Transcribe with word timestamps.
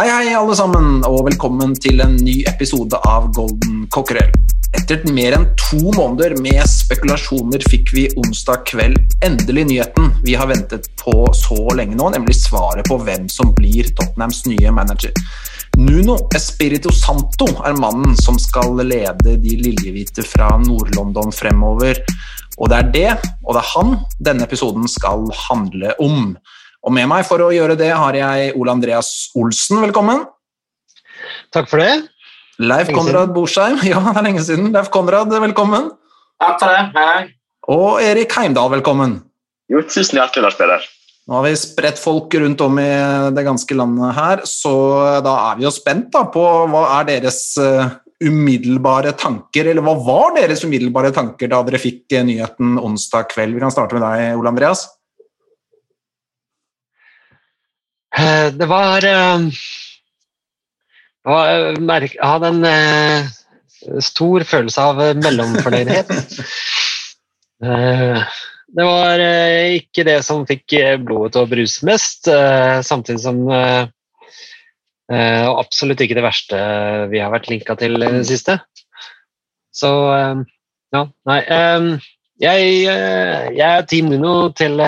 Hei, 0.00 0.08
hei, 0.08 0.28
alle 0.32 0.54
sammen, 0.56 1.02
og 1.04 1.26
velkommen 1.26 1.74
til 1.76 2.00
en 2.00 2.14
ny 2.24 2.38
episode 2.48 2.96
av 3.04 3.26
Golden 3.36 3.82
Cockerel. 3.92 4.30
Etter 4.78 5.02
mer 5.12 5.34
enn 5.36 5.42
to 5.60 5.90
måneder 5.92 6.38
med 6.40 6.62
spekulasjoner 6.72 7.60
fikk 7.68 7.92
vi 7.92 8.06
onsdag 8.22 8.62
kveld 8.70 8.96
endelig 9.26 9.66
nyheten 9.68 10.08
vi 10.24 10.38
har 10.40 10.48
ventet 10.48 10.88
på 11.02 11.12
så 11.36 11.58
lenge 11.76 11.98
nå, 12.00 12.06
nemlig 12.14 12.38
svaret 12.38 12.88
på 12.88 12.96
hvem 13.02 13.26
som 13.28 13.52
blir 13.58 13.90
Tottenhams 13.98 14.46
nye 14.48 14.72
manager. 14.72 15.12
Nuno 15.76 16.16
Espirito 16.38 16.88
Santo 16.96 17.50
er 17.60 17.76
mannen 17.76 18.16
som 18.16 18.40
skal 18.40 18.80
lede 18.80 19.36
de 19.42 19.58
liljehvite 19.66 20.24
fra 20.24 20.48
Nord-London 20.64 21.28
fremover. 21.28 22.00
Og 22.56 22.72
det 22.72 22.80
er 22.80 22.88
det, 22.96 23.12
og 23.44 23.52
det 23.52 23.66
er 23.66 23.70
han, 23.74 23.92
denne 24.16 24.48
episoden 24.48 24.88
skal 24.88 25.28
handle 25.44 25.92
om. 26.00 26.32
Og 26.80 26.94
med 26.96 27.08
meg 27.10 27.26
for 27.28 27.42
å 27.44 27.50
gjøre 27.52 27.76
det 27.76 27.90
har 27.92 28.16
jeg 28.16 28.52
Ole 28.56 28.72
Andreas 28.72 29.30
Olsen, 29.36 29.82
velkommen. 29.84 30.24
Takk 31.52 31.68
for 31.68 31.82
det. 31.82 32.06
Leif 32.60 32.88
Lenge 32.88 32.96
Konrad 32.96 33.34
Borsheim, 33.34 33.80
ja, 33.90 34.00
det 34.00 34.20
er 34.20 34.26
lenge 34.26 34.44
siden. 34.46 34.70
Leif 34.72 34.88
Konrad, 34.92 35.32
velkommen. 35.32 35.90
Takk 36.40 36.56
for 36.62 36.72
det. 36.72 36.86
Hei. 36.96 37.34
Og 37.70 38.00
Erik 38.02 38.32
Heimdal, 38.36 38.70
velkommen. 38.72 39.18
Jo, 39.70 39.82
tusen 39.84 40.18
hjertelig, 40.18 40.46
Lars 40.46 40.56
Peder. 40.58 40.86
Nå 41.28 41.36
har 41.36 41.44
vi 41.46 41.58
spredt 41.60 42.00
folk 42.00 42.32
rundt 42.42 42.62
om 42.64 42.78
i 42.82 42.90
det 43.36 43.44
ganske 43.46 43.76
landet 43.76 44.16
her, 44.16 44.40
så 44.48 44.72
da 45.22 45.34
er 45.50 45.58
vi 45.60 45.66
jo 45.66 45.72
spent 45.74 46.08
da 46.14 46.24
på 46.32 46.44
hva 46.72 46.80
er 46.96 47.10
deres 47.10 47.42
eh, 47.60 47.92
umiddelbare 48.24 49.12
tanker, 49.20 49.68
eller 49.70 49.84
hva 49.84 49.94
var 50.00 50.32
deres 50.40 50.64
umiddelbare 50.64 51.12
tanker 51.14 51.52
da 51.52 51.60
dere 51.68 51.78
fikk 51.82 52.16
eh, 52.16 52.24
nyheten 52.26 52.80
onsdag 52.80 53.28
kveld? 53.30 53.54
Vi 53.54 53.62
kan 53.62 53.72
starte 53.74 54.00
med 54.00 54.02
deg, 54.08 54.40
Ole 54.40 54.50
Andreas. 54.50 54.88
Eh, 54.88 54.96
Det 58.18 58.66
var, 58.66 59.04
eh, 59.04 59.38
det 61.24 61.30
var 61.30 62.00
Jeg 62.02 62.18
hadde 62.22 62.46
en 62.48 62.64
stor 64.02 64.40
følelse 64.44 64.80
av 64.82 65.00
eh, 65.02 65.14
mellomfornøydhet. 65.24 66.10
Eh, 67.60 68.22
Det 68.72 68.84
var 68.86 69.18
ikke 69.76 70.04
det 70.06 70.22
som 70.24 70.46
fikk 70.48 70.72
blodet 71.04 71.34
til 71.34 71.42
å 71.42 71.48
bruse 71.50 71.84
mest, 71.84 72.24
samtidig 72.86 73.20
som 73.20 73.42
Og 73.50 73.90
absolutt 75.58 76.00
ikke 76.00 76.16
det 76.16 76.24
verste 76.24 76.56
vi 77.12 77.20
har 77.20 77.28
vært 77.34 77.50
linka 77.50 77.76
til 77.76 78.00
i 78.00 78.08
det 78.14 78.24
siste. 78.30 78.56
Så 79.76 79.90
ja, 80.94 81.02
nei 81.28 81.40
Jeg, 82.40 82.88
jeg 82.88 83.60
er 83.68 83.84
Team 83.90 84.08
Nuno 84.08 84.48
til 84.56 84.80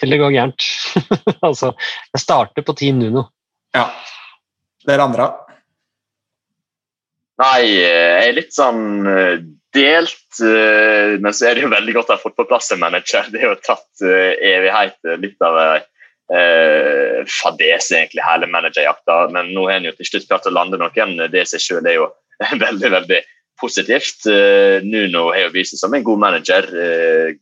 til 0.00 0.14
det 0.14 0.20
går 0.20 0.34
gærent. 0.34 0.66
altså, 1.48 1.74
jeg 2.14 2.24
starter 2.24 2.66
på 2.66 2.76
Team 2.78 2.98
Nuno. 3.02 3.28
Ja. 3.76 3.86
Dere 4.88 5.06
andre? 5.06 5.30
Nei, 7.40 7.60
jeg 7.72 8.28
er 8.28 8.36
litt 8.36 8.52
sånn 8.52 9.08
eh, 9.08 9.40
delt, 9.74 10.40
eh, 10.42 11.16
men 11.20 11.34
så 11.34 11.48
er 11.48 11.56
det 11.56 11.64
jo 11.64 11.72
veldig 11.72 11.94
godt 11.96 12.10
å 12.10 12.16
ha 12.16 12.22
fått 12.22 12.36
på 12.38 12.46
plass 12.50 12.70
en 12.74 12.82
manager. 12.82 13.28
Det 13.30 13.40
er 13.40 13.52
jo 13.52 13.58
tatt 13.62 14.04
eh, 14.04 14.34
evighet, 14.50 14.98
litt 15.22 15.46
av 15.46 15.58
eh, 15.60 17.20
fadese 17.40 18.00
egentlig, 18.00 18.24
hele 18.26 18.50
managerjakta. 18.50 19.22
Men 19.34 19.52
nå 19.54 19.68
har 19.68 19.78
en 19.78 19.90
jo 19.90 19.96
til 19.98 20.10
slutt 20.10 20.30
klart 20.30 20.48
å 20.50 20.54
lande 20.54 20.80
noen. 20.80 21.18
Det 21.30 21.44
i 21.44 21.52
seg 21.52 21.64
selv 21.66 21.90
er 21.90 22.00
jo 22.00 22.08
veldig, 22.66 22.90
veldig 22.96 23.20
positivt. 23.60 24.24
Nuno 24.86 25.28
har 25.34 25.46
jo 25.46 25.54
vist 25.54 25.74
seg 25.74 25.82
som 25.82 25.94
en 25.94 26.06
god 26.06 26.22
manager. 26.22 26.68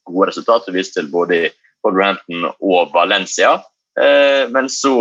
Gode 0.02 0.32
resultater 0.32 0.74
vist 0.74 0.97
til 0.97 1.10
både 1.12 1.42
i 1.47 1.50
Wolverhampton 1.87 2.50
og 2.50 2.94
Valencia. 2.94 3.59
Eh, 4.00 4.44
Men 4.50 4.69
så 4.72 4.94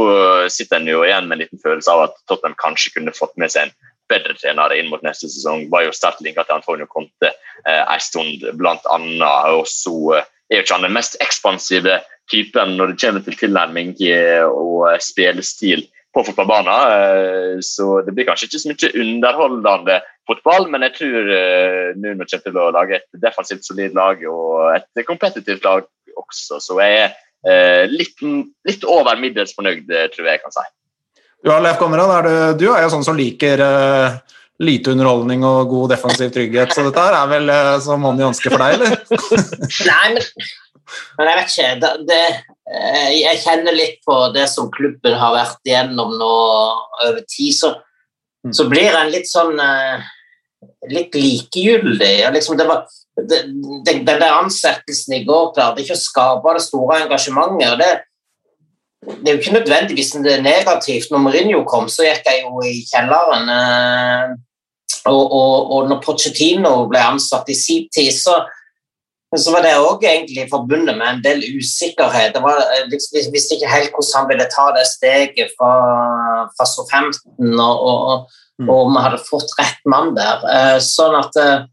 sitter 0.50 0.80
en 0.80 0.90
jo 0.90 1.04
igjen 1.06 1.28
med 1.28 1.38
en 1.38 1.46
liten 1.46 1.62
følelse 1.64 1.94
av 1.94 2.08
at 2.08 2.18
Tottenham 2.30 2.58
kanskje 2.62 2.96
kunne 2.96 3.16
fått 3.16 3.36
med 3.38 3.54
seg 3.54 3.68
en 3.68 3.76
bedre 4.12 4.36
trener 4.40 4.74
inn 4.78 4.90
mot 4.92 5.04
neste 5.06 5.30
sesong. 5.30 5.68
Var 5.72 5.88
jo 5.88 5.96
sterkt 5.96 6.24
linka 6.26 6.46
til 6.48 6.58
Antonio 6.58 6.88
Conte 6.90 7.32
eh, 7.32 7.84
en 7.84 8.04
stund, 8.04 8.46
blant 8.60 8.86
annet. 8.94 9.58
Og 9.58 9.68
så 9.70 9.96
eh, 10.18 10.30
er 10.52 10.62
jo 10.62 10.66
ikke 10.66 10.78
han 10.78 10.88
den 10.88 10.98
mest 10.98 11.18
ekspansive 11.24 12.00
typen 12.32 12.76
når 12.78 12.94
det 12.94 13.02
kommer 13.04 13.24
til 13.24 13.38
tilnærming 13.40 13.94
eh, 14.04 14.44
og 14.48 14.90
eh, 14.92 15.00
spillestil 15.04 15.86
på 16.18 16.26
fotballbanen. 16.30 16.74
Eh, 16.74 17.60
Så 17.62 18.02
det 18.06 18.14
blir 18.16 18.28
kanskje 18.28 18.50
ikke 18.50 18.62
så 18.64 18.72
mye 18.72 18.92
underholdende 19.04 20.00
fotball, 20.30 20.68
men 20.72 20.86
jeg 20.88 20.98
tror 20.98 21.30
eh, 21.38 21.92
Nuno 21.98 22.26
kommer 22.26 22.48
til 22.50 22.60
å 22.62 22.72
lage 22.76 23.00
et 23.00 23.22
defensivt 23.22 23.68
solid 23.68 23.96
lag 23.98 24.24
og 24.30 24.74
et 24.76 25.06
kompetitivt 25.08 25.66
lag 25.66 25.86
også. 26.18 26.60
Så 26.64 26.80
jeg 26.82 27.04
er 27.06 27.14
eh, 27.48 27.86
litt, 27.92 28.18
litt 28.68 28.88
over 28.88 29.20
middels 29.22 29.56
fornøyd, 29.58 29.86
tror 30.14 30.26
jeg 30.26 30.40
jeg 30.40 30.44
kan 30.46 30.58
si. 30.58 30.66
Du, 31.46 31.54
Leif 31.54 31.78
Konrad, 31.78 32.12
er 32.18 32.26
du, 32.28 32.66
du 32.66 32.68
er 32.74 32.82
jo 32.84 32.92
sånn 32.96 33.06
som 33.06 33.18
liker 33.18 33.62
eh, 33.62 34.18
lite 34.64 34.94
underholdning 34.94 35.46
og 35.46 35.70
god 35.70 35.94
defensiv 35.94 36.32
trygghet, 36.34 36.74
så 36.74 36.86
dette 36.88 37.04
her 37.04 37.18
er 37.20 37.28
vel 37.30 37.52
uh, 37.52 37.74
som 37.84 38.06
hånd 38.08 38.22
i 38.22 38.26
hanske 38.26 38.50
for 38.50 38.64
deg, 38.64 38.78
eller? 38.78 38.96
Nei, 39.92 40.08
men, 40.16 40.48
men 41.20 41.30
jeg 41.30 41.40
vet 41.40 41.54
ikke. 41.54 41.74
Det, 41.84 41.92
det, 42.10 42.22
jeg 42.68 43.40
kjenner 43.46 43.76
litt 43.76 44.02
på 44.04 44.16
det 44.36 44.48
som 44.52 44.72
klubben 44.74 45.16
har 45.16 45.36
vært 45.36 45.70
igjennom 45.70 46.18
nå 46.20 46.34
over 47.08 47.22
tid. 47.30 47.54
Så, 47.56 47.72
så 48.52 48.68
blir 48.68 48.92
en 48.92 49.12
litt 49.14 49.30
sånn 49.30 49.56
eh, 49.64 50.04
litt 50.92 51.16
likegyldig. 51.16 52.12
Ja, 52.26 52.34
Liksom 52.34 52.60
det 52.60 52.68
var, 52.68 52.84
det, 53.16 53.46
den, 53.88 54.04
den 54.04 54.20
der 54.20 54.28
ansettelsen 54.42 55.16
i 55.20 55.24
går 55.28 55.54
klarte 55.56 55.84
ikke 55.84 55.96
å 55.96 56.02
skape 56.04 56.58
det 56.58 56.66
store 56.68 57.02
engasjementet. 57.06 57.72
og 57.72 57.82
det 57.84 57.94
det 59.08 59.30
er 59.30 59.36
jo 59.36 59.40
ikke 59.40 59.60
nødvendigvis 59.60 60.10
det 60.26 60.40
negativt. 60.44 61.12
Når 61.14 61.22
Mourinho 61.22 61.62
kom, 61.70 61.86
så 61.88 62.04
gikk 62.04 62.26
jeg 62.28 62.42
jo 62.44 62.64
i 62.66 62.82
kjelleren. 62.90 63.50
eh, 63.54 64.36
Og, 65.08 65.32
og, 65.32 65.72
og 65.72 65.88
når 65.88 66.02
Pochettino 66.04 66.88
ble 66.90 67.00
ansatt 67.00 67.48
i 67.48 67.56
sin 67.56 67.86
tid, 67.94 68.12
så, 68.12 68.42
så 69.36 69.52
var 69.52 69.66
det 69.66 69.74
òg 69.76 70.06
egentlig 70.08 70.48
forbundet 70.48 70.96
med 70.96 71.08
en 71.10 71.24
del 71.24 71.42
usikkerhet. 71.60 72.36
Det 72.36 72.42
var, 72.44 72.62
liksom, 72.88 73.18
vi 73.18 73.34
visste 73.34 73.58
ikke 73.58 73.72
helt 73.74 73.92
hvordan 73.92 74.14
han 74.22 74.30
ville 74.30 74.46
ta 74.54 74.68
det 74.78 74.86
steget 74.88 75.52
fra, 75.58 75.72
fra 76.56 76.68
Southampton, 76.70 77.58
og, 77.60 77.82
og, 77.92 78.38
og 78.64 78.78
om 78.86 78.96
vi 78.96 79.04
hadde 79.04 79.26
fått 79.28 79.52
rett 79.60 79.84
mann 79.84 80.14
der. 80.16 80.46
Eh, 80.48 80.78
Sånn 80.84 81.18
at 81.20 81.36
eh, 81.44 81.68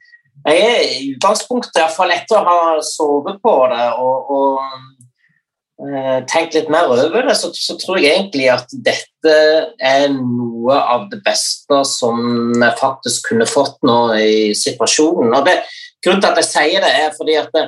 jeg 0.48 0.64
er 0.66 0.82
i 0.82 1.12
utgangspunktet 1.14 1.78
iallfall 1.78 2.16
etter 2.16 2.40
å 2.40 2.48
ha 2.48 2.82
sovet 2.84 3.38
på 3.44 3.54
det 3.70 3.86
og, 4.02 4.34
og 4.34 5.86
eh, 5.86 6.18
tenkt 6.26 6.58
litt 6.58 6.74
mer 6.74 6.90
over 6.90 7.22
det, 7.30 7.38
så, 7.38 7.52
så 7.54 7.78
tror 7.78 8.02
jeg 8.02 8.18
egentlig 8.18 8.50
at 8.50 8.74
dette 8.74 9.38
er 9.78 10.10
noe 10.10 10.74
av 10.74 11.06
det 11.14 11.22
beste 11.24 11.84
som 11.86 12.50
vi 12.50 12.74
faktisk 12.82 13.30
kunne 13.30 13.46
fått 13.48 13.78
nå 13.86 13.98
i 14.18 14.34
situasjonen. 14.58 15.30
Og 15.38 15.46
det, 15.46 15.60
grunnen 16.04 16.22
til 16.22 16.30
at 16.30 16.40
jeg 16.42 16.50
sier 16.50 16.84
det, 16.84 16.92
er 17.00 17.16
fordi 17.16 17.38
at 17.40 17.58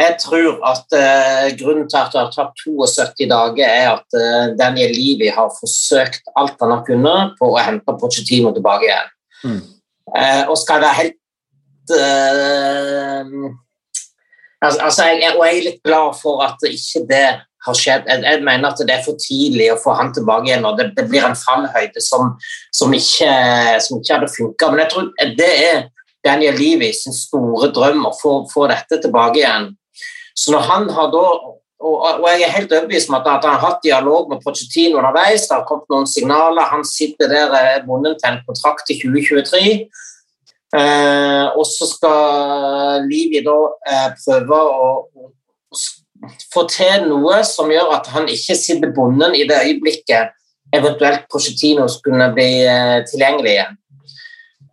jeg 0.00 0.16
tror 0.22 0.60
at 0.64 0.94
eh, 0.96 1.46
grunnen 1.60 1.88
til 1.90 1.98
at 2.00 2.12
det 2.14 2.20
har 2.22 2.30
tatt 2.32 2.62
72 2.64 3.26
dager, 3.28 3.66
er 3.66 3.88
at 3.98 4.16
eh, 4.16 4.52
Daniel 4.56 4.94
Levy 4.96 5.28
har 5.34 5.50
forsøkt 5.58 6.30
alt 6.40 6.56
han 6.62 6.72
har 6.72 6.86
kunnet 6.86 7.34
på 7.40 7.50
å 7.52 7.60
hente 7.60 7.96
Pochettino 8.00 8.54
tilbake 8.56 8.88
igjen. 8.88 9.10
Mm. 9.44 9.60
Eh, 10.16 10.44
og 10.48 10.56
skal 10.58 10.80
være 10.82 10.98
helt 11.00 11.18
uh, 11.94 13.50
altså, 14.64 15.06
jeg, 15.10 15.30
Og 15.36 15.44
jeg 15.46 15.60
er 15.60 15.66
litt 15.68 15.84
glad 15.86 16.16
for 16.18 16.42
at 16.44 16.64
ikke 16.66 17.04
det 17.10 17.28
har 17.66 17.76
skjedd. 17.76 18.08
Jeg, 18.08 18.24
jeg 18.24 18.42
mener 18.46 18.70
at 18.70 18.80
det 18.80 18.94
er 18.96 19.04
for 19.04 19.20
tidlig 19.20 19.68
å 19.74 19.78
få 19.80 19.94
han 19.98 20.14
tilbake 20.16 20.48
igjen, 20.48 20.64
og 20.64 20.80
det, 20.80 20.90
det 20.96 21.06
blir 21.10 21.26
en 21.26 21.36
fallhøyde 21.36 22.00
som, 22.04 22.34
som, 22.72 22.94
ikke, 22.96 23.32
som 23.84 24.00
ikke 24.00 24.16
hadde 24.16 24.32
funka. 24.32 24.70
Men 24.70 24.86
jeg 24.86 24.92
tror 24.94 25.10
det 25.36 25.50
er 25.68 25.82
Daniel 26.24 26.58
Levy 26.58 26.90
sin 26.96 27.14
store 27.16 27.70
drøm 27.74 28.04
å 28.08 28.12
få, 28.16 28.66
dette 28.70 29.00
tilbake 29.02 29.40
igjen. 29.40 29.70
Så 30.36 30.52
når 30.54 30.68
han 30.68 30.88
har 30.94 31.10
da 31.14 31.24
og, 31.80 32.26
jeg 32.28 32.44
er 32.44 32.52
helt 32.52 32.72
overbevist 32.76 33.08
om 33.08 33.16
at, 33.16 33.28
han 33.40 33.54
har 33.54 33.62
hatt 33.62 33.78
dialog 33.80 34.28
med 34.28 34.42
Pochettino 34.44 34.98
underveis. 35.00 35.46
Det 35.48 35.54
har 35.56 35.64
kommet 35.64 35.88
noen 35.88 36.04
signaler. 36.04 36.68
Han 36.68 36.84
sitter 36.84 37.30
der 37.30 37.54
er 37.56 37.86
bundet 37.86 38.18
til 38.20 38.34
en 38.34 38.42
kontrakt 38.44 38.92
i 38.92 38.98
2023. 39.00 39.62
Eh, 40.76 41.46
og 41.56 41.64
så 41.66 41.88
skal 41.88 43.06
Livi 43.08 43.40
da 43.46 43.56
eh, 43.88 44.10
prøve 44.20 44.58
å, 44.60 44.90
å 45.08 45.80
få 46.52 46.66
til 46.70 47.08
noe 47.08 47.40
som 47.48 47.72
gjør 47.72 47.96
at 47.96 48.12
han 48.12 48.28
ikke 48.30 48.58
sitter 48.60 48.92
bonden 48.94 49.34
i 49.34 49.46
det 49.48 49.62
øyeblikket 49.64 50.36
eventuelt 50.76 51.26
Pochettino 51.32 51.88
skulle 51.90 52.28
bli 52.36 52.50
eh, 52.68 53.00
tilgjengelig 53.08 53.54
igjen. 53.56 53.78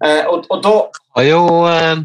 Eh, 0.03 0.23
og, 0.29 0.45
og 0.53 0.61
da 0.61 0.75
Har 1.17 1.25
jo, 1.25 1.41
eh, 1.71 1.95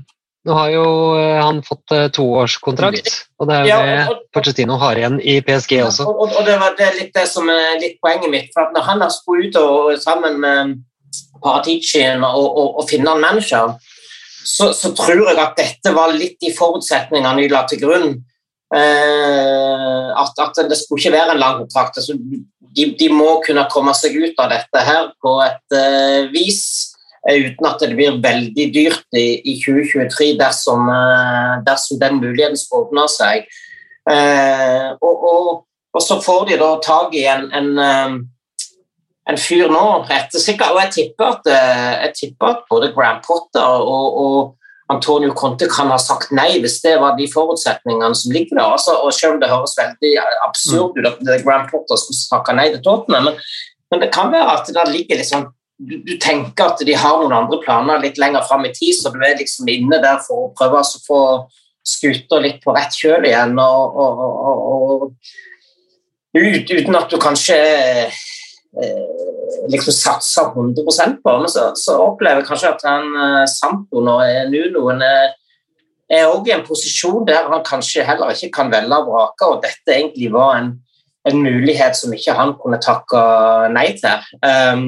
nå 0.48 0.54
har 0.56 0.70
jo 0.72 0.84
eh, 1.20 1.40
han 1.42 1.60
fått 1.66 1.92
toårskontrakt, 2.16 3.10
og 3.38 3.50
det 3.50 3.58
er 3.58 3.66
jo 3.68 3.80
det 3.84 3.98
og- 4.08 4.22
Pochettino 4.32 4.78
har 4.80 4.96
igjen 4.96 5.20
i 5.20 5.40
PSG 5.44 5.82
også. 5.84 6.06
Og, 6.08 6.22
og, 6.30 6.40
det 6.46 6.56
var 6.60 6.76
det 6.78 6.88
litt 6.98 7.12
det 7.14 7.26
som 7.28 7.48
er 7.52 7.76
litt 7.80 7.98
poenget 8.00 8.30
mitt. 8.32 8.50
for 8.54 8.64
at 8.64 8.72
Når 8.72 8.88
han 8.88 9.04
har 9.04 9.12
skulle 9.12 9.48
ut 9.48 9.56
og, 9.60 9.98
sammen 10.00 10.40
med 10.40 10.78
Paraticien 11.42 12.24
og, 12.24 12.44
og, 12.56 12.78
og 12.80 12.88
finne 12.88 13.12
en 13.12 13.20
manager, 13.20 13.74
så, 14.44 14.72
så 14.74 14.90
tror 14.96 15.28
jeg 15.28 15.38
at 15.38 15.56
dette 15.56 15.92
var 15.94 16.14
litt 16.16 16.40
de 16.40 16.50
forutsetningene 16.56 17.44
de 17.44 17.50
la 17.52 17.66
til 17.68 17.82
grunn. 17.82 18.14
Eh, 18.72 20.08
at, 20.16 20.38
at 20.40 20.62
det 20.70 20.78
skulle 20.80 21.02
ikke 21.02 21.12
være 21.14 21.34
en 21.34 21.42
lang 21.42 21.58
kontrakt. 21.60 21.98
Altså, 22.00 22.16
de, 22.76 22.86
de 22.98 23.08
må 23.12 23.36
kunne 23.44 23.66
komme 23.70 23.92
seg 23.94 24.16
ut 24.16 24.40
av 24.40 24.50
dette 24.54 24.84
her 24.86 25.10
på 25.22 25.36
et 25.44 25.76
eh, 25.76 26.30
vis 26.32 26.91
uten 27.30 27.66
at 27.68 27.82
det 27.82 27.94
blir 27.94 28.18
veldig 28.22 28.66
dyrt 28.74 29.18
i, 29.18 29.38
i 29.46 29.56
2023 29.62 30.32
dersom, 30.40 30.88
eh, 30.90 31.60
dersom 31.66 32.00
den 32.00 32.18
muligheten 32.22 32.58
skal 32.58 32.86
åpne 32.86 33.06
seg. 33.10 33.46
Eh, 34.10 34.88
og, 34.98 35.26
og, 35.30 35.50
og 35.94 36.02
så 36.02 36.18
får 36.22 36.48
de 36.50 36.58
da 36.62 36.72
tak 36.82 37.14
i 37.14 37.26
en, 37.30 37.46
en, 37.54 37.70
eh, 37.78 38.16
en 39.30 39.38
fyr 39.38 39.70
nå, 39.70 39.84
ettersikkert, 40.10 40.74
og 40.74 40.82
jeg 40.82 40.94
tipper 40.96 41.36
at, 41.36 41.52
jeg 42.08 42.16
tipper 42.18 42.56
at 42.56 42.66
både 42.70 42.90
Graham 42.96 43.22
Potter 43.22 43.86
og, 43.86 44.18
og 44.18 44.90
Antonio 44.90 45.30
Conte 45.38 45.68
kan 45.70 45.92
ha 45.94 45.96
sagt 46.02 46.34
nei 46.34 46.58
hvis 46.60 46.80
det 46.82 46.96
var 47.00 47.14
de 47.16 47.28
forutsetningene 47.30 48.18
som 48.18 48.34
ligger 48.34 48.58
der. 48.58 48.74
Altså, 48.74 48.96
og 48.98 49.14
selv 49.14 49.36
om 49.36 49.40
det 49.40 49.52
høres 49.52 49.78
veldig 49.78 50.16
absurd 50.48 50.98
ut 50.98 51.06
at 51.06 51.22
Graham 51.46 51.70
Potter 51.70 52.02
skulle 52.02 52.18
snakke 52.18 52.58
nei 52.58 52.72
til 52.74 52.82
Tottenham, 52.82 53.30
men, 53.30 53.38
men 53.94 54.02
det 54.02 54.10
kan 54.10 54.34
være 54.34 54.58
at 54.58 54.74
det 54.74 54.88
ligger 54.90 55.22
litt 55.22 55.30
sånn 55.30 55.46
du, 55.78 55.96
du 56.06 56.12
tenker 56.22 56.72
at 56.72 56.82
de 56.86 56.94
har 56.98 57.18
noen 57.20 57.34
andre 57.36 57.58
planer 57.62 58.02
litt 58.02 58.20
lenger 58.20 58.44
fram 58.48 58.66
i 58.68 58.72
tid, 58.74 58.94
så 58.98 59.12
du 59.12 59.20
er 59.22 59.38
liksom 59.38 59.70
inne 59.72 60.00
der 60.02 60.20
for 60.26 60.46
å 60.46 60.52
prøve 60.58 60.82
å 60.82 61.02
få 61.06 61.22
skuta 61.86 62.38
litt 62.42 62.60
på 62.62 62.74
rett 62.76 62.94
kjøl 62.94 63.26
igjen. 63.26 63.56
og, 63.58 63.98
og, 63.98 64.22
og, 64.72 65.06
ut, 66.38 66.70
uten 66.70 66.96
at 66.96 67.10
du 67.10 67.18
kanskje 67.20 67.58
eh, 67.58 68.20
liksom 69.72 69.94
satser 69.96 70.54
100 70.54 71.18
på 71.24 71.36
men 71.40 71.50
så, 71.50 71.70
så 71.76 71.98
opplever 72.06 72.40
jeg 72.40 72.48
kanskje 72.48 72.72
at 72.72 72.86
han 72.88 73.08
eh, 73.26 73.44
Sampo 73.50 74.00
og 74.00 74.22
Nunoen 74.52 75.02
er 75.06 75.32
er 76.12 76.28
også 76.28 76.50
i 76.50 76.54
en 76.56 76.64
posisjon 76.66 77.26
der 77.28 77.48
han 77.50 77.64
kanskje 77.66 78.04
heller 78.06 78.32
ikke 78.34 78.52
kan 78.58 78.72
velge 78.72 78.98
og 78.98 79.08
vrake, 79.08 79.48
og 79.48 79.62
dette 79.64 79.94
egentlig 79.96 80.32
var 80.32 80.58
en, 80.58 80.72
en 81.28 81.38
mulighet 81.40 81.96
som 81.96 82.12
ikke 82.12 82.36
han 82.36 82.54
kunne 82.60 82.80
takke 82.82 83.22
nei 83.72 83.88
til. 84.00 84.26
Um, 84.44 84.84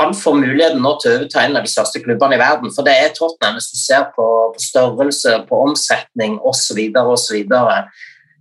han 0.00 0.14
får 0.16 0.36
muligheten 0.38 0.82
nå 0.82 0.94
til 1.00 1.12
å 1.12 1.16
overta 1.18 1.44
en 1.44 1.58
av 1.58 1.66
de 1.66 1.70
største 1.70 2.00
klubbene 2.04 2.36
i 2.36 2.40
verden, 2.40 2.72
for 2.74 2.86
det 2.86 2.96
er 2.96 3.14
Tottenham 3.16 3.58
hvis 3.58 3.70
du 3.72 3.80
ser 3.80 4.06
på, 4.16 4.26
på 4.54 4.62
størrelse, 4.64 5.34
på 5.48 5.64
omsetning 5.68 6.38
osv. 6.46 6.80
osv. 7.02 7.56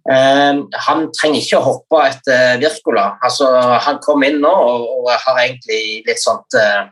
Uh, 0.09 0.61
han 0.87 1.09
trenger 1.15 1.41
ikke 1.41 1.59
å 1.59 1.65
hoppe 1.65 2.05
etter 2.07 2.61
Wirkola. 2.61 3.11
Altså, 3.25 3.49
han 3.85 3.99
kom 4.05 4.23
inn 4.25 4.39
nå 4.43 4.53
og, 4.53 4.87
og 5.01 5.11
har 5.11 5.43
egentlig 5.43 5.81
litt 6.07 6.23
sånt 6.23 6.57
uh, 6.57 6.87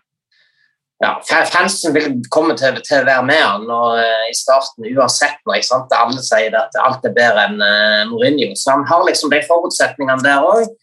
ja, 1.02 1.14
Fansen 1.26 1.94
vil 1.94 2.18
komme 2.34 2.56
til, 2.58 2.78
til 2.86 3.04
å 3.04 3.08
være 3.08 3.26
med 3.26 3.42
han 3.42 3.70
og, 3.70 4.02
uh, 4.02 4.26
i 4.30 4.36
starten 4.38 4.90
uansett. 4.90 5.40
Når, 5.46 5.62
ikke 5.62 5.70
sant? 5.70 5.96
Alle 5.96 6.26
sier 6.26 6.58
at 6.58 6.76
alt 6.82 7.06
er 7.08 7.16
bedre 7.16 7.48
enn 7.48 7.62
uh, 7.62 8.04
Mourinho. 8.12 8.52
Så 8.58 8.74
han 8.74 8.86
har 8.90 9.06
liksom 9.08 9.32
de 9.34 9.44
forutsetningene 9.48 10.26
der 10.26 10.44
òg. 10.44 10.76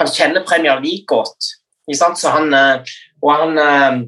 Han 0.00 0.12
kjenner 0.12 0.46
Premier 0.48 0.80
League 0.80 1.08
godt. 1.08 1.52
Ikke 1.88 1.98
sant? 1.98 2.20
Så 2.20 2.30
han, 2.32 2.52
eh, 2.54 2.92
og 3.22 3.30
han, 3.30 3.58
eh, 3.58 4.00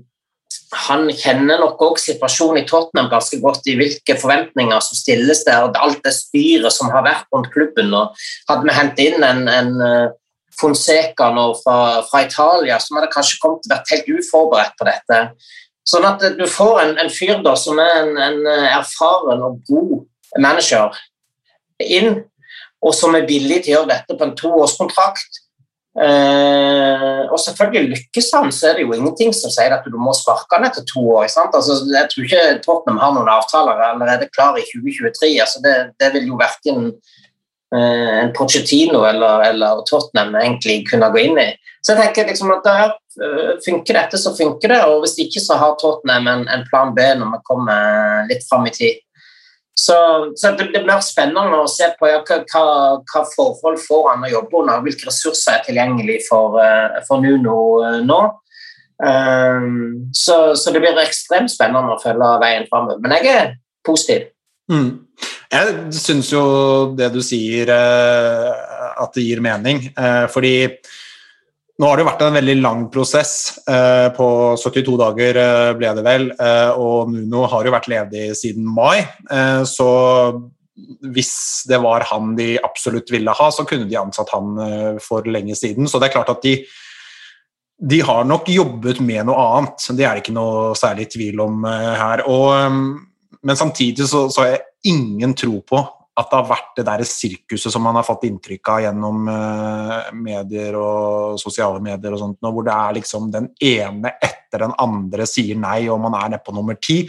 han 0.86 1.06
kjenner 1.14 1.62
nok 1.62 1.82
òg 1.86 2.00
situasjonen 2.02 2.62
i 2.62 2.66
Tottenham 2.68 3.10
ganske 3.12 3.38
godt, 3.42 3.66
i 3.70 3.76
hvilke 3.78 4.18
forventninger 4.20 4.82
som 4.82 4.98
stilles 4.98 5.44
der, 5.46 5.68
og 5.68 5.78
alt 5.78 6.02
det 6.04 6.14
styret 6.16 6.74
som 6.74 6.90
har 6.94 7.06
vært 7.06 7.30
rundt 7.34 7.52
klubben. 7.54 7.94
Og 7.94 8.26
hadde 8.50 8.66
vi 8.66 8.76
hentet 8.76 9.04
inn 9.08 9.26
en, 9.26 9.46
en 9.48 9.74
eh, 9.88 10.12
Fonseca 10.54 11.32
nå 11.34 11.48
fra, 11.62 11.78
fra 12.06 12.24
Italia, 12.26 12.78
som 12.82 12.98
hadde 12.98 13.12
kanskje 13.14 13.40
kommet 13.42 13.64
til 13.64 13.72
å 13.72 13.76
vært 13.76 13.94
helt 13.94 14.10
uforberedt 14.18 14.76
på 14.78 14.88
dette. 14.90 15.22
Sånn 15.84 16.06
at 16.08 16.22
du 16.38 16.44
får 16.48 16.78
en, 16.80 16.94
en 17.02 17.10
fyr 17.12 17.42
da, 17.44 17.56
som 17.60 17.80
er 17.82 17.96
en, 18.02 18.14
en 18.16 18.46
erfaren 18.70 19.42
og 19.44 19.58
god 19.68 20.40
manager 20.40 20.94
inn, 21.82 22.22
og 22.84 22.94
som 22.96 23.16
er 23.16 23.26
villig 23.28 23.64
til 23.64 23.74
å 23.74 23.76
gjøre 23.78 23.92
dette 23.92 24.16
på 24.16 24.26
en 24.26 24.36
toårskontrakt. 24.38 25.43
Eh, 25.94 27.20
og 27.30 27.38
selvfølgelig 27.38 27.90
lykkes 27.92 28.32
han, 28.34 28.48
så 28.52 28.70
er 28.70 28.78
det 28.78 28.82
jo 28.82 28.96
ingenting 28.96 29.30
som 29.36 29.52
sier 29.54 29.76
at 29.76 29.84
du 29.86 29.94
må 30.00 30.10
sparke 30.16 30.56
han 30.56 30.66
etter 30.66 30.82
to 30.88 31.04
år. 31.06 31.28
Altså, 31.28 31.76
jeg 31.86 32.08
tror 32.10 32.26
ikke 32.26 32.46
Tottenham 32.64 33.02
har 33.02 33.12
noen 33.14 33.30
avtaler 33.30 33.82
allerede 33.92 34.30
klar 34.34 34.58
i 34.58 34.66
2023. 34.72 35.30
Altså, 35.44 35.62
det, 35.62 35.76
det 36.02 36.10
vil 36.16 36.32
jo 36.32 36.40
verken 36.40 36.88
uh, 36.90 38.10
en 38.24 38.34
Pochettino 38.34 39.04
eller, 39.06 39.46
eller 39.52 39.84
Tottenham 39.90 40.34
egentlig 40.42 40.80
kunne 40.90 41.12
gå 41.14 41.22
inn 41.28 41.38
i. 41.38 41.48
Så 41.84 41.94
jeg 41.94 42.02
tenker 42.02 42.30
liksom 42.32 42.50
at 42.56 42.66
der, 42.66 42.96
uh, 43.22 43.54
funker 43.62 44.00
dette, 44.00 44.18
så 44.18 44.34
funker 44.34 44.74
det. 44.74 44.82
Og 44.90 45.04
hvis 45.04 45.14
ikke, 45.22 45.44
så 45.46 45.60
har 45.62 45.78
Tottenham 45.78 46.26
en, 46.32 46.46
en 46.50 46.66
plan 46.72 46.90
B 46.96 47.06
når 47.20 47.36
vi 47.36 47.42
kommer 47.46 48.26
litt 48.32 48.42
fram 48.50 48.66
i 48.66 48.74
tid. 48.74 48.98
Så, 49.74 49.94
så 50.36 50.52
det 50.54 50.68
blir 50.70 50.86
mer 50.86 51.00
spennende 51.02 51.58
å 51.58 51.70
se 51.70 51.88
på 51.98 52.06
ja, 52.06 52.20
hva, 52.22 52.36
hva, 53.02 53.22
forhold 53.34 53.80
får 53.82 54.04
han 54.12 54.26
å 54.26 54.30
jobbe 54.30 54.60
under, 54.60 54.84
hvilke 54.84 55.08
ressurser 55.08 55.56
er 55.56 55.64
tilgjengelig 55.66 56.20
for, 56.28 56.60
eh, 56.62 57.00
for 57.08 57.22
Nuno 57.24 57.56
eh, 57.82 57.98
nå. 58.06 58.20
Um, 59.02 60.12
så, 60.14 60.54
så 60.54 60.70
det 60.70 60.78
blir 60.84 61.00
ekstremt 61.02 61.50
spennende 61.50 61.96
å 61.96 61.98
følge 61.98 62.28
veien 62.44 62.68
framover. 62.70 63.02
Men 63.02 63.16
jeg 63.18 63.32
er 63.32 63.50
positiv. 63.84 64.28
Mm. 64.70 64.92
Jeg 65.50 65.74
syns 65.98 66.30
jo 66.30 66.44
det 66.94 67.10
du 67.12 67.18
sier, 67.26 67.74
eh, 67.74 68.62
at 69.02 69.18
det 69.18 69.26
gir 69.26 69.42
mening. 69.42 69.88
Fordi 70.30 70.54
nå 71.74 71.88
har 71.88 71.98
det 71.98 72.04
jo 72.04 72.06
vært 72.06 72.22
en 72.22 72.36
veldig 72.36 72.54
lang 72.60 72.82
prosess. 72.94 73.32
Eh, 73.66 74.08
på 74.14 74.26
72 74.60 74.94
dager 75.00 75.38
eh, 75.42 75.70
ble 75.78 75.90
det 75.96 76.04
vel, 76.06 76.28
eh, 76.30 76.70
og 76.78 77.10
Nuno 77.10 77.48
har 77.50 77.66
jo 77.66 77.72
vært 77.74 77.88
ledig 77.90 78.28
siden 78.38 78.68
mai. 78.76 79.02
Så 79.66 79.88
hvis 81.14 81.34
det 81.70 81.78
var 81.82 82.06
han 82.10 82.32
de 82.38 82.54
absolutt 82.62 83.10
ville 83.14 83.34
ha, 83.34 83.50
så 83.50 83.66
kunne 83.66 83.88
de 83.90 83.98
ansatt 83.98 84.30
han 84.34 84.98
for 85.02 85.26
lenge 85.30 85.54
siden. 85.58 85.86
Så 85.90 86.00
det 86.02 86.08
er 86.08 86.16
klart 86.18 86.32
at 86.34 86.42
de 86.46 86.58
de 87.84 87.98
har 88.06 88.22
nok 88.24 88.46
jobbet 88.48 89.00
med 89.02 89.26
noe 89.26 89.34
annet, 89.58 89.82
det 89.98 90.04
er 90.06 90.14
det 90.14 90.22
ikke 90.22 90.34
noe 90.36 90.76
særlig 90.78 91.08
tvil 91.10 91.40
om 91.42 91.66
her. 91.66 92.22
Og, 92.30 92.46
um, 92.54 92.84
men 93.44 93.58
samtidig 93.58 94.06
så, 94.08 94.22
så 94.32 94.44
har 94.44 94.52
jeg 94.52 94.94
ingen 94.94 95.34
tro 95.36 95.58
på 95.66 95.82
at 96.14 96.30
det 96.30 96.38
har 96.38 96.46
vært 96.46 96.76
det 96.78 96.84
der 96.86 97.02
sirkuset 97.08 97.72
som 97.74 97.82
man 97.82 97.98
har 97.98 98.06
fått 98.06 98.26
inntrykk 98.28 98.70
av 98.70 98.84
gjennom 98.84 99.26
eh, 99.32 100.12
medier 100.14 100.78
og 100.78 101.40
sosiale 101.42 101.82
medier 101.82 102.14
og 102.14 102.22
sånt, 102.22 102.38
hvor 102.44 102.66
det 102.66 102.76
er 102.76 102.96
liksom 103.00 103.32
den 103.34 103.50
ene 103.58 104.14
etter 104.22 104.66
den 104.66 104.76
andre 104.78 105.26
sier 105.26 105.58
nei, 105.58 105.88
og 105.90 105.98
man 106.04 106.14
er 106.20 106.36
nede 106.36 106.44
på 106.46 106.54
nummer 106.54 106.78
ti. 106.78 107.02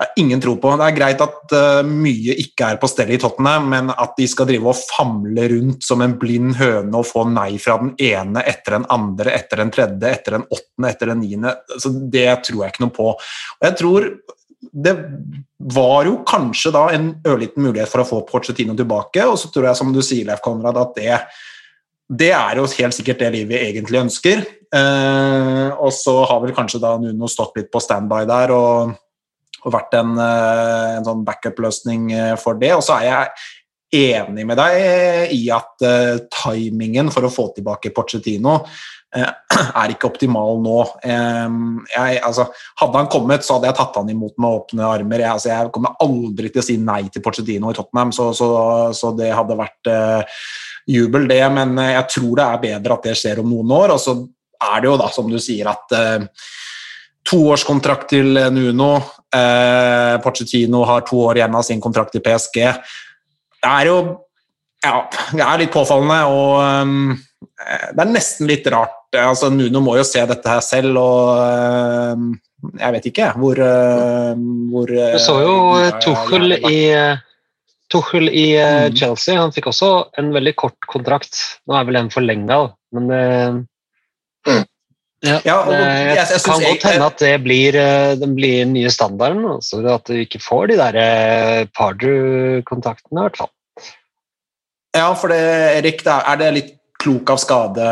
Det 0.00 0.06
er 0.06 0.20
ingen 0.22 0.40
tro 0.40 0.54
på. 0.56 0.70
Det 0.80 0.86
er 0.86 0.94
greit 0.96 1.20
at 1.20 1.52
eh, 1.58 1.82
mye 1.84 2.38
ikke 2.40 2.70
er 2.70 2.78
på 2.80 2.88
stell 2.88 3.10
i 3.12 3.18
Tottenham, 3.20 3.66
men 3.74 3.90
at 3.92 4.14
de 4.16 4.28
skal 4.30 4.46
drive 4.48 4.70
og 4.70 4.78
famle 4.78 5.48
rundt 5.52 5.84
som 5.84 6.00
en 6.00 6.14
blind 6.20 6.54
høne 6.56 6.94
og 6.96 7.08
få 7.10 7.26
nei 7.28 7.58
fra 7.60 7.76
den 7.82 7.96
ene 7.98 8.46
etter 8.48 8.78
den 8.78 8.86
andre, 8.94 9.34
etter 9.34 9.60
den 9.60 9.74
tredje, 9.74 10.14
etter 10.14 10.38
den 10.38 10.46
åttende, 10.46 10.92
etter 10.94 11.12
den 11.12 11.20
niende, 11.26 11.56
så 11.76 11.92
det 12.14 12.30
tror 12.46 12.62
jeg 12.62 12.72
ikke 12.72 12.86
noe 12.86 12.94
på. 12.96 13.10
Og 13.12 13.66
jeg 13.66 13.76
tror 13.82 14.08
det 14.60 14.92
var 15.72 16.04
jo 16.04 16.18
kanskje 16.28 16.72
da 16.74 16.86
en 16.92 17.12
ørliten 17.26 17.64
mulighet 17.64 17.90
for 17.90 18.02
å 18.02 18.08
få 18.08 18.20
Porcetino 18.28 18.76
tilbake, 18.76 19.24
og 19.24 19.38
så 19.40 19.48
tror 19.52 19.70
jeg, 19.70 19.78
som 19.78 19.92
du 19.94 20.02
sier, 20.04 20.26
Leif 20.28 20.42
Konrad, 20.44 20.76
at 20.80 20.92
det, 20.98 21.20
det 22.20 22.32
er 22.36 22.60
jo 22.60 22.68
helt 22.68 22.96
sikkert 22.96 23.22
det 23.24 23.30
livet 23.36 23.54
vi 23.54 23.70
egentlig 23.70 24.02
ønsker. 24.02 24.44
Eh, 24.70 25.68
og 25.80 25.94
så 25.96 26.18
har 26.28 26.42
vel 26.44 26.54
kanskje 26.56 26.82
da 26.82 26.92
Nuno 27.00 27.30
stått 27.30 27.56
litt 27.58 27.70
på 27.72 27.82
standby 27.82 28.22
der 28.28 28.52
og, 28.54 28.92
og 29.64 29.74
vært 29.74 29.96
en, 29.98 30.12
eh, 30.20 30.90
en 30.98 31.08
sånn 31.08 31.24
backup-løsning 31.26 32.12
eh, 32.14 32.36
for 32.40 32.60
det. 32.60 32.74
Og 32.76 32.84
så 32.84 33.00
er 33.00 33.08
jeg 33.08 34.12
enig 34.20 34.46
med 34.46 34.60
deg 34.60 35.32
i 35.34 35.42
at 35.54 35.86
eh, 35.86 36.20
timingen 36.42 37.10
for 37.10 37.26
å 37.26 37.32
få 37.32 37.48
tilbake 37.56 37.94
Porcetino 37.96 38.60
er 39.80 39.92
ikke 39.92 40.08
optimal 40.10 40.60
nå. 40.62 40.78
Eh, 41.02 41.58
jeg, 41.92 42.22
altså, 42.26 42.48
hadde 42.80 43.02
han 43.02 43.10
kommet, 43.12 43.46
så 43.46 43.56
hadde 43.56 43.70
jeg 43.70 43.78
tatt 43.80 44.00
han 44.00 44.10
imot 44.12 44.36
med 44.38 44.58
åpne 44.60 44.88
armer. 44.88 45.24
Jeg, 45.24 45.34
altså, 45.34 45.52
jeg 45.52 45.72
kommer 45.74 45.96
aldri 46.04 46.50
til 46.50 46.62
å 46.62 46.66
si 46.66 46.78
nei 46.80 47.02
til 47.10 47.24
Porcedino 47.24 47.72
i 47.72 47.78
Tottenham, 47.78 48.14
så, 48.14 48.30
så, 48.36 48.50
så 48.96 49.12
det 49.18 49.32
hadde 49.34 49.58
vært 49.58 49.90
uh, 49.90 50.42
jubel, 50.90 51.28
det. 51.30 51.42
Men 51.56 51.78
eh, 51.78 51.94
jeg 51.98 52.10
tror 52.16 52.34
det 52.38 52.48
er 52.48 52.66
bedre 52.66 52.98
at 52.98 53.08
det 53.10 53.16
skjer 53.18 53.42
om 53.42 53.50
noen 53.52 53.78
år. 53.80 53.96
Og 53.96 54.02
så 54.02 54.16
er 54.70 54.82
det 54.82 54.92
jo 54.92 54.98
da, 55.00 55.08
som 55.14 55.30
du 55.30 55.38
sier, 55.42 55.70
at 55.70 55.96
uh, 55.96 56.50
toårskontrakt 57.30 58.10
til 58.14 58.38
Nuno. 58.54 58.94
Eh, 59.30 60.16
Pochettino 60.24 60.82
har 60.88 61.04
to 61.06 61.20
år 61.28 61.38
igjen 61.38 61.54
av 61.54 61.62
sin 61.66 61.80
kontrakt 61.82 62.16
i 62.18 62.22
PSG. 62.24 62.58
Det 63.60 63.70
er 63.70 63.92
jo 63.92 64.00
Ja, 64.80 65.02
det 65.12 65.44
er 65.44 65.58
litt 65.60 65.74
påfallende, 65.74 66.22
og 66.32 66.54
um, 66.64 67.10
det 67.36 68.00
er 68.00 68.08
nesten 68.08 68.48
litt 68.48 68.64
rart. 68.72 68.94
Altså, 69.18 69.48
Nuno 69.50 69.80
må 69.82 69.96
jo 69.98 70.04
se 70.06 70.22
dette 70.26 70.46
her 70.46 70.60
selv, 70.62 70.94
og 71.00 71.40
um, 72.14 72.28
jeg 72.78 72.92
vet 72.94 73.06
ikke 73.10 73.32
hvor, 73.40 73.58
uh, 73.58 74.36
hvor 74.70 74.86
Du 74.92 75.18
så 75.18 75.34
jo 75.42 75.54
Tuchel 76.04 76.52
i, 76.60 76.76
Tuchel 77.90 78.28
i 78.30 78.44
Mm. 78.60 78.94
Chelsea. 78.96 79.34
Han 79.40 79.50
fikk 79.50 79.66
også 79.72 79.88
en 80.20 80.30
veldig 80.32 80.52
kort 80.54 80.78
kontrakt. 80.86 81.40
Nå 81.66 81.74
er 81.74 81.88
vel 81.88 81.96
en 82.04 82.10
forlenga, 82.14 82.60
men 82.94 83.10
uh, 83.10 83.58
ja, 85.26 85.40
Ja, 85.44 85.56
og 85.66 85.72
jeg- 85.74 86.16
jeg 86.16 86.40
kan 86.44 86.60
godt 86.64 86.82
hende 86.86 87.06
at 87.10 87.18
det 87.18 87.34
blir 87.44 87.72
den 88.20 88.34
blir 88.38 88.64
nye 88.64 88.88
standarden. 88.90 89.42
Altså 89.56 89.82
at 89.92 90.04
du 90.06 90.14
ikke 90.22 90.38
får 90.40 90.68
de 90.70 90.76
der 90.78 91.66
Pardew-kontaktene, 91.76 93.18
i 93.18 93.26
hvert 93.26 93.36
fall. 93.42 93.50
Ja, 94.96 95.12
for 95.14 95.28
det, 95.28 95.40
Erik, 95.82 96.06
er 96.06 96.22
er 96.26 96.36
det 96.36 96.54
litt 96.54 96.72
klok 97.00 97.32
av 97.32 97.40
skade 97.40 97.84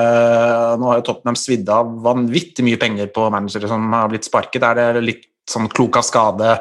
Nå 0.79 0.91
har 0.91 1.01
jo 1.01 1.07
Tottenham 1.07 1.39
svidd 1.39 1.69
av 1.73 1.91
vanvittig 2.05 2.65
mye 2.67 2.81
penger 2.81 3.11
på 3.15 3.29
managere 3.33 3.71
som 3.71 3.87
har 3.95 4.11
blitt 4.13 4.29
sparket. 4.29 4.65
Er 4.65 4.99
det 4.99 5.05
litt 5.07 5.27
sånn 5.49 5.71
klok 5.73 6.01
av 6.01 6.07
skade 6.07 6.57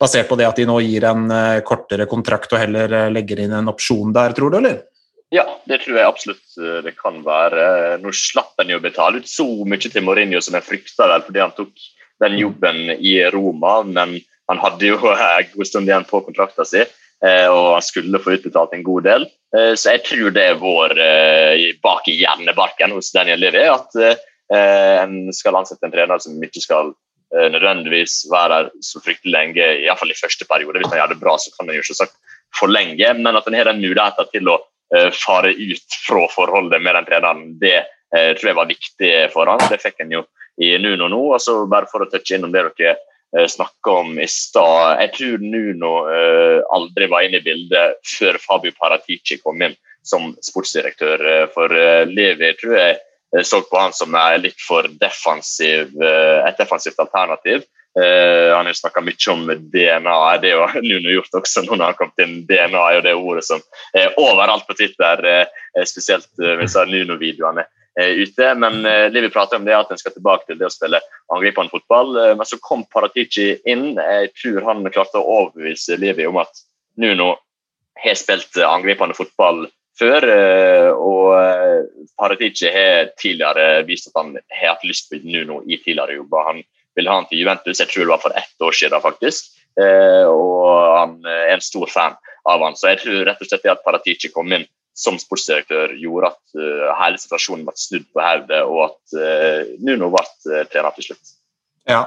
basert 0.00 0.28
på 0.30 0.38
det 0.38 0.48
at 0.48 0.58
de 0.58 0.66
nå 0.68 0.78
gir 0.84 1.06
en 1.08 1.28
eh, 1.32 1.62
kortere 1.66 2.06
kontrakt 2.10 2.52
og 2.54 2.60
heller 2.62 2.92
eh, 2.92 3.12
legger 3.14 3.44
inn 3.44 3.54
en 3.56 3.70
opsjon 3.72 4.12
der, 4.14 4.34
tror 4.36 4.52
du, 4.52 4.58
eller? 4.60 4.82
Ja, 5.34 5.44
det 5.70 5.80
tror 5.84 5.98
jeg 5.98 6.08
absolutt 6.08 6.58
eh, 6.60 6.80
det 6.86 6.94
kan 6.98 7.20
være. 7.26 7.98
Nå 8.02 8.12
slapp 8.14 8.54
han 8.60 8.72
jo 8.72 8.80
å 8.80 8.84
betale 8.84 9.22
ut 9.22 9.30
så 9.30 9.46
mye 9.66 9.82
til 9.82 10.04
Mourinho 10.06 10.42
som 10.44 10.58
jeg 10.58 10.66
frykta 10.66 11.08
vel, 11.10 11.24
fordi 11.26 11.42
han 11.42 11.54
tok 11.56 11.88
den 12.22 12.38
jobben 12.38 12.94
i 12.94 13.16
Roma, 13.34 13.80
men 13.86 14.18
han 14.50 14.60
hadde 14.62 14.92
jo 14.92 14.98
en 15.14 15.50
god 15.54 15.70
stund 15.70 15.90
igjen 15.90 16.06
på 16.10 16.22
kontrakten 16.26 16.68
sin, 16.68 16.92
og 17.48 17.70
han 17.76 17.84
skulle 17.86 18.20
få 18.20 18.34
utbetalt 18.36 18.74
en 18.76 18.84
god 18.86 19.06
del. 19.06 19.26
Eh, 19.56 19.72
Så 19.74 19.94
jeg 19.94 20.04
tror 20.08 20.34
det 20.34 20.44
er 20.50 20.60
vår 20.60 20.96
eh, 20.98 21.70
bak 21.82 22.08
i 22.10 22.18
hjernebarken 22.20 22.92
hos 22.96 23.12
Daniel 23.14 23.40
Levy 23.40 23.64
at 23.70 23.96
eh, 23.96 24.18
en 24.54 25.32
skal 25.32 25.56
ansette 25.56 25.86
en 25.86 25.94
trener 25.94 26.20
som 26.20 26.36
ikke 26.42 26.62
skal 26.64 26.92
eh, 27.34 27.48
nødvendigvis 27.54 28.24
være 28.32 28.58
her 28.58 28.70
så 28.84 29.00
fryktelig 29.04 29.32
lenge, 29.32 29.70
iallfall 29.86 30.12
i 30.12 30.20
første 30.20 30.46
periode. 30.50 30.82
Hvis 30.82 30.92
han 30.92 31.00
gjør 31.00 31.14
det 31.14 31.22
bra, 31.22 31.38
så 31.38 31.54
kan 31.54 31.70
han 31.70 31.78
jo 31.78 31.86
selvsagt 31.88 32.16
forlenge, 32.58 33.14
men 33.18 33.36
at 33.36 33.48
han 33.48 33.56
har 33.58 33.70
den 33.70 33.82
muligheten 33.82 34.30
til 34.34 34.52
å 34.52 34.60
eh, 34.94 35.10
fare 35.14 35.54
ut 35.54 35.98
fra 36.06 36.28
forholdet 36.34 36.82
med 36.82 36.98
den 36.98 37.08
treneren, 37.08 37.44
det 37.62 37.78
eh, 37.80 38.30
tror 38.36 38.50
jeg 38.52 38.60
var 38.60 38.70
viktig 38.70 39.12
for 39.34 39.50
han. 39.50 39.62
Det 39.70 39.80
fikk 39.82 40.04
han 40.04 40.12
jo 40.14 40.26
i 40.62 40.76
Nuno 40.78 41.08
nå. 41.10 41.22
altså 41.34 41.64
Bare 41.70 41.88
for 41.90 42.04
å 42.04 42.10
touche 42.10 42.36
innom 42.36 42.52
det 42.54 42.62
dere 42.78 42.94
eh, 42.94 43.10
snakka 43.48 43.90
om 43.90 44.18
i 44.20 44.26
stad. 44.30 45.00
Jeg 45.02 45.12
tror 45.16 45.42
Nuno 45.42 45.94
eh, 46.10 46.60
aldri 46.74 47.08
var 47.10 47.26
inne 47.26 47.40
i 47.40 47.44
bildet 47.44 47.98
før 48.06 48.38
Fabio 48.42 48.74
Paratici 48.78 49.40
kom 49.42 49.62
inn 49.62 49.74
som 50.04 50.34
sportsdirektør. 50.44 51.24
eh, 51.32 51.46
For 51.54 51.74
eh, 51.74 52.06
Levi 52.06 52.52
tror 52.60 52.76
jeg 52.78 52.96
eh, 52.98 53.42
så 53.42 53.62
på 53.66 53.80
han 53.80 53.96
som 53.96 54.14
er 54.18 54.42
litt 54.42 54.60
for 54.62 54.86
defensiv, 55.00 55.94
eh, 55.98 56.40
et 56.46 56.60
defensivt 56.60 57.00
alternativ. 57.02 57.64
Eh, 57.94 58.50
han 58.56 58.66
har 58.66 58.72
snakka 58.74 59.02
mye 59.06 59.30
om 59.30 59.46
DNA, 59.70 60.36
det 60.42 60.52
har 60.54 60.80
Nuno 60.88 61.14
gjort 61.14 61.40
også 61.40 61.62
nå 61.64 61.78
når 61.78 61.92
han 61.92 61.98
kom 62.00 62.12
inn. 62.22 62.40
DNA 62.48 62.80
er 62.80 62.98
jo 62.98 63.06
det 63.06 63.14
ordet 63.14 63.46
som 63.46 63.62
er 63.94 64.14
overalt 64.18 64.66
på 64.68 64.76
Twitter, 64.78 65.24
eh, 65.30 65.86
spesielt 65.86 66.30
eh, 66.42 66.58
med 66.58 66.94
Nuno-videoene 66.94 67.66
eh, 67.66 67.72
ute. 68.00 68.54
Men 68.58 68.86
eh, 68.86 69.10
Livi 69.12 69.30
prater 69.30 69.56
om 69.56 69.64
det 69.64 69.76
at 69.76 69.90
en 69.90 70.00
skal 70.00 70.12
tilbake 70.14 70.48
til 70.48 70.58
det 70.58 70.66
å 70.66 70.72
spille 70.74 71.00
angripende 71.34 71.70
fotball. 71.70 72.16
Eh, 72.18 72.34
men 72.38 72.48
så 72.48 72.58
kom 72.62 72.84
Paratici 72.90 73.52
inn. 73.70 73.94
Jeg 73.96 74.32
tror 74.40 74.66
han 74.70 74.84
klarte 74.90 75.20
å 75.20 75.38
overbevise 75.38 75.98
Livi 76.00 76.26
om 76.26 76.40
at 76.42 76.64
Nuno 77.00 77.34
har 78.02 78.18
spilt 78.18 78.56
eh, 78.58 78.68
angripende 78.68 79.16
fotball 79.16 79.66
før. 79.98 80.26
eh, 80.26 80.90
Og 80.90 81.34
eh, 81.38 82.06
Paratici 82.18 82.70
har 82.74 83.12
tidligere 83.20 83.84
vist 83.86 84.10
at 84.10 84.18
han 84.22 84.36
har 84.50 84.74
hatt 84.74 84.86
lyst 84.86 85.10
på 85.10 85.22
Nuno 85.22 85.62
i 85.66 85.78
tidligere 85.78 86.18
jobber. 86.18 86.48
Han 86.50 86.62
ville 86.94 87.10
ha 87.10 87.18
han 87.18 87.26
til 87.30 87.40
Juventus, 87.42 87.80
jeg 87.80 87.90
tror 87.90 88.04
det 88.04 88.12
var 88.12 88.22
for 88.22 88.34
ett 88.38 88.62
år 88.62 88.74
siden 88.74 89.02
faktisk. 89.02 89.54
Eh, 89.80 90.26
Og 90.30 90.66
han 90.98 91.16
er 91.26 91.54
en 91.54 91.62
stor 91.62 91.90
fan 91.90 92.14
av 92.46 92.62
han. 92.62 92.76
Så 92.78 92.92
jeg 92.92 93.02
tror 93.02 93.24
rett 93.26 93.40
og 93.42 93.48
slett 93.48 93.64
det 93.64 93.72
at 93.72 93.82
Paratici 93.86 94.30
kom 94.34 94.52
inn 94.54 94.66
som 94.94 95.18
sportsdirektør 95.18 95.96
gjorde 95.98 96.32
at 96.32 96.58
uh, 96.58 96.90
hele 97.02 97.18
situasjonen 97.18 97.66
ble 97.66 97.74
snudd 97.78 98.06
på 98.14 98.22
hodet, 98.22 98.62
og 98.62 98.84
at 98.88 99.16
uh, 99.18 99.74
Nuno 99.82 100.12
ble 100.14 100.22
eh, 100.54 100.68
trener 100.70 100.94
til 100.94 101.10
slutt. 101.10 101.34
Ja. 101.84 102.00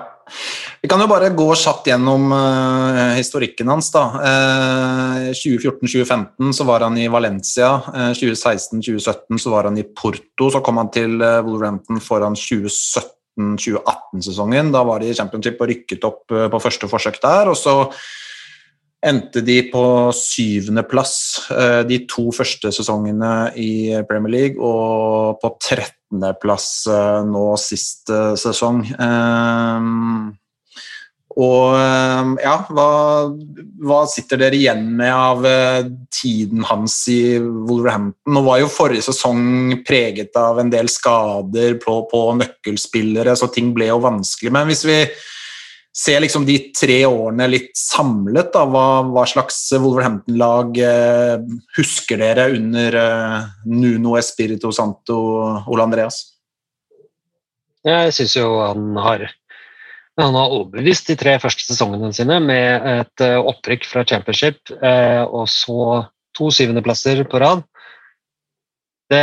Vi 0.82 0.90
kan 0.90 0.98
jo 1.02 1.08
bare 1.10 1.30
gå 1.38 1.56
kjapt 1.58 1.88
gjennom 1.92 2.32
uh, 2.34 3.16
historikken 3.18 3.68
hans. 3.72 3.92
da. 3.94 4.04
Uh, 4.18 5.18
2014-2015 5.38 6.54
så 6.58 6.64
var 6.68 6.82
han 6.88 6.98
i 6.98 7.08
Valencia. 7.12 7.70
Uh, 7.94 8.12
2016-2017 8.18 9.38
så 9.44 9.50
var 9.54 9.64
han 9.70 9.78
i 9.78 9.86
Porto. 9.86 10.50
Så 10.54 10.60
kom 10.66 10.78
han 10.82 10.90
til 10.94 11.22
eh, 11.22 11.44
Wolverhampton 11.46 12.00
foran 12.04 12.36
2017-2018-sesongen. 12.38 14.72
Da 14.74 14.82
var 14.88 14.98
de 15.02 15.08
i 15.12 15.18
championship 15.18 15.62
og 15.62 15.70
rykket 15.72 16.02
opp 16.10 16.24
eh, 16.34 16.50
på 16.52 16.64
første 16.64 16.86
forsøk 16.90 17.18
der. 17.24 17.46
og 17.54 17.58
så 17.58 17.74
endte 19.06 19.44
de 19.46 19.60
på 19.72 19.84
syvendeplass 20.16 21.14
eh, 21.54 21.82
de 21.88 22.02
to 22.10 22.32
første 22.36 22.72
sesongene 22.74 23.52
i 23.60 23.94
Premier 24.10 24.34
League, 24.34 24.58
og 24.58 25.38
på 25.44 25.54
trettendeplass 25.62 26.72
eh, 26.90 27.22
nå 27.30 27.46
sist 27.62 28.10
eh, 28.14 28.34
sesong. 28.40 28.84
Um, 28.98 30.36
og 31.38 31.76
ja, 32.42 32.56
hva, 32.74 32.92
hva 33.86 33.98
sitter 34.10 34.40
dere 34.42 34.58
igjen 34.58 34.88
med 34.98 35.12
av 35.14 35.46
eh, 35.46 35.84
tiden 36.10 36.64
hans 36.66 36.96
i 37.14 37.38
Wolverhampton? 37.38 38.34
Nå 38.34 38.42
var 38.42 38.64
jo 38.64 38.72
forrige 38.74 39.06
sesong 39.06 39.84
preget 39.86 40.34
av 40.42 40.58
en 40.58 40.72
del 40.74 40.90
skader 40.90 41.78
på, 41.84 42.00
på 42.10 42.22
nøkkelspillere, 42.40 43.38
så 43.38 43.52
ting 43.54 43.70
ble 43.76 43.92
jo 43.92 44.00
vanskelig. 44.02 44.54
Men 44.56 44.72
hvis 44.72 44.82
vi 44.90 44.98
ser 45.98 46.22
liksom 46.22 46.46
de 46.46 46.58
tre 46.78 47.00
årene 47.10 47.48
litt 47.50 47.72
samlet, 47.78 48.52
da, 48.54 48.66
hva, 48.70 48.86
hva 49.10 49.24
slags 49.30 49.58
Wolverhampton-lag 49.74 50.78
eh, 50.78 51.48
husker 51.78 52.22
dere 52.22 52.52
under 52.54 53.00
eh, 53.02 53.48
Nuno 53.72 54.18
Espirito 54.20 54.72
Santo 54.76 55.18
Ole 55.66 55.88
Andreas? 55.88 56.22
Jeg 57.88 58.14
syns 58.14 58.36
jo 58.38 58.52
han 58.62 58.94
har 59.00 59.26
han 60.18 60.34
har 60.34 60.54
overbevist 60.54 61.12
de 61.12 61.16
tre 61.20 61.36
første 61.42 61.62
sesongene 61.68 62.10
sine 62.16 62.40
med 62.42 62.86
et 62.90 63.24
eh, 63.24 63.38
opprykk 63.38 63.86
fra 63.86 64.06
championship 64.08 64.72
eh, 64.82 65.22
og 65.22 65.46
så 65.52 66.08
to 66.38 66.50
syvendeplasser 66.54 67.22
på 67.30 67.42
rad. 67.42 67.62
Det, 69.14 69.22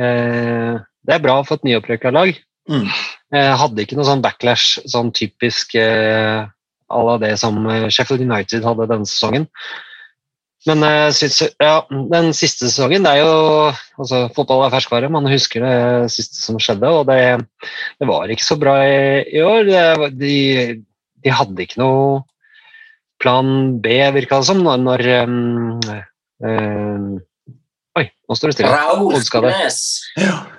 eh, 0.00 0.78
det 0.80 1.16
er 1.16 1.24
bra 1.26 1.36
for 1.44 1.60
et 1.60 1.68
nyopprykka 1.68 2.12
lag. 2.16 2.32
Mm. 2.72 2.88
Jeg 3.30 3.58
hadde 3.60 3.84
ikke 3.84 3.98
noe 3.98 4.08
sånn 4.08 4.24
backlash 4.24 4.80
sånn 4.90 5.12
typisk 5.14 5.76
eh, 5.78 6.42
à 6.90 7.04
la 7.06 7.14
det 7.22 7.36
som 7.38 7.62
eh, 7.70 7.86
Sheffield 7.92 8.24
United 8.26 8.66
hadde 8.66 8.88
denne 8.90 9.08
sesongen. 9.08 9.46
Men 10.68 10.84
ja, 10.84 11.76
den 11.88 12.34
siste 12.36 12.66
sesongen 12.68 13.06
det 13.06 13.14
er 13.16 13.22
jo 13.22 13.36
altså, 13.96 14.26
Fotball 14.36 14.66
er 14.66 14.74
ferskvare. 14.74 15.08
Man 15.08 15.28
husker 15.30 15.64
det 15.64 16.10
siste 16.12 16.36
som 16.42 16.58
skjedde, 16.60 16.90
og 16.90 17.06
det, 17.08 17.46
det 17.96 18.08
var 18.10 18.28
ikke 18.28 18.44
så 18.44 18.58
bra 18.60 18.74
i, 18.84 19.22
i 19.32 19.40
år. 19.40 19.70
Det, 19.70 20.10
de, 20.20 20.34
de 21.24 21.32
hadde 21.32 21.64
ikke 21.64 21.80
noe 21.80 22.20
plan 23.20 23.80
B, 23.80 23.88
virka 24.14 24.40
det 24.40 24.48
som, 24.48 24.62
når, 24.64 24.84
når 24.84 25.06
um, 25.24 25.80
um, 26.44 27.10
Oi, 27.98 28.06
nå 28.06 28.36
står 28.38 28.52
det 28.52 28.56
stille. 28.60 28.72
Raul 28.72 29.02
Hodeskade. 29.02 29.50
Jiménez. 29.50 30.56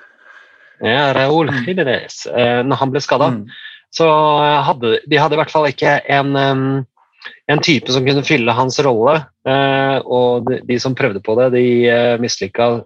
Ja, 0.81 1.11
Raúl 1.13 1.51
Jiménez. 1.65 2.25
Eh, 2.27 2.61
når 2.65 2.75
han 2.81 2.91
ble 2.93 3.01
skada, 3.03 3.27
Mm. 3.31 3.45
så 3.93 4.07
hadde 4.65 4.99
de 5.07 5.17
hadde 5.19 5.35
i 5.35 5.39
hvert 5.41 5.51
fall 5.51 5.67
ikke 5.67 5.97
en, 6.09 6.35
en 7.51 7.59
type 7.61 7.91
som 7.91 8.05
kunne 8.05 8.23
fylle 8.23 8.51
hans 8.55 8.79
rolle. 8.79 9.25
eh, 9.45 9.97
og 10.05 10.45
de, 10.49 10.61
de 10.65 10.79
som 10.79 10.95
prøvde 10.95 11.21
på 11.21 11.35
det, 11.39 11.51
de 11.53 11.65
eh, 11.89 12.17
mislykka, 12.21 12.83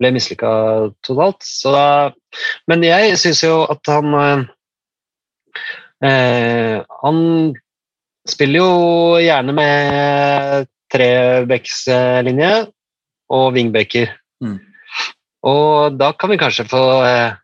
ble 0.00 0.10
mislykka 0.14 0.50
totalt. 1.04 1.42
Så 1.42 1.72
da, 1.74 1.86
men 2.68 2.82
jeg 2.86 3.16
syns 3.20 3.42
jo 3.44 3.62
at 3.70 3.80
han 3.90 4.14
eh, 4.14 4.44
eh, 6.08 6.82
Han 7.02 7.54
spiller 8.26 8.58
jo 8.58 9.18
gjerne 9.22 9.52
med 9.54 10.66
trebeckslinje 10.92 12.52
og 13.30 13.52
wingbacker. 13.54 14.10
Mm. 14.42 14.58
Og 15.46 15.96
da 15.98 16.10
kan 16.18 16.32
vi 16.32 16.38
kanskje 16.40 16.66
få 16.68 16.82
eh, 17.06 17.38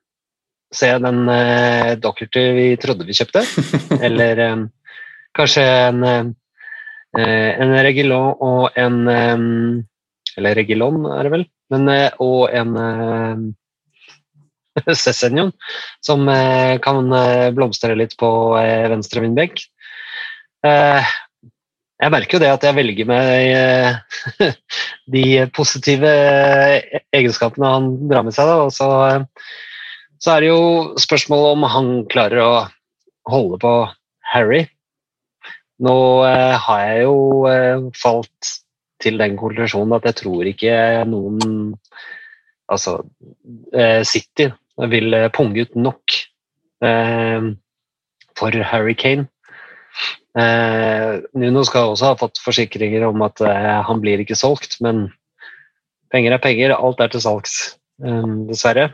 se 0.74 0.90
den 1.04 1.24
eh, 1.30 1.94
Dockerty 2.02 2.44
vi 2.56 2.68
trodde 2.80 3.06
vi 3.06 3.16
kjøpte. 3.16 3.44
Eller 4.06 4.42
eh, 4.42 4.62
kanskje 5.36 5.64
en, 5.64 6.04
eh, 6.08 7.50
en 7.62 7.74
Regilon 7.86 8.34
og 8.42 8.78
en 8.78 9.02
eh, 9.08 9.48
Eller 10.38 10.56
Regilon, 10.56 11.04
er 11.12 11.28
det 11.28 11.34
vel? 11.34 11.48
Men, 11.72 11.88
eh, 11.92 12.10
og 12.20 12.48
en 12.52 12.78
eh, 12.82 13.42
Cessenion, 15.04 15.52
som 16.04 16.24
eh, 16.32 16.78
kan 16.82 17.12
eh, 17.12 17.50
blomstre 17.54 17.96
litt 17.98 18.16
på 18.20 18.32
eh, 18.60 18.88
venstre 18.92 19.24
vindbekk. 19.24 19.66
Jeg 22.02 22.10
merker 22.10 22.34
jo 22.34 22.42
det 22.42 22.50
at 22.50 22.64
jeg 22.66 22.74
velger 22.74 23.06
meg 23.06 23.48
eh, 23.54 24.48
de 25.14 25.24
positive 25.54 26.10
egenskapene 27.14 27.68
han 27.76 27.90
drar 28.10 28.24
med 28.26 28.34
seg. 28.34 28.48
Da. 28.50 28.56
Og 28.66 28.72
så, 28.74 28.88
så 30.18 30.34
er 30.34 30.42
det 30.42 30.48
jo 30.50 30.64
spørsmålet 30.98 31.54
om 31.54 31.66
han 31.70 31.90
klarer 32.10 32.42
å 32.42 32.54
holde 33.30 33.60
på 33.62 33.74
Harry. 34.32 34.64
Nå 35.82 35.94
eh, 36.26 36.56
har 36.64 36.82
jeg 36.88 37.04
jo 37.04 37.20
eh, 37.52 37.86
falt 37.94 38.50
til 39.02 39.22
den 39.22 39.38
konklusjonen 39.38 39.94
at 39.94 40.10
jeg 40.10 40.18
tror 40.24 40.50
ikke 40.50 40.74
noen 41.10 41.76
Altså 42.72 43.02
City 44.08 44.46
vil 44.88 45.16
punge 45.34 45.64
ut 45.66 45.74
nok 45.76 46.14
for 48.38 48.62
Harry 48.70 48.94
Kane. 48.96 49.26
Eh, 50.38 51.20
Nuno 51.36 51.64
skal 51.68 51.92
også 51.92 52.12
ha 52.12 52.18
fått 52.20 52.40
forsikringer 52.40 53.04
om 53.10 53.24
at 53.26 53.42
eh, 53.44 53.78
han 53.84 54.00
blir 54.00 54.22
ikke 54.24 54.38
solgt, 54.38 54.78
men 54.84 55.06
penger 56.12 56.36
er 56.36 56.44
penger. 56.44 56.76
Alt 56.76 57.02
er 57.04 57.12
til 57.12 57.24
salgs, 57.24 57.56
eh, 58.04 58.28
dessverre. 58.48 58.90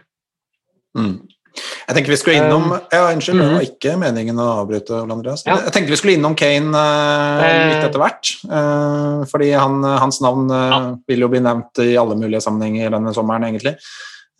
Mm. 0.99 1.19
Jeg 1.59 1.97
tenker 1.97 2.13
vi 2.13 2.19
skulle 2.21 2.39
innom 2.39 2.69
ja, 2.71 3.01
Unnskyld, 3.09 3.39
det 3.41 3.47
mhm. 3.47 3.57
var 3.57 3.67
ikke 3.67 3.95
meningen 3.99 4.43
å 4.43 4.49
avbryte. 4.61 5.01
Andreas. 5.01 5.45
Ja. 5.47 5.57
Jeg 5.65 5.75
tenkte 5.75 5.95
vi 5.95 5.99
skulle 6.01 6.17
innom 6.19 6.37
Kane 6.39 6.83
eh, 6.85 7.63
litt 7.73 7.87
etter 7.87 8.03
hvert. 8.03 8.35
eh, 8.47 9.25
fordi 9.31 9.51
han, 9.57 9.81
hans 10.05 10.21
navn 10.25 10.53
eh, 10.53 10.69
Ja. 10.69 10.81
vil 11.09 11.25
jo 11.25 11.31
bli 11.33 11.43
nevnt 11.45 11.83
i 11.85 11.97
alle 11.99 12.19
mulige 12.19 12.43
sammenhenger 12.45 12.93
denne 12.95 13.15
sommeren, 13.17 13.49
egentlig. 13.49 13.75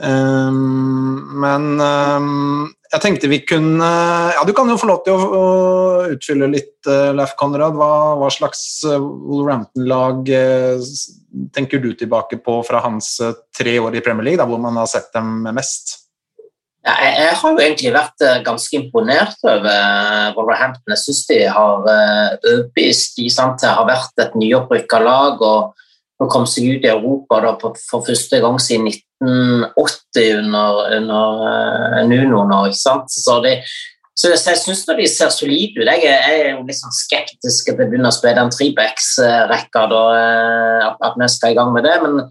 Eh, 0.03 0.53
men 1.45 1.71
eh, 1.83 2.29
jeg 2.89 3.03
tenkte 3.05 3.29
vi 3.29 3.43
kunne 3.45 3.89
Ja, 4.33 4.43
du 4.47 4.55
kan 4.57 4.69
jo 4.71 4.79
få 4.81 4.89
lov 4.89 5.03
til 5.05 5.19
å, 5.19 5.45
utfylle 6.09 6.49
litt, 6.49 6.77
eh, 6.89 7.13
Leif 7.17 7.35
Konrad. 7.41 7.77
Hva, 7.77 8.17
hva 8.21 8.29
slags 8.33 8.63
eh, 8.89 8.97
Wolverhampton-lag 8.97 10.31
eh, 10.33 10.85
tenker 11.55 11.83
du 11.85 11.93
tilbake 11.99 12.41
på 12.45 12.61
fra 12.65 12.81
hans 12.85 13.19
tre 13.57 13.79
år 13.83 13.99
i 13.99 14.05
Premier 14.05 14.31
League, 14.31 14.41
da, 14.41 14.49
hvor 14.49 14.61
man 14.63 14.79
har 14.81 14.89
sett 14.89 15.11
dem 15.13 15.43
mest? 15.53 15.99
Ja, 16.87 16.95
jeg, 17.05 17.35
har 17.37 17.53
jo 17.53 17.61
egentlig 17.61 17.91
vært 17.93 18.25
ganske 18.47 18.79
imponert 18.79 19.37
over 19.45 20.33
Wolverhampton. 20.39 20.95
Jeg 20.95 21.03
syns 21.03 21.25
de 21.29 21.41
har 21.51 21.83
overbevist. 21.83 23.19
De 23.19 23.27
sant, 23.35 23.59
det 23.61 23.75
har 23.75 23.85
vært 23.85 24.23
et 24.25 24.39
nyopprykka 24.39 25.03
lag 25.03 25.43
og, 25.45 25.75
og 26.23 26.31
kom 26.33 26.47
seg 26.49 26.71
ut 26.71 26.87
i 26.87 26.93
Europa 26.95 27.43
da, 27.45 27.53
for 27.61 28.07
første 28.07 28.41
gang 28.41 28.57
siden 28.63 28.89
1980 29.25 30.41
under, 30.41 30.83
under 30.99 31.45
uh, 31.45 32.03
Nuno 32.09 32.45
nå. 32.49 32.65
ikke 32.69 32.81
sant? 32.81 33.13
Så, 33.13 33.39
de, 33.45 33.55
så, 34.19 34.33
jeg 34.33 34.61
syns 34.63 34.85
de 34.89 35.07
ser 35.11 35.33
solide 35.35 35.81
ut. 35.81 35.89
Jeg, 35.89 36.05
er- 36.09 36.53
jo 36.53 36.67
litt 36.67 36.79
sånn 36.81 36.95
skeptisk 36.95 37.71
til 37.71 37.77
å 37.77 37.89
begynne 37.89 38.13
å 38.13 38.15
spille 38.15 38.45
en 38.45 38.53
trebacks-rekka, 38.55 39.87
da, 39.91 40.03
eh, 40.19 40.87
at, 40.89 41.19
vi 41.19 41.29
skal 41.33 41.55
i 41.55 41.59
gang 41.59 41.75
med 41.75 41.87
det. 41.89 41.97
men 42.05 42.29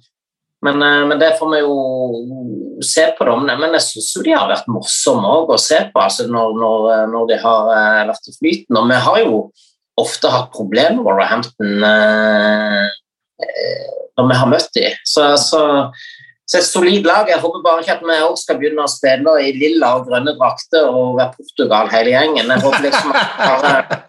men, 0.65 0.82
eh, 0.82 1.06
men 1.08 1.20
det 1.20 1.36
får 1.38 1.51
vi 1.51 1.60
jo 1.62 2.82
se 2.82 3.06
på. 3.17 3.25
Dem. 3.25 3.46
Men 3.46 3.75
jeg 3.77 3.86
syns 3.86 4.10
jo 4.15 4.24
de 4.25 4.34
har 4.34 4.50
vært 4.50 4.70
morsomme 4.72 5.29
også 5.29 5.53
å 5.53 5.62
se 5.62 5.82
på 5.94 6.01
altså 6.01 6.27
når, 6.32 6.56
når, 6.62 6.88
når 7.13 7.27
de 7.32 7.39
har 7.44 7.74
eh, 7.75 8.03
vært 8.10 8.32
i 8.32 8.36
flyten. 8.39 8.79
Og 8.79 8.89
vi 8.89 9.01
har 9.08 9.20
jo 9.22 9.41
ofte 9.98 10.32
hatt 10.34 10.51
problemer 10.53 10.98
med 10.98 11.06
Wolverhampton 11.06 11.86
eh, 11.91 12.88
eh, 13.46 13.86
når 14.17 14.32
vi 14.32 14.39
har 14.41 14.50
møtt 14.50 14.74
dem. 14.77 14.98
Så, 15.06 15.29
så, 15.41 15.62
så 16.47 16.61
et 16.61 16.67
solid 16.67 17.07
lag. 17.07 17.27
Jeg 17.27 17.41
håper 17.43 17.63
bare 17.63 17.83
ikke 17.83 17.97
at 17.97 18.03
vi 18.07 18.17
også 18.23 18.45
skal 18.45 18.59
begynne 18.61 18.85
å 18.85 18.91
spille 18.91 19.33
i 19.43 19.53
lilla 19.57 19.93
og 19.97 20.07
grønne 20.07 20.31
drakter 20.37 20.87
og 20.87 21.17
være 21.19 21.35
Portugal 21.35 21.91
hele 21.91 22.13
gjengen. 22.13 22.53
Jeg 22.53 22.63
håper 22.63 22.85
liksom 22.87 23.11
at 23.11 23.25
vi 23.25 23.41
klarer 23.43 24.05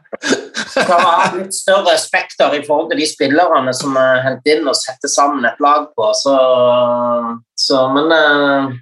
ha 0.88 1.30
litt 1.34 1.54
større 1.54 1.94
spekter 2.00 2.54
i 2.56 2.62
forhold 2.66 2.92
til 2.92 3.02
de 3.02 3.08
spillerne 3.08 3.74
som 3.76 3.96
er 3.98 4.22
hentet 4.26 4.54
inn 4.54 4.68
og 4.70 4.78
setter 4.78 5.10
sammen 5.10 5.46
et 5.48 5.58
lag 5.62 5.88
på. 5.96 6.10
Så, 6.16 6.36
så 7.58 7.86
men 7.94 8.14
eh, 8.14 8.76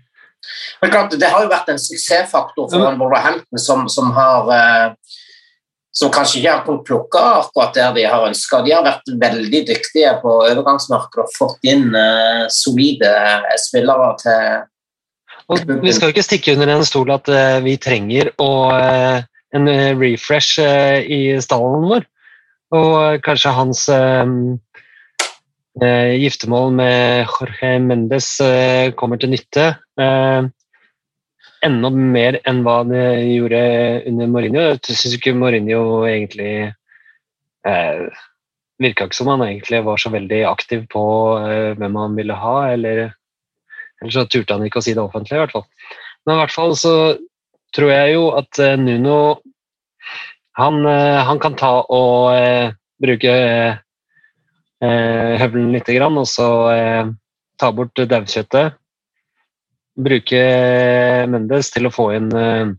men 0.81 0.93
klart, 0.93 1.17
Det 1.19 1.27
har 1.27 1.43
jo 1.43 1.51
vært 1.51 1.73
en 1.73 1.81
suksessfaktor 1.81 2.69
for 2.71 2.99
Wolverhampton 3.01 3.59
som, 3.59 3.87
som 3.91 4.13
har 4.15 4.53
eh, 4.55 4.93
som 5.97 6.13
kanskje 6.13 6.43
ikke 6.43 6.55
har 6.55 6.81
plukke 6.85 7.21
akkurat 7.41 7.77
der 7.77 7.95
de 7.97 8.05
har 8.05 8.27
ønska. 8.29 8.61
De 8.67 8.75
har 8.75 8.85
vært 8.85 9.13
veldig 9.23 9.63
dyktige 9.71 10.13
på 10.21 10.35
overgangsmarkedet 10.45 11.25
og 11.25 11.37
fått 11.37 11.71
inn 11.71 11.89
eh, 11.97 12.43
solide 12.53 13.13
spillere 13.63 14.11
til 14.21 14.67
Og 15.55 15.73
vi 15.85 15.95
skal 15.95 16.13
ikke 16.13 16.27
stikke 16.27 16.57
under 16.57 16.75
en 16.75 16.85
stol 16.85 17.13
at 17.15 17.31
eh, 17.33 17.61
vi 17.65 17.79
trenger 17.81 18.33
å, 18.43 18.51
eh, 18.77 19.25
en 19.57 19.73
eh, 19.73 19.95
refresh 19.97 20.61
eh, 20.61 21.01
i 21.07 21.21
stallen 21.41 21.89
vår. 21.89 22.05
Og 22.77 22.93
eh, 23.01 23.19
kanskje 23.25 23.55
hans 23.57 23.87
eh, 23.95 24.35
eh, 25.81 26.13
giftermål 26.21 26.77
med 26.77 27.25
Jorge 27.25 27.73
Mendes 27.87 28.35
eh, 28.45 28.93
kommer 28.99 29.23
til 29.23 29.33
nytte. 29.33 29.71
Enda 31.65 31.91
mer 31.91 32.41
enn 32.45 32.63
hva 32.67 32.81
det 32.89 33.05
gjorde 33.33 33.61
under 34.11 34.33
Mourinho. 34.33 34.65
Jeg 34.75 34.97
syns 34.97 35.17
ikke 35.17 35.35
Mourinho 35.35 36.05
egentlig 36.09 36.73
eh, 37.67 38.25
Virka 38.83 39.07
ikke 39.07 39.17
som 39.17 39.31
han 39.33 39.45
egentlig 39.47 39.81
var 39.87 40.01
så 40.01 40.13
veldig 40.13 40.43
aktiv 40.51 40.85
på 40.93 41.05
eh, 41.41 41.73
hvem 41.81 41.97
han 41.97 42.19
ville 42.19 42.37
ha, 42.37 42.57
eller 42.75 43.07
eller 44.01 44.13
så 44.13 44.27
turte 44.29 44.53
han 44.53 44.65
ikke 44.67 44.83
å 44.83 44.85
si 44.85 44.93
det 44.93 45.01
offentlig, 45.01 45.39
i 45.39 45.41
hvert 45.41 45.55
fall. 45.55 45.65
Men 46.27 46.37
i 46.37 46.41
hvert 46.43 46.55
fall 46.55 46.75
så 46.77 46.95
tror 47.77 47.93
jeg 47.93 48.17
jo 48.17 48.29
at 48.37 48.61
eh, 48.63 48.77
Nuno 48.81 49.19
han, 50.57 50.81
eh, 50.89 51.21
han 51.29 51.41
kan 51.41 51.57
ta 51.59 51.73
og 51.93 52.33
eh, 52.37 52.73
bruke 53.03 53.33
eh, 53.33 53.75
høvelen 55.41 55.73
lite 55.75 55.97
grann, 55.97 56.17
og 56.21 56.29
så 56.29 56.49
eh, 56.73 57.13
ta 57.61 57.73
bort 57.73 57.97
daukjøttet. 57.97 58.77
Bruke 59.97 60.43
Mendes 61.33 61.71
til 61.73 61.89
å 61.89 61.95
få 61.95 62.11
inn 62.17 62.29
eh, 62.37 62.75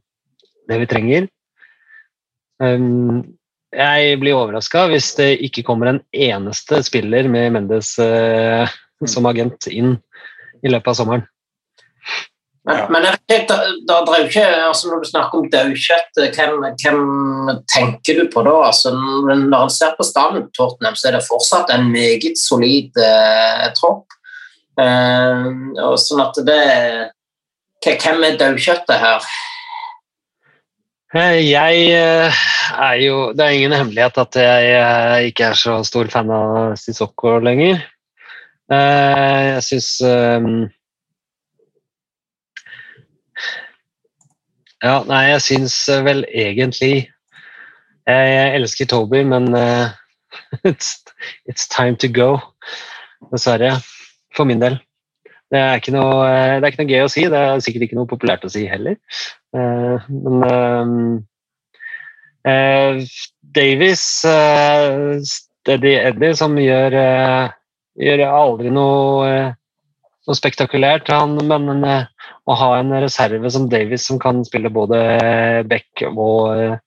det 0.69 0.81
vi 0.83 0.89
trenger. 0.89 1.27
Um, 2.61 3.23
jeg 3.75 4.17
blir 4.21 4.37
overraska 4.37 4.87
hvis 4.89 5.11
det 5.17 5.29
ikke 5.45 5.65
kommer 5.67 5.91
en 5.91 6.01
eneste 6.15 6.79
spiller 6.85 7.27
med 7.29 7.53
Mendes 7.57 7.95
eh, 8.01 8.69
som 9.05 9.27
agent 9.29 9.69
inn 9.69 9.97
i 10.63 10.71
løpet 10.71 10.93
av 10.93 10.97
sommeren. 10.97 11.25
Men, 12.67 12.81
men 12.91 13.05
da, 13.07 13.57
da 13.87 14.15
ikke, 14.19 14.43
altså 14.43 14.89
når 14.89 15.03
du 15.03 15.07
snakker 15.07 15.39
om 15.39 15.45
daukjøtt, 15.53 16.17
hvem, 16.35 16.65
hvem 16.81 17.03
tenker 17.71 18.19
du 18.19 18.25
på 18.33 18.43
da? 18.43 18.55
Altså, 18.67 18.91
når 18.91 19.45
når 19.45 19.69
en 19.69 19.71
ser 19.71 19.93
på 19.95 20.03
stallen 20.03 20.49
til 20.49 20.57
Tottenham, 20.57 20.97
så 20.99 21.07
er 21.07 21.15
det 21.15 21.23
fortsatt 21.29 21.71
en 21.71 21.87
meget 21.93 22.35
solid 22.41 22.99
eh, 22.99 23.69
tropp. 23.77 24.16
Eh, 24.77 25.45
og 25.81 25.97
sånn 26.01 26.21
at 26.21 26.37
det 26.45 26.63
Hvem 27.87 28.23
er 28.27 28.35
daukjøttet 28.37 28.99
her? 29.01 29.25
Eh, 31.17 31.37
Jeg 31.47 31.87
eh, 31.97 32.41
er 32.77 32.97
jo 33.01 33.31
Det 33.33 33.45
er 33.45 33.55
ingen 33.57 33.73
hemmelighet 33.73 34.19
at 34.21 34.37
jeg 34.37 35.31
ikke 35.31 35.49
er 35.49 35.57
så 35.57 35.79
stor 35.87 36.09
fan 36.13 36.29
av 36.33 36.75
Sissoko 36.77 37.39
lenger. 37.41 37.81
Jeg 38.69 39.63
syns 39.63 39.91
Ja, 44.83 44.99
nei, 45.07 45.23
jeg 45.31 45.41
syns 45.41 45.77
vel 46.05 46.25
egentlig 46.27 47.07
Jeg, 48.05 48.55
elsker 48.59 48.85
Toby, 48.91 49.23
men 49.23 49.49
it's, 50.67 50.99
it's 51.47 51.67
time 51.67 51.95
to 51.95 52.07
go. 52.07 52.35
Dessverre. 53.31 53.79
For 54.37 54.45
min 54.45 54.61
del. 54.61 54.77
Det 55.47 55.59
er, 55.59 55.79
ikke 55.79 55.93
noe, 55.95 56.23
eh, 56.27 56.57
det 56.59 56.67
er 56.67 56.73
ikke 56.73 56.83
noe 56.83 56.91
gøy 56.91 57.05
å 57.05 57.11
si, 57.11 57.23
det 57.31 57.39
er 57.39 57.61
sikkert 57.63 57.87
ikke 57.87 57.97
noe 57.97 58.09
populært 58.09 58.43
å 58.43 58.51
si 58.51 58.65
heller. 58.67 58.97
Eh, 59.55 60.07
men 60.11 60.47
ehm, 60.47 60.97
eh, 62.51 62.99
Davies 63.57 64.03
uh, 64.27 65.15
Steady 65.23 65.93
Eddie, 66.01 66.33
som 66.37 66.57
gjør, 66.59 66.97
gjør 67.97 68.23
aldri 68.27 68.73
noe, 68.75 69.29
noe 70.27 70.37
spektakulært, 70.37 71.09
han, 71.15 71.39
men 71.47 71.87
å 71.87 72.57
ha 72.59 72.69
en 72.77 72.91
reserve 72.99 73.49
som 73.51 73.69
Davies 73.71 74.05
som 74.07 74.19
kan 74.21 74.43
spille 74.47 74.71
både 74.71 74.99
back 75.71 76.03
og 76.11 76.77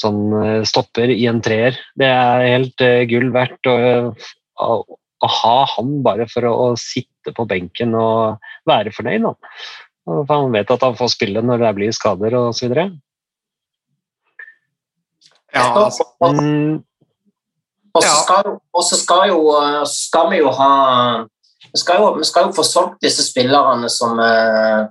sånn 0.00 0.64
stopper 0.68 1.12
i 1.12 1.28
en 1.30 1.40
treer, 1.44 1.76
det 2.00 2.08
er 2.08 2.48
helt 2.48 2.84
gull 3.12 3.30
verdt. 3.36 3.70
Og, 3.70 4.88
å, 5.24 5.28
ha 5.28 5.56
han 5.76 5.98
bare 6.04 6.28
for 6.30 6.46
å, 6.48 6.54
å 6.68 6.78
sitte 6.78 7.34
på 7.36 7.46
benken 7.50 7.94
og 7.98 8.38
være 8.68 8.92
fornøyd. 8.94 9.26
Da. 9.26 9.32
For 10.08 10.32
han 10.32 10.54
vet 10.54 10.70
at 10.72 10.84
han 10.86 10.96
får 10.98 11.14
spille 11.14 11.42
når 11.44 11.64
det 11.64 11.72
blir 11.78 11.96
skader 11.96 12.38
osv. 12.38 12.76
Ja, 15.54 15.64
altså, 15.72 16.04
Mm, 16.20 16.84
Og 17.94 18.02
så 18.02 18.08
Ja. 18.08 18.22
skal, 18.22 18.58
og 18.74 18.82
så 18.84 18.96
skal, 19.00 19.28
jo, 19.28 19.40
skal 19.84 20.30
vi 20.30 20.38
jo 20.38 20.50
ha 20.54 21.26
vi 21.72 21.78
skal 21.78 22.00
jo, 22.00 22.14
vi 22.18 22.24
skal 22.24 22.46
jo 22.48 22.54
få 22.56 22.62
solgt 22.64 23.00
disse 23.02 23.24
spillerne 23.26 23.88
som, 23.92 24.18
eh, 24.20 24.86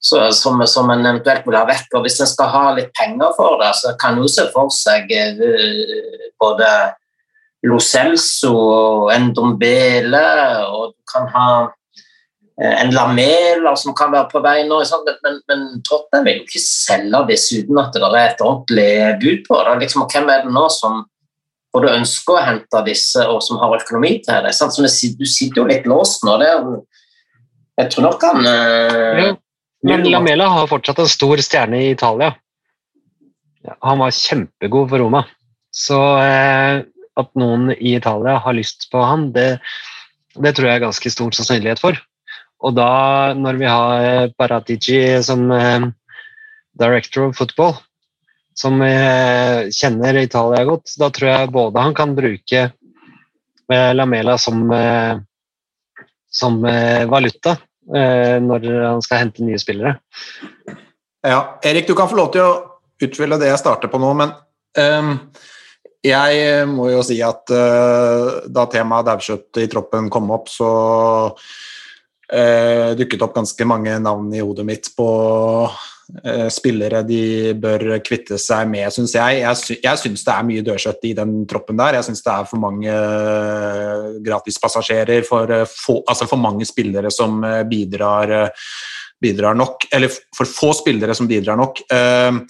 som, 0.00 0.62
som 0.66 0.90
en 0.90 1.06
eventuelt 1.06 1.46
vil 1.46 1.56
ha 1.58 1.64
vekk. 1.68 1.86
og 1.94 2.02
Hvis 2.06 2.20
en 2.20 2.30
skal 2.30 2.48
ha 2.48 2.64
litt 2.74 2.90
penger 2.98 3.34
for 3.36 3.58
det, 3.60 3.70
så 3.78 3.94
kan 4.00 4.16
en 4.16 4.24
jo 4.24 4.28
se 4.28 4.46
for 4.54 4.72
seg 4.74 5.12
eh, 5.12 6.30
både 6.40 6.70
Lo 7.64 7.78
Celso, 7.80 9.08
en 9.12 9.30
Dombele, 9.36 10.26
og 10.68 10.92
du 10.92 11.00
kan 11.08 11.30
ha 11.32 11.48
eh, 12.60 12.74
en 12.82 12.92
Lamela 12.92 13.72
som 13.80 13.96
kan 13.96 14.12
være 14.12 14.28
på 14.32 14.42
vei 14.44 14.58
nå. 14.68 14.82
Men, 15.24 15.40
men 15.48 15.64
Tottenham 15.86 16.28
vil 16.28 16.42
jo 16.42 16.44
ikke 16.44 16.62
selge 16.64 17.24
disse 17.32 17.62
uten 17.62 17.80
at 17.80 17.96
det 17.96 18.10
er 18.10 18.34
et 18.34 18.44
ordentlig 18.44 18.90
bud 19.22 19.44
på 19.48 19.60
det. 19.62 19.76
Liksom, 19.84 20.04
og 20.04 20.12
hvem 20.12 20.32
er 20.34 20.44
det 20.44 20.52
nå 20.52 20.66
som 20.72 21.04
både 21.74 21.94
ønsker 21.96 22.36
å 22.36 22.44
hente 22.50 22.84
disse, 22.86 23.24
og 23.26 23.40
som 23.42 23.58
har 23.62 23.78
økonomi 23.80 24.18
til 24.26 24.44
det? 24.44 24.52
Sant? 24.54 24.76
Så 24.76 24.84
du 24.84 25.26
sitter 25.26 25.62
jo 25.62 25.70
litt 25.70 25.88
låst 25.88 26.26
nå. 26.26 26.36
Det, 26.42 26.52
er 26.52 26.68
jeg 27.80 27.90
tror 27.90 28.06
nok 28.06 28.22
han 28.28 28.46
eh, 28.46 29.22
Ja, 29.24 29.30
Men 29.84 30.06
Lamela 30.08 30.46
har 30.52 30.68
fortsatt 30.70 31.00
en 31.02 31.10
stor 31.10 31.40
stjerne 31.44 31.80
i 31.82 31.90
Italia. 31.92 32.32
Han 33.84 34.00
var 34.00 34.12
kjempegod 34.14 34.92
for 34.92 35.02
Roma. 35.02 35.24
Så 35.74 35.98
eh, 36.22 36.84
at 37.20 37.30
noen 37.38 37.70
i 37.74 37.94
Italia 37.96 38.38
har 38.42 38.56
lyst 38.56 38.88
på 38.92 39.02
han, 39.02 39.30
det, 39.34 39.58
det 40.34 40.54
tror 40.54 40.68
jeg 40.68 40.80
er 40.80 40.86
ganske 40.86 41.12
stor 41.12 41.34
sannsynlighet 41.36 41.82
for. 41.82 41.98
Og 42.64 42.74
da, 42.76 43.34
når 43.36 43.60
vi 43.60 43.68
har 43.68 44.32
Paratici 44.38 45.00
som 45.24 45.44
eh, 45.52 45.90
director 46.80 47.28
of 47.28 47.36
football, 47.36 47.76
som 48.54 48.80
eh, 48.82 49.68
kjenner 49.74 50.18
Italia 50.22 50.64
godt, 50.66 50.94
da 50.98 51.10
tror 51.12 51.30
jeg 51.30 51.52
både 51.54 51.84
han 51.84 51.94
kan 51.96 52.14
bruke 52.16 52.62
eh, 52.64 53.90
Lamela 53.94 54.38
som, 54.38 54.64
eh, 54.72 55.18
som 56.30 56.62
eh, 56.70 57.04
valuta 57.10 57.56
eh, 57.94 58.38
når 58.42 58.68
han 58.86 59.02
skal 59.04 59.24
hente 59.24 59.44
nye 59.44 59.60
spillere. 59.60 59.96
Ja, 61.24 61.58
Erik, 61.64 61.88
du 61.88 61.94
kan 61.98 62.08
få 62.10 62.18
lov 62.20 62.32
til 62.34 62.46
å 62.46 62.54
utfylle 63.02 63.38
det 63.40 63.50
jeg 63.50 63.60
starter 63.60 63.90
på 63.90 64.00
nå, 64.00 64.10
men 64.16 64.32
ehm, 64.78 65.16
jeg 66.04 66.68
må 66.70 66.90
jo 66.92 67.00
si 67.06 67.16
at 67.24 67.50
uh, 67.54 68.44
da 68.46 68.66
temaet 68.70 69.08
daukjøtt 69.08 69.62
i 69.62 69.70
troppen 69.72 70.10
kom 70.12 70.30
opp, 70.34 70.50
så 70.52 70.70
uh, 71.32 72.90
dukket 72.98 73.24
opp 73.24 73.34
ganske 73.38 73.68
mange 73.68 73.96
navn 74.02 74.30
i 74.34 74.42
hodet 74.44 74.66
mitt 74.68 74.90
på 74.96 75.08
uh, 75.64 76.48
spillere 76.52 77.00
de 77.08 77.54
bør 77.56 77.98
kvitte 78.04 78.36
seg 78.40 78.68
med, 78.70 78.90
syns 78.92 79.16
jeg. 79.16 79.40
Jeg, 79.42 79.60
sy 79.60 79.78
jeg 79.80 80.02
syns 80.02 80.26
det 80.26 80.34
er 80.34 80.48
mye 80.50 80.66
dødkjøtt 80.66 81.08
i 81.08 81.14
den 81.16 81.38
troppen 81.50 81.80
der. 81.80 81.98
Jeg 81.98 82.08
syns 82.10 82.24
det 82.26 82.34
er 82.34 82.50
for 82.50 82.60
mange 82.62 82.90
eh, 82.90 84.10
gratispassasjerer, 84.24 85.24
for, 85.28 85.48
eh, 85.48 85.78
altså 86.04 86.28
for 86.28 86.40
mange 86.42 86.68
spillere 86.68 87.12
som 87.14 87.40
eh, 87.44 87.62
bidrar 87.70 88.36
eh, 88.42 88.68
bidrar 89.24 89.56
nok, 89.56 89.86
eller 89.94 90.12
for 90.36 90.48
få 90.48 90.74
spillere 90.76 91.14
som 91.16 91.28
bidrar 91.30 91.56
nok. 91.56 91.80
Eh, 91.88 92.42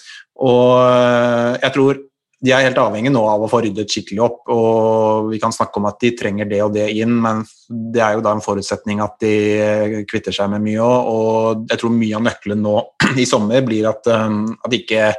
og 0.42 0.72
eh, 0.82 1.60
jeg 1.62 1.74
tror 1.76 2.02
de 2.44 2.52
er 2.52 2.66
helt 2.66 2.78
avhengig 2.80 3.12
nå 3.12 3.22
av 3.24 3.44
å 3.44 3.48
få 3.48 3.62
ryddet 3.64 3.88
skikkelig 3.90 4.20
opp, 4.24 4.42
og 4.52 5.30
vi 5.30 5.40
kan 5.40 5.54
snakke 5.54 5.80
om 5.80 5.88
at 5.88 5.96
de 6.02 6.12
trenger 6.18 6.48
det 6.50 6.60
og 6.64 6.74
det 6.76 6.90
inn, 6.92 7.14
men 7.24 7.40
det 7.70 8.02
er 8.04 8.18
jo 8.18 8.24
da 8.26 8.34
en 8.36 8.44
forutsetning 8.44 9.00
at 9.04 9.16
de 9.24 9.34
eh, 9.56 9.96
kvitter 10.08 10.34
seg 10.34 10.52
med 10.52 10.64
mye 10.66 10.84
òg, 10.84 11.08
og 11.08 11.72
jeg 11.72 11.80
tror 11.80 11.96
mye 11.96 12.20
av 12.20 12.26
nøkkelen 12.28 12.64
nå 12.64 12.76
i 13.22 13.28
sommer 13.28 13.64
blir 13.64 13.88
at, 13.88 14.12
eh, 14.12 14.38
at 14.60 14.76
ikke 14.76 15.10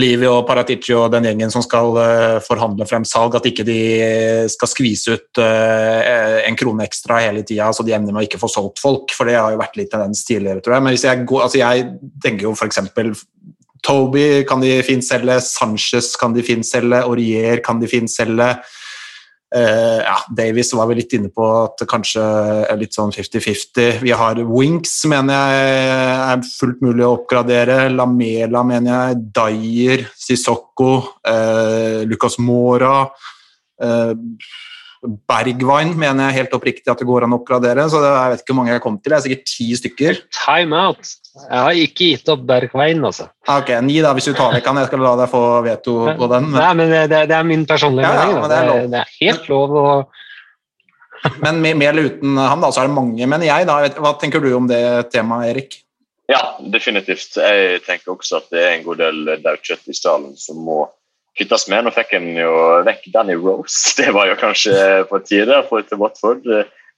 Livi 0.00 0.28
og 0.30 0.44
Paratici 0.46 0.94
og 0.94 1.08
den 1.10 1.24
gjengen 1.26 1.50
som 1.52 1.64
skal 1.66 1.96
eh, 1.98 2.36
forhandle 2.46 2.86
frem 2.88 3.04
salg, 3.04 3.36
at 3.36 3.50
ikke 3.50 3.66
de 3.66 3.78
skal 4.48 4.70
skvise 4.70 5.18
ut 5.18 5.40
en 5.42 6.56
krone 6.56 6.86
ekstra 6.86 7.18
hele 7.26 7.42
tida, 7.44 7.72
så 7.74 7.84
de 7.84 7.96
ender 7.96 8.14
med 8.14 8.22
å 8.22 8.28
ikke 8.28 8.40
få 8.40 8.48
solgt 8.48 8.80
folk. 8.80 9.10
For 9.12 9.28
det 9.28 9.34
har 9.36 9.52
jo 9.52 9.60
vært 9.60 9.76
litt 9.82 9.90
tendens 9.92 10.22
tidligere, 10.24 10.62
tror 10.62 10.78
jeg. 10.78 10.86
Men 10.86 10.94
hvis 10.94 11.08
jeg, 11.10 11.26
går, 11.26 11.48
altså 11.48 11.60
jeg 11.60 11.88
tenker 12.22 12.46
jo 12.46 12.54
f.eks. 12.54 12.84
Toby 13.86 14.44
kan 14.48 14.62
de 14.62 14.78
fint 14.86 15.04
selge, 15.04 15.40
Sanchez 15.44 16.14
kan 16.20 16.34
de 16.36 16.44
fint 16.46 16.66
selge, 16.66 17.02
Aurier 17.06 17.62
kan 17.64 17.80
de 17.80 17.88
fint 17.90 18.10
selge. 18.10 18.52
Uh, 19.50 19.98
ja, 20.04 20.14
Davies 20.30 20.68
var 20.78 20.86
vi 20.86 21.00
litt 21.00 21.14
inne 21.16 21.26
på 21.34 21.42
at 21.42 21.80
det 21.80 21.88
kanskje 21.90 22.22
er 22.70 22.78
litt 22.78 22.94
sånn 22.94 23.10
50-50. 23.10 23.98
Vi 24.04 24.12
har 24.14 24.38
Winks, 24.46 24.92
mener 25.10 25.56
jeg 25.56 25.80
er 26.36 26.44
fullt 26.46 26.84
mulig 26.86 27.02
å 27.02 27.16
oppgradere. 27.16 27.80
Lamela, 27.90 28.62
mener 28.66 28.92
jeg. 28.92 29.20
Dyer, 29.34 30.04
Sissoko, 30.14 30.92
uh, 31.26 32.06
Lucas 32.06 32.38
Mora. 32.38 33.08
Uh, 33.82 34.14
Bergwijn 35.00 35.94
mener 35.96 36.28
jeg 36.28 36.42
helt 36.42 36.54
oppriktig 36.54 36.92
at 36.92 37.00
det 37.00 37.08
går 37.08 37.24
an 37.24 37.34
å 37.34 37.40
oppgradere. 37.40 37.88
så 37.90 38.02
det, 38.04 38.10
Jeg 38.12 38.30
vet 38.30 38.42
ikke 38.44 38.52
hvor 38.52 38.60
mange 38.60 38.74
jeg 38.74 38.84
kom 38.84 39.00
til, 39.00 39.10
det 39.10 39.18
er 39.18 39.26
sikkert 39.26 39.46
ti 39.48 39.68
stykker. 39.82 40.22
Time 40.44 40.76
out! 40.76 41.16
Jeg 41.36 41.60
har 41.62 41.76
ikke 41.78 42.06
gitt 42.10 42.28
opp 42.32 42.40
Bergwijn, 42.48 43.04
altså. 43.06 43.28
Ah, 43.46 43.60
Ok, 43.60 43.68
Ni, 43.86 44.00
da, 44.02 44.10
hvis 44.16 44.26
du 44.26 44.32
tar 44.34 44.50
vekk 44.56 44.66
han. 44.66 44.80
Jeg 44.82 44.88
skal 44.90 45.02
la 45.04 45.12
deg 45.20 45.30
få 45.30 45.42
veto 45.66 45.94
på 46.18 46.28
den. 46.32 46.48
Men, 46.50 46.58
Nei, 46.58 46.72
men 46.80 46.90
det, 47.12 47.20
det 47.30 47.36
er 47.36 47.46
min 47.46 47.62
personlige 47.70 48.08
Ja, 48.08 48.24
mening. 48.24 48.40
Ja, 48.40 48.48
det 48.50 48.56
er 48.56 48.66
Det, 48.66 48.72
lov. 48.72 48.90
det 48.90 49.00
er 49.04 49.12
helt 49.20 49.48
lov 49.52 49.76
å 49.82 49.84
men 51.44 51.58
med, 51.60 51.76
med 51.76 51.88
eller 51.90 52.06
uten 52.08 52.38
ham, 52.40 52.62
da, 52.64 52.70
så 52.72 52.80
er 52.80 52.88
det 52.88 52.94
mange. 52.96 53.26
Men 53.28 53.42
jeg, 53.44 53.66
da, 53.68 53.74
vet, 53.84 53.98
hva 54.00 54.14
tenker 54.18 54.40
du 54.40 54.54
om 54.56 54.66
det 54.70 54.80
temaet, 55.12 55.50
Erik? 55.52 55.74
Ja, 56.32 56.38
definitivt. 56.72 57.36
Jeg 57.36 57.82
tenker 57.84 58.14
også 58.14 58.38
at 58.40 58.46
det 58.54 58.62
er 58.64 58.72
en 58.78 58.86
god 58.86 59.02
del 59.02 59.18
daukjøtt 59.44 59.90
i 59.92 59.96
stallen 59.98 60.32
som 60.40 60.62
må 60.64 60.78
kuttes 61.36 61.66
med. 61.68 61.84
Nå 61.84 61.92
fikk 61.92 62.14
en 62.16 62.30
jo 62.38 62.54
vekk 62.88 63.10
Danny 63.12 63.36
Rose. 63.36 63.92
Det 64.00 64.08
var 64.16 64.30
jo 64.32 64.38
kanskje 64.40 64.74
på 65.10 65.20
tide 65.28 65.60
å 65.60 65.66
få 65.68 65.82
til 65.90 66.00
Watford. 66.00 66.48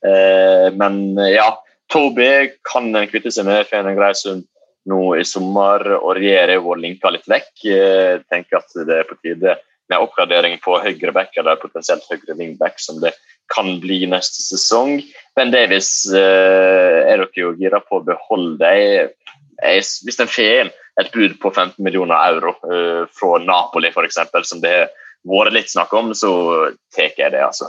Eh, 0.07 0.69
men 0.79 1.03
ja, 1.33 1.49
Toby 1.93 2.55
kan 2.65 2.89
en 2.97 3.09
kvitte 3.11 3.33
seg 3.35 3.47
med. 3.49 3.67
for 3.69 3.85
en 3.85 3.99
grei 3.99 4.15
sum 4.17 4.41
nå 4.89 5.03
i 5.19 5.25
sommer. 5.25 5.85
og 5.99 6.17
regjere 6.17 6.59
og 6.61 6.79
linka 6.79 7.11
litt 7.11 7.29
vekk. 7.29 7.53
Jeg 7.65 8.25
tenker 8.31 8.59
at 8.59 8.87
det 8.87 8.99
er 8.99 9.09
på 9.09 9.19
tide 9.23 9.59
med 9.91 10.01
oppgradering 10.01 10.59
på 10.63 10.79
høyre 10.81 11.13
back 11.13 11.37
eller 11.37 11.61
potensielt 11.61 12.07
høyre 12.09 12.37
wingback, 12.39 12.81
som 12.81 13.01
det 13.03 13.13
kan 13.53 13.81
bli 13.83 14.07
neste 14.09 14.41
sesong. 14.41 15.03
Ben 15.37 15.53
Davies 15.53 16.07
er 16.15 17.19
dere 17.21 17.29
jo 17.37 17.53
gira 17.59 17.83
på 17.85 18.01
å 18.01 18.07
beholde 18.07 18.57
deg. 18.63 19.13
Hvis 19.61 20.21
en 20.21 20.31
får 20.31 20.73
et 21.01 21.13
bud 21.13 21.37
på 21.41 21.51
15 21.51 21.77
millioner 21.85 22.17
euro 22.33 22.55
uh, 22.69 23.05
fra 23.17 23.39
Napoli 23.41 23.89
f.eks., 23.89 24.19
som 24.49 24.61
det 24.61 24.73
har 24.73 24.91
vært 25.29 25.55
litt 25.57 25.71
snakk 25.73 25.93
om, 25.97 26.13
så 26.17 26.33
tar 26.95 27.13
jeg 27.17 27.33
det. 27.33 27.45
altså. 27.45 27.69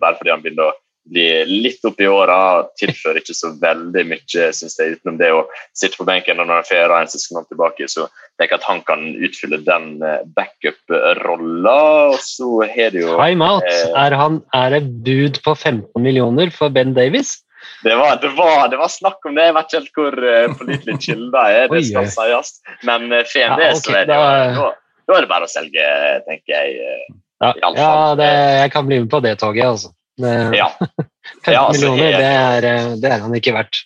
Bare 0.00 0.18
fordi 0.18 0.32
han 0.32 0.42
begynner 0.44 0.72
å 0.72 0.78
bli 1.10 1.26
litt 1.48 1.84
opp 1.84 2.00
i 2.00 2.06
åra, 2.06 2.64
tilfører 2.78 3.20
ikke 3.22 3.34
så 3.34 3.52
veldig 3.60 4.04
mye, 4.08 4.48
syns 4.54 4.78
jeg, 4.78 4.98
utenom 4.98 5.18
det 5.20 5.30
å 5.34 5.44
sitte 5.76 5.98
på 5.98 6.06
benken 6.08 6.40
og 6.42 6.48
når 6.50 6.66
det 6.68 6.78
er 6.78 6.94
en 6.94 7.10
sesong 7.10 7.46
tilbake, 7.50 7.88
så 7.90 8.06
tenker 8.38 8.56
jeg 8.56 8.60
at 8.60 8.68
han 8.68 8.82
kan 8.88 9.06
utfylle 9.18 9.60
den 9.66 9.88
backup-rolla. 10.36 11.78
Og 12.14 12.18
så 12.22 12.50
har 12.70 12.92
det 12.94 13.02
jo 13.04 13.16
Time 13.18 13.48
eh, 13.62 13.86
Er, 14.04 14.18
han, 14.18 14.42
er 14.56 14.76
det 14.76 14.84
bud 15.06 15.40
på 15.44 15.56
15 15.56 16.02
millioner 16.02 16.52
for 16.54 16.72
Ben 16.72 16.94
Davies? 16.96 17.40
Det 17.82 17.94
var, 17.98 18.16
det, 18.22 18.30
var, 18.38 18.68
det 18.70 18.78
var 18.78 18.90
snakk 18.90 19.26
om 19.26 19.34
det. 19.38 19.48
Jeg 19.48 19.56
vet 19.56 19.68
ikke 19.68 19.80
helt 19.80 19.98
hvor 19.98 20.16
uh, 20.22 20.54
pålitelig 20.58 20.96
jeg 21.06 21.58
er. 21.62 21.66
det 21.72 21.82
skal 21.86 22.08
sies. 22.14 22.54
Men 22.86 23.10
uh, 23.10 23.22
får 23.26 23.42
Ja, 23.42 23.58
okay, 23.58 23.74
så 23.78 23.98
er 23.98 24.06
det 24.06 24.18
jo 24.18 24.30
da, 24.58 24.70
da 25.06 25.18
er 25.18 25.26
det 25.26 25.30
bare 25.30 25.46
å 25.46 25.50
selge, 25.50 25.90
tenker 26.26 26.56
jeg. 26.56 26.78
Uh, 26.78 27.18
Ja, 27.42 27.72
ja 27.74 28.14
det, 28.18 28.30
jeg 28.62 28.70
kan 28.72 28.86
bli 28.86 29.00
med 29.02 29.10
på 29.10 29.20
det 29.24 29.34
toget, 29.40 29.66
altså. 29.66 29.90
Det, 30.18 30.56
Ja. 30.56 30.68
15 30.78 31.06
Ja, 31.54 31.66
altså, 31.68 31.80
millioner, 31.90 32.10
jeg- 32.10 32.20
det 32.20 32.32
er, 32.32 32.66
eh, 32.68 32.96
det 33.00 33.10
er 33.12 33.18
han 33.24 33.34
ikke 33.34 33.54
verdt. 33.56 33.84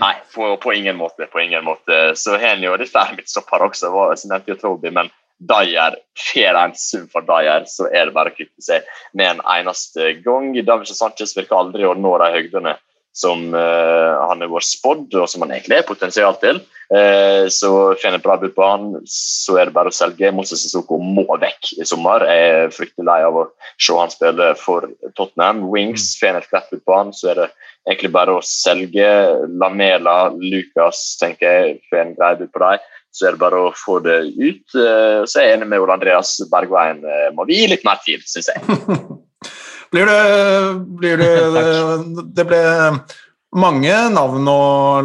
Nei, 0.00 0.14
på, 0.34 0.56
på 0.60 0.72
ingen 0.74 0.96
måte. 0.96 1.26
på 1.30 1.40
ingen 1.44 1.64
måte. 1.64 2.16
Så 2.16 2.38
har 2.38 2.54
han 2.56 2.62
jo 2.62 2.76
dette 2.76 2.96
er 2.98 3.14
midtstopper 3.16 3.60
også, 3.68 3.92
var- 3.92 4.16
som 4.16 4.30
nevnte 4.32 4.48
jo 4.54 4.60
Toby, 4.62 4.90
men 4.90 5.10
Dyer, 5.38 5.94
får 6.18 6.56
en 6.64 6.72
sum 6.74 7.06
for 7.12 7.22
Dyer, 7.22 7.62
så 7.70 7.86
er 7.94 8.06
det 8.08 8.14
bare 8.14 8.32
å 8.32 8.34
kutte 8.36 8.60
seg 8.64 8.82
med 9.14 9.36
en 9.36 9.42
eneste 9.46 10.16
gang. 10.24 10.50
David 10.66 10.88
Sanchez 10.90 11.36
virker 11.36 11.54
aldri 11.60 11.84
å 11.86 11.94
nå 11.94 12.16
de 12.18 12.32
høydene 12.34 12.72
som 13.16 13.54
eh, 13.54 14.16
han 14.28 14.42
har 14.44 14.50
vært 14.52 14.68
spådd, 14.68 15.14
og 15.18 15.30
som 15.30 15.44
han 15.44 15.54
egentlig 15.54 15.80
har 15.80 15.88
potensial 15.88 16.36
til. 16.42 16.60
Eh, 16.88 17.44
så 17.52 17.70
et 17.92 18.22
bra 18.24 18.38
bud 18.40 18.54
på 18.56 18.64
han, 18.64 18.92
så 19.10 19.58
er 19.58 19.68
det 19.68 19.76
bare 19.76 19.92
å 19.92 19.94
selge. 19.94 20.30
Moses 20.32 20.62
Sissoko 20.64 21.00
må 21.02 21.26
vekk 21.40 21.74
i 21.82 21.86
sommer. 21.88 22.24
Jeg 22.24 22.52
er 22.52 22.74
fryktelig 22.74 23.08
lei 23.08 23.18
av 23.26 23.40
å 23.42 23.46
se 23.76 23.96
han 23.98 24.12
spille 24.14 24.52
for 24.60 24.88
Tottenham. 25.18 25.66
Wings 25.72 26.14
tjener 26.20 26.44
et 26.44 26.50
kreft 26.52 26.72
bud 26.72 26.84
på 26.86 26.96
han, 26.96 27.12
så 27.16 27.32
er 27.32 27.42
det 27.42 27.48
egentlig 27.88 28.12
bare 28.14 28.38
å 28.38 28.44
selge. 28.46 29.10
Lamela, 29.60 30.30
Lucas, 30.38 31.18
tenker 31.20 31.48
jeg, 31.50 31.78
får 31.90 32.04
en 32.04 32.16
grei 32.18 32.34
bud 32.40 32.52
på 32.54 32.64
dem. 32.64 32.88
Så 33.18 33.26
er 33.26 33.34
det 33.34 33.40
bare 33.40 33.60
å 33.66 33.70
få 33.74 33.98
det 34.04 34.20
ut. 34.36 34.64
Eh, 34.78 35.24
Så 35.26 35.40
er 35.40 35.48
jeg 35.48 35.58
enig 35.58 35.72
med 35.72 35.82
Ole 35.82 35.96
Andreas 35.98 36.36
Bergveien. 36.52 37.02
Må 37.36 37.48
vi 37.48 37.62
gi 37.62 37.72
litt 37.74 37.88
mer 37.88 38.00
tid, 38.04 38.22
syns 38.28 38.52
jeg. 38.52 38.62
Blir 39.90 40.06
det, 40.06 40.20
blir 41.00 41.16
det, 41.16 41.32
det 42.36 42.44
ble 42.48 42.60
mange 43.56 43.92
navn 44.12 44.42
nå, 44.44 44.54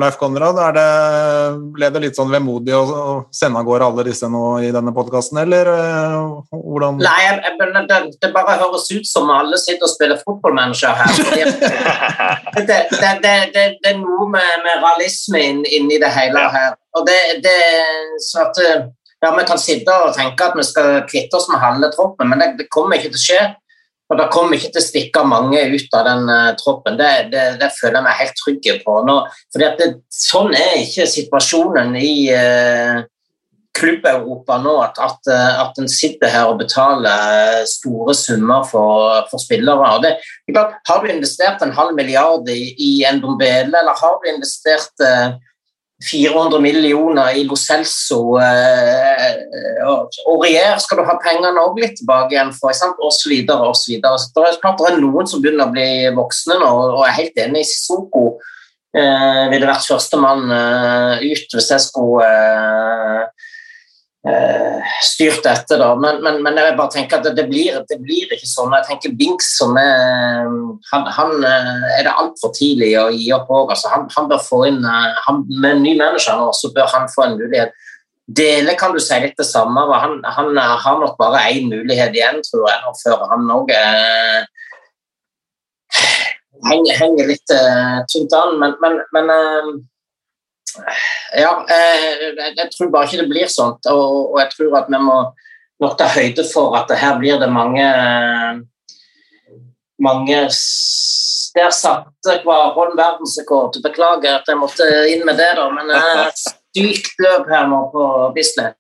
Leif 0.01 0.17
Konrad. 0.19 0.57
Er 0.59 0.73
det, 0.75 0.87
ble 1.75 1.89
det 1.95 2.01
litt 2.03 2.17
sånn 2.19 2.31
vemodig 2.33 2.73
å, 2.75 3.13
sende 3.31 3.61
av 3.61 3.67
gårde 3.67 3.87
alle 3.87 4.03
disse 4.09 4.27
nå 4.27 4.41
i 4.67 4.71
denne 4.75 4.91
podkasten, 4.95 5.39
eller 5.45 5.69
eh, 5.71 6.17
hvordan 6.51 6.99
Nei, 6.99 7.19
jeg, 7.23 7.37
jeg, 7.45 7.85
det, 7.87 7.99
det 8.25 8.31
bare 8.35 8.57
høres 8.59 8.89
ut 8.91 9.07
som 9.07 9.31
alle 9.31 9.59
sitter 9.61 9.87
og 9.87 9.93
spiller 9.93 10.19
fotballmanager 10.25 10.99
her. 10.99 11.13
Det, 12.53 12.67
det, 12.67 13.09
det, 13.23 13.31
det, 13.55 13.61
det 13.81 13.89
er 13.89 13.95
noe 13.97 14.27
med, 14.29 14.49
med 14.61 14.83
realisme 14.83 15.39
inn- 15.41 15.65
inni 15.65 15.97
det 15.99 16.11
hele 16.13 16.43
her. 16.53 16.75
Og 16.93 17.07
det, 17.07 17.15
det 17.41 17.55
så 18.21 18.43
at 18.43 18.59
eh, 18.61 18.83
ja, 19.23 19.31
Vi 19.33 19.45
kan 19.47 19.59
sitte 19.59 19.95
og 20.03 20.13
tenke 20.13 20.45
at 20.45 20.55
vi 20.59 20.63
skal 20.67 21.01
kvitte 21.09 21.39
oss 21.39 21.47
med 21.49 21.61
halve 21.63 21.89
troppen, 21.95 22.29
men 22.29 22.43
det, 22.43 22.49
det 22.59 22.67
kommer 22.73 22.99
ikke 22.99 23.13
til 23.15 23.19
å 23.19 23.23
skje. 23.23 23.41
Og 24.11 24.19
Da 24.19 24.27
kommer 24.31 24.57
ikke 24.57 24.73
til 24.73 24.81
å 24.81 24.85
stikke 24.85 25.23
mange 25.25 25.61
ut 25.73 25.95
av 25.97 26.05
den 26.09 26.27
uh, 26.29 26.51
troppen. 26.59 26.99
Det, 26.99 27.11
det, 27.31 27.45
det, 27.61 27.71
føler 27.79 27.99
jeg 27.99 28.05
meg 28.07 28.19
helt 28.19 28.37
trygg 28.41 28.69
på. 28.83 28.99
Nå, 29.07 29.17
fordi 29.55 29.71
det, 29.79 29.89
sånn 30.13 30.53
er 30.57 30.77
ikke 30.83 31.07
situasjonen 31.09 31.95
i 31.97 32.13
uh, 32.35 33.01
klubb-Europa 33.73 34.59
nå. 34.61 34.75
At, 34.83 34.99
at, 35.01 35.31
at 35.63 35.79
en 35.81 35.89
sitter 35.89 36.29
her 36.29 36.51
og 36.51 36.59
betaler 36.61 37.63
store 37.69 38.13
summer 38.17 38.67
for, 38.69 39.23
for 39.31 39.41
spillere. 39.41 39.95
Det, 40.03 40.13
har 40.89 41.01
du 41.01 41.09
investert 41.09 41.63
en 41.63 41.73
halv 41.73 41.95
milliard 41.97 42.51
i, 42.51 42.75
i 42.75 42.91
Ndombele, 43.17 43.71
eller 43.71 43.97
har 44.03 44.19
du 44.19 44.29
investert 44.35 44.93
uh, 45.01 45.39
400 46.03 46.59
millioner 46.63 47.37
i 47.39 47.43
Lo 47.47 47.55
Celso 47.59 48.35
eh, 48.41 49.83
Aurier 50.27 50.79
skal 50.83 50.99
du 50.99 51.05
ha 51.07 51.17
pengene 51.21 51.63
òg 51.63 51.79
litt 51.81 51.95
tilbake 51.99 52.35
igjen 52.35 52.51
for, 52.55 52.75
og 52.97 53.13
så 53.15 53.31
videre 53.31 53.69
og 53.69 53.77
så 53.79 53.93
videre. 53.93 54.19
Så 54.19 54.33
det 54.35 54.47
er 54.49 54.59
klart 54.63 54.81
det 54.81 54.89
er 54.91 54.99
noen 55.03 55.29
som 55.29 55.43
begynner 55.43 55.69
å 55.69 55.75
bli 55.75 55.87
voksne 56.17 56.59
nå, 56.61 56.71
og 56.97 57.05
jeg 57.05 57.11
er 57.11 57.19
helt 57.21 57.45
enig. 57.45 57.63
i 57.63 57.69
Sissoko 57.71 58.25
eh, 58.95 59.45
ville 59.53 59.69
vært 59.69 59.87
førstemann 59.87 60.43
eh, 60.57 61.27
ut 61.31 61.57
hvis 61.57 61.71
jeg 61.75 61.87
skulle 61.87 62.33
Eh, 63.23 63.32
styrt 65.03 65.43
dette. 65.43 65.75
da, 65.75 65.89
men, 65.99 66.21
men, 66.23 66.37
men, 66.43 66.55
jeg 66.55 66.75
bare 66.77 66.91
tenker 66.93 67.19
at 67.19 67.35
det, 67.35 67.43
blir, 67.49 67.75
det, 67.89 67.97
blir, 67.99 68.29
ikke 68.31 68.47
sånn. 68.47 68.71
Jeg 68.77 68.87
tenker 68.87 69.15
Binks 69.19 69.49
som 69.57 69.75
er 69.79 70.47
Han, 70.91 71.09
han 71.17 71.43
eh, 71.43 71.97
er 71.97 72.05
det 72.07 72.13
altfor 72.21 72.53
tidlig 72.55 72.93
å 73.01 73.09
gi 73.11 73.31
opp 73.35 73.51
òg. 73.51 73.73
Altså, 73.75 73.91
han, 73.91 74.07
han, 74.15 74.29
bør 74.31 74.39
få 74.45 74.61
inn 74.69 74.79
eh, 74.79 75.19
han, 75.27 75.43
Med 75.51 75.75
en 75.75 75.83
ny 75.83 75.97
manager 75.99 76.39
nå, 76.39 76.53
så 76.55 76.71
bør 76.75 76.87
han 76.93 77.11
få 77.11 77.27
en 77.27 77.37
mulighet. 77.41 77.75
Dele 78.23 78.77
kan 78.79 78.95
du 78.95 79.01
si 79.03 79.19
litt 79.19 79.35
det 79.35 79.49
samme. 79.49 79.83
Han, 79.91 80.21
han 80.23 80.55
har 80.55 80.99
nok 81.01 81.17
bare 81.19 81.43
én 81.51 81.67
mulighet 81.67 82.15
igjen, 82.15 82.39
tror 82.47 82.69
jeg, 82.69 82.79
nå, 82.85 82.95
før 83.03 83.27
han 83.33 83.51
òg 83.51 83.73
eh, 83.75 84.43
henger, 86.69 86.95
henger, 86.99 87.27
litt 87.27 87.53
uh, 87.55 87.99
tynt 88.11 88.35
an. 88.37 88.55
Men, 88.61 88.99
men 89.15 89.33
eh, 89.33 89.73
ja, 91.37 91.53
jeg, 91.69 92.33
jeg 92.57 92.67
tror 92.73 92.91
bare 92.93 93.09
ikke 93.09 93.21
det 93.23 93.31
blir 93.31 93.49
sånt. 93.51 93.89
Og, 93.91 94.37
jeg 94.41 94.51
tror 94.55 94.77
at 94.81 94.91
vi 94.91 95.01
må 95.01 95.17
nok 95.83 95.97
ta 95.99 96.07
høyde 96.13 96.45
for 96.47 96.77
at 96.79 96.91
her 96.97 97.17
blir 97.19 97.41
det 97.41 97.49
mange 97.51 97.87
mange 100.03 100.37
Der 101.53 101.69
satte 101.69 102.37
Kvarholm 102.43 102.95
verdensrekord. 102.97 103.77
Beklager 103.83 104.39
at 104.39 104.47
jeg 104.49 104.57
måtte 104.57 104.87
inn 105.13 105.21
med 105.27 105.37
det, 105.37 105.51
da, 105.59 105.67
men 105.69 105.91
det 105.91 105.99
er 105.99 106.23
et 106.25 106.41
sykt 106.73 107.19
løp 107.21 107.51
her 107.51 107.67
nå 107.69 107.83
på 107.93 108.07
Bislett. 108.33 108.79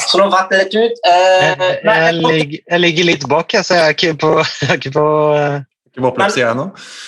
Så 0.00 0.16
nå 0.16 0.30
vatt 0.32 0.48
det 0.48 0.62
litt 0.62 0.76
ut. 0.78 1.02
Uh, 1.04 1.12
jeg, 1.12 1.80
jeg, 1.84 2.14
ligger, 2.16 2.60
jeg, 2.62 2.80
ligger, 2.80 3.08
litt 3.10 3.26
bak, 3.28 3.52
jeg, 3.52 3.66
så 3.66 3.76
jeg 3.76 3.84
er 3.84 3.96
ikke 3.96 4.14
på, 4.22 4.30
jeg 4.62 4.70
er 4.70 4.80
ikke 4.80 4.94
på 4.96 5.08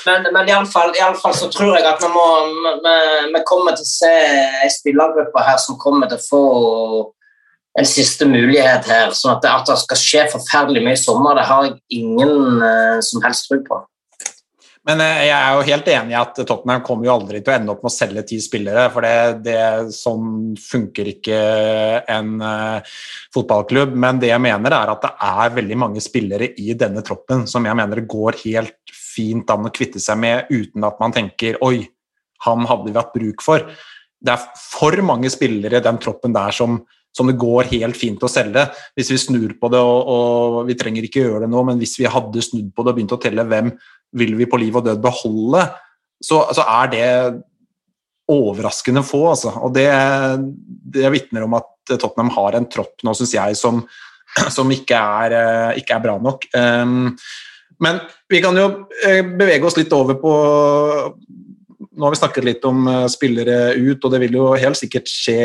men, 0.06 0.24
men, 0.24 0.28
men 0.34 0.50
iallfall, 0.50 0.92
iallfall 0.98 1.36
så 1.36 1.48
tror 1.52 1.76
jeg 1.78 1.86
at 1.86 2.02
vi, 2.02 2.10
må, 2.14 2.26
vi, 2.84 2.96
vi 3.36 3.42
kommer 3.48 3.78
til 3.78 3.86
å 3.86 3.92
se 3.92 4.12
ei 4.64 4.70
spillergruppe 4.72 5.46
her 5.46 5.58
som 5.62 5.78
kommer 5.80 6.10
til 6.10 6.20
å 6.20 6.26
få 6.26 6.44
en 7.78 7.86
siste 7.86 8.26
mulighet 8.26 8.88
her. 8.90 9.12
sånn 9.14 9.36
at 9.36 9.44
det, 9.44 9.52
at 9.52 9.68
det 9.70 9.78
skal 9.84 10.00
skje 10.00 10.26
forferdelig 10.32 10.82
mye 10.84 10.98
i 10.98 11.00
sommer, 11.00 11.38
det 11.38 11.46
har 11.46 11.68
jeg 11.68 11.76
ingen 12.00 12.62
uh, 12.62 12.98
som 13.04 13.22
helst 13.24 13.46
tro 13.48 13.60
på. 13.66 13.78
Men 14.88 15.02
eh, 15.04 15.26
jeg 15.28 15.36
er 15.36 15.54
jo 15.54 15.64
helt 15.68 15.88
enig 15.92 16.14
i 16.14 16.18
at 16.18 16.38
Tottenham 16.40 16.84
kommer 16.84 17.06
jo 17.06 17.12
aldri 17.12 17.42
til 17.42 17.52
å 17.52 17.56
ende 17.58 17.74
opp 17.74 17.82
med 17.84 17.90
å 17.90 17.94
selge 17.94 18.24
ti 18.30 18.38
spillere. 18.40 18.86
For 18.94 19.04
det, 19.04 19.16
det, 19.44 19.60
sånn 19.92 20.54
funker 20.60 21.10
ikke 21.12 21.40
en 22.08 22.32
uh, 22.40 22.94
fotballklubb. 23.34 23.92
Men 23.92 24.22
det 24.22 24.32
jeg 24.32 24.42
mener 24.42 24.76
er 24.76 24.94
at 24.94 25.04
det 25.04 25.12
er 25.28 25.56
veldig 25.58 25.80
mange 25.84 26.04
spillere 26.04 26.52
i 26.62 26.72
denne 26.80 27.04
troppen 27.06 27.44
som 27.50 27.68
jeg 27.68 27.76
mener 27.76 28.04
går 28.08 28.40
helt 28.46 28.94
fint 28.96 29.52
an 29.52 29.68
å 29.68 29.74
kvitte 29.74 30.00
seg 30.00 30.20
med 30.22 30.48
uten 30.52 30.86
at 30.86 31.00
man 31.02 31.12
tenker 31.12 31.60
oi, 31.66 31.82
han 32.46 32.64
hadde 32.68 32.88
vi 32.88 32.96
hatt 32.96 33.12
bruk 33.12 33.44
for. 33.44 33.68
Det 34.20 34.32
er 34.32 34.48
for 34.56 34.96
mange 35.04 35.28
spillere 35.32 35.80
i 35.80 35.84
den 35.84 36.00
troppen 36.00 36.32
der 36.32 36.56
som, 36.56 36.78
som 37.16 37.28
det 37.28 37.38
går 37.40 37.68
helt 37.72 37.98
fint 38.00 38.22
å 38.24 38.32
selge. 38.32 38.64
Hvis 38.96 39.12
vi 39.12 39.20
snur 39.20 39.56
på 39.60 39.68
det, 39.72 39.80
og, 39.80 40.12
og, 40.14 40.60
vi 40.68 40.76
trenger 40.78 41.04
ikke 41.04 41.24
gjøre 41.24 41.44
det 41.44 41.52
nå, 41.52 41.64
men 41.68 41.80
hvis 41.80 41.98
vi 42.00 42.08
hadde 42.08 42.44
snudd 42.44 42.72
på 42.72 42.84
det 42.84 42.94
og 42.94 43.00
begynt 43.00 43.16
å 43.16 43.20
telle 43.20 43.44
hvem 43.48 43.74
vil 44.16 44.34
vi 44.38 44.48
på 44.50 44.58
liv 44.60 44.76
og 44.76 44.86
død 44.86 45.00
beholde, 45.02 45.64
så, 46.20 46.42
så 46.54 46.64
er 46.66 46.92
det 46.92 47.06
overraskende 48.30 49.02
få. 49.06 49.24
Altså. 49.32 49.52
Og 49.64 49.74
det, 49.74 49.88
det 50.94 51.10
vitner 51.14 51.46
om 51.46 51.58
at 51.58 51.68
Tottenham 51.90 52.32
har 52.36 52.58
en 52.58 52.68
tropp 52.70 53.02
nå, 53.06 53.14
syns 53.16 53.34
jeg, 53.36 53.58
som, 53.58 53.82
som 54.56 54.70
ikke, 54.74 54.96
er, 54.96 55.36
eh, 55.40 55.80
ikke, 55.82 55.96
er, 55.96 56.04
bra 56.06 56.16
nok. 56.22 56.46
Um, 56.54 57.10
men 57.80 58.02
vi 58.30 58.42
kan 58.44 58.56
jo 58.58 58.66
eh, 59.06 59.22
bevege 59.24 59.66
oss 59.66 59.78
litt 59.80 59.92
over 59.96 60.18
på 60.20 60.32
Nå 62.00 62.06
har 62.06 62.14
vi 62.14 62.18
snakket 62.20 62.44
litt 62.46 62.62
om 62.64 62.86
eh, 62.88 63.06
spillere 63.12 63.74
ut, 63.76 64.04
og 64.06 64.12
det 64.14 64.20
vil 64.22 64.36
jo 64.38 64.44
helt 64.56 64.78
sikkert 64.78 65.10
skje 65.10 65.40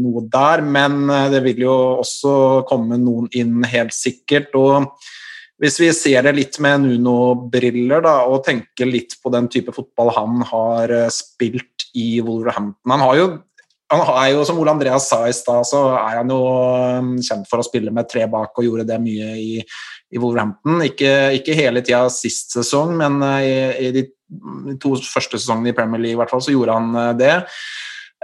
noe 0.00 0.24
der, 0.32 0.62
men 0.64 1.04
det 1.30 1.42
vil 1.44 1.60
jo 1.66 1.74
også 2.00 2.32
komme 2.66 2.98
noen 2.98 3.28
inn, 3.36 3.60
helt 3.68 3.94
sikkert. 3.94 4.56
og 4.58 4.88
hvis 5.58 5.80
vi 5.82 5.90
ser 5.96 6.22
det 6.26 6.36
litt 6.36 6.60
med 6.62 6.84
Nuno-briller 6.84 8.06
og 8.06 8.40
tenker 8.46 8.88
litt 8.88 9.16
på 9.22 9.32
den 9.34 9.48
type 9.50 9.74
fotball 9.74 10.12
han 10.14 10.40
har 10.52 10.94
eh, 10.94 11.12
spilt 11.12 11.88
i 11.98 12.20
Wolverhampton 12.22 12.94
Han 12.94 13.04
jo, 13.18 13.26
han 13.90 14.02
er 14.12 14.28
jo 14.36 14.44
som 14.46 14.60
Ole 14.60 14.74
Andreas 14.76 15.08
sa 15.10 15.22
i 15.26 15.34
stad, 15.34 15.66
så 15.66 15.80
er 15.96 16.20
han 16.20 16.30
jo 16.30 16.38
eh, 16.46 17.10
kjent 17.26 17.50
for 17.50 17.58
å 17.58 17.66
spille 17.66 17.94
med 17.94 18.10
tre 18.10 18.28
bak 18.30 18.54
og 18.54 18.68
gjorde 18.68 18.86
det 18.90 19.00
mye 19.02 19.32
i, 19.40 19.58
i 19.58 20.22
Wolverhampton. 20.22 20.84
Ikke, 20.86 21.12
ikke 21.40 21.58
hele 21.58 21.82
tida 21.82 22.04
sist 22.12 22.54
sesong, 22.54 22.94
men 23.00 23.18
eh, 23.26 23.82
i, 23.82 23.90
i 23.90 23.92
de 23.96 24.06
to 24.78 24.94
første 25.00 25.40
sesongene 25.40 25.72
i 25.72 25.76
Premier 25.76 26.04
League 26.04 26.18
i 26.18 26.22
hvert 26.22 26.30
fall, 26.30 26.44
så 26.44 26.54
gjorde 26.54 26.78
han 26.78 27.18
det. 27.18 27.34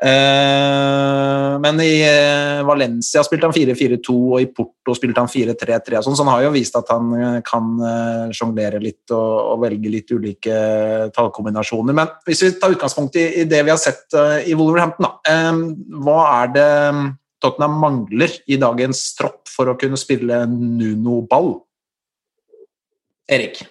Eh, 0.02 1.58
men 1.62 1.80
i 1.80 2.02
eh, 2.02 2.62
Valencia 2.66 3.22
spilte 3.22 3.46
han 3.46 3.54
4-4-2, 3.54 4.14
og 4.34 4.42
i 4.42 4.48
Porto 4.50 4.96
spilte 4.96 5.22
han 5.22 5.30
4-3-3. 5.30 6.00
Sånn, 6.02 6.16
så 6.18 6.26
han 6.26 6.32
har 6.32 6.46
jo 6.46 6.54
vist 6.56 6.78
at 6.78 6.90
han 6.92 7.12
eh, 7.18 7.40
kan 7.46 7.72
sjonglere 8.34 8.80
litt 8.82 9.14
og, 9.14 9.58
velge 9.62 9.92
litt 9.92 10.10
ulike 10.14 10.56
tallkombinasjoner. 11.14 11.96
Men 11.96 12.14
hvis 12.26 12.42
vi 12.46 12.54
tar 12.58 12.74
utgangspunkt 12.74 13.18
i, 13.20 13.28
i 13.42 13.48
det 13.48 13.62
vi 13.62 13.72
har 13.72 13.80
sett 13.80 14.16
i 14.44 14.56
Wolverhampton, 14.58 15.06
da. 15.06 15.52
hva 16.04 16.18
er 16.42 16.50
det 16.56 16.70
Tottenham 17.44 17.78
mangler 17.80 18.34
i 18.50 18.58
dagens 18.60 19.06
tropp 19.18 19.46
for 19.52 19.70
å 19.70 19.76
kunne 19.78 20.00
spille 20.00 20.42
Nuno-ball? 20.48 21.54
Erik? 23.30 23.62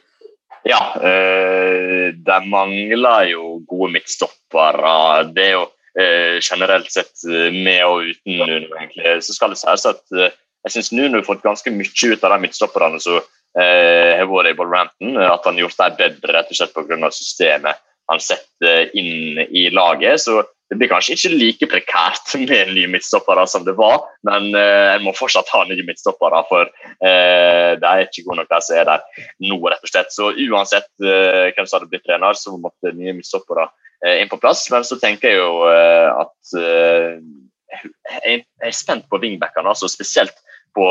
Ja, 0.64 0.80
øh, 0.96 2.14
de 2.16 2.38
mangler 2.48 3.28
jo 3.34 3.60
gode 3.68 3.92
midtstoppere. 3.98 5.34
Det 5.36 5.48
er 5.50 5.56
jo 5.58 5.66
generelt 5.96 6.92
sett 6.92 7.24
eh, 7.30 7.54
med 7.54 7.84
og 7.86 8.10
uten 8.10 8.40
Nuno, 8.40 8.72
egentlig. 8.80 9.20
Så 9.26 9.36
skal 9.36 9.54
det 9.54 9.60
sies 9.62 9.86
at 9.90 10.18
eh, 10.18 10.34
jeg 10.66 10.76
syns 10.78 10.92
Nuno 10.96 11.20
har 11.20 11.28
fått 11.28 11.44
ganske 11.46 11.74
mye 11.74 12.12
ut 12.14 12.24
av 12.24 12.34
de 12.34 12.44
midtstopperne 12.46 13.02
som 13.04 13.22
har 13.54 14.26
vært 14.26 14.50
i 14.50 14.58
Bolranton. 14.58 15.18
At 15.22 15.44
han 15.46 15.60
har 15.60 15.68
gjort 15.68 15.82
dem 15.82 15.98
bedre 16.00 16.34
rett 16.34 16.48
og 16.50 16.58
slett 16.58 16.72
pga. 16.74 17.10
systemet 17.14 17.82
han 18.10 18.22
setter 18.24 18.90
inn 18.98 19.44
i 19.44 19.68
laget. 19.70 20.24
Så 20.24 20.40
det 20.72 20.80
blir 20.80 20.90
kanskje 20.90 21.14
ikke 21.14 21.32
like 21.36 21.70
prekært 21.70 22.34
med 22.50 22.72
nye 22.74 22.90
midtstoppere 22.96 23.46
som 23.52 23.68
det 23.68 23.76
var, 23.78 24.08
men 24.26 24.50
uh, 24.56 24.96
en 24.96 25.04
må 25.06 25.14
fortsatt 25.14 25.52
ha 25.54 25.62
nye 25.70 25.86
midtstoppere, 25.86 26.40
for 26.50 26.72
uh, 26.72 27.72
de 27.78 27.92
er 27.92 28.08
ikke 28.08 28.24
gode 28.26 28.40
nok, 28.40 28.50
de 28.50 28.62
som 28.66 28.80
er 28.80 28.90
der 28.90 29.06
nå, 29.46 29.60
rett 29.68 29.86
og 29.86 29.92
slett. 29.92 30.10
Så 30.16 30.32
uansett 30.48 30.90
uh, 31.04 31.52
hvem 31.54 31.68
som 31.68 31.78
hadde 31.78 31.92
blitt 31.92 32.08
trener, 32.08 32.40
så 32.40 32.56
måtte 32.58 32.96
nye 32.96 33.14
midtstoppere 33.20 33.68
Eh, 33.68 33.83
inn 34.04 34.32
på 34.32 34.40
plass. 34.42 34.66
Men 34.74 34.86
så 34.88 34.98
tenker 35.02 35.32
jeg 35.32 35.42
jo 35.42 35.68
eh, 35.70 36.10
at 36.24 36.56
eh, 36.60 37.20
jeg 38.24 38.44
er 38.64 38.76
spent 38.76 39.08
på 39.10 39.20
wingbackene, 39.22 39.70
altså 39.70 39.90
spesielt 39.92 40.36
på 40.78 40.88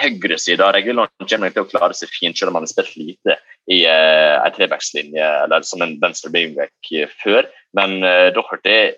høyre 0.00 0.38
side. 0.40 0.64
Regulon 0.76 1.10
kommer 1.28 1.52
til 1.52 1.64
å 1.64 1.70
klare 1.70 1.96
seg 1.96 2.12
fint, 2.12 2.36
selv 2.38 2.52
om 2.52 2.58
han 2.58 2.66
har 2.66 2.72
spilt 2.72 2.96
lite 2.98 3.36
i 3.72 3.82
uh, 3.88 4.44
en 4.44 4.54
trebackslinje 4.54 5.26
eller 5.42 5.64
som 5.66 5.82
en 5.84 5.96
venstre 6.00 6.30
wingback 6.32 6.92
før. 7.22 7.48
Men 7.76 7.98
uh, 8.04 8.28
Doherty 8.36 8.94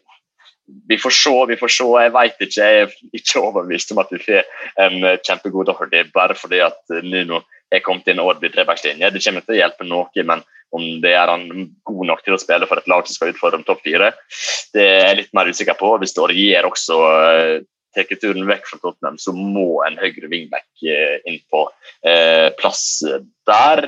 vi 0.91 0.99
får 1.01 1.15
se, 1.17 1.33
vi 1.49 1.57
får 1.57 1.73
se. 1.73 1.87
Jeg 2.05 2.13
vet 2.13 2.43
ikke, 2.45 2.67
jeg 2.67 2.83
er 2.83 2.91
ikke 3.17 3.41
overbevist 3.41 3.95
om 3.95 4.03
at 4.03 4.11
vi 4.13 4.19
får 4.21 4.51
en 4.85 4.99
kjempegod 5.25 5.71
Doherty 5.71 6.03
bare 6.13 6.37
fordi 6.37 6.61
at 6.67 6.99
Nuno 7.07 7.41
er 7.73 7.85
kommet 7.85 8.09
inn 8.09 8.21
og 8.23 8.39
blir 8.41 8.53
trebackslinje. 8.55 9.11
Det 9.13 9.23
kommer 9.25 9.45
til 9.45 9.57
å 9.57 9.61
hjelpe 9.61 9.87
noe, 9.87 10.25
men 10.25 10.45
om 10.77 10.85
det 11.03 11.15
er 11.17 11.31
han 11.31 11.49
god 11.89 12.05
nok 12.11 12.23
til 12.25 12.37
å 12.37 12.41
spille 12.41 12.69
for 12.69 12.81
et 12.81 12.91
lag 12.91 13.07
som 13.07 13.17
skal 13.17 13.33
utfordre 13.33 13.61
om 13.61 13.67
topp 13.67 13.81
fire, 13.87 14.13
det 14.77 14.85
er 14.85 15.03
jeg 15.07 15.19
litt 15.23 15.35
mer 15.37 15.49
usikker 15.49 15.79
på. 15.79 15.95
Hvis 16.03 16.17
Orgier 16.21 16.69
også 16.69 16.99
uh, 16.99 17.55
tar 17.97 18.21
turen 18.21 18.45
vekk 18.49 18.69
fra 18.69 18.81
Tottenham, 18.83 19.17
så 19.21 19.33
må 19.33 19.81
en 19.87 19.97
høyre 20.01 20.29
wingback 20.29 20.69
uh, 20.85 21.17
inn 21.29 21.41
på 21.53 21.65
uh, 21.71 22.49
plass 22.61 22.85
der. 23.49 23.85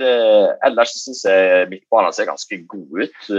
Ellers 0.66 0.96
syns 1.02 1.26
jeg 1.28 1.68
midtbanen 1.72 2.16
ser 2.16 2.30
ganske 2.30 2.62
god 2.70 3.04
ut. 3.04 3.30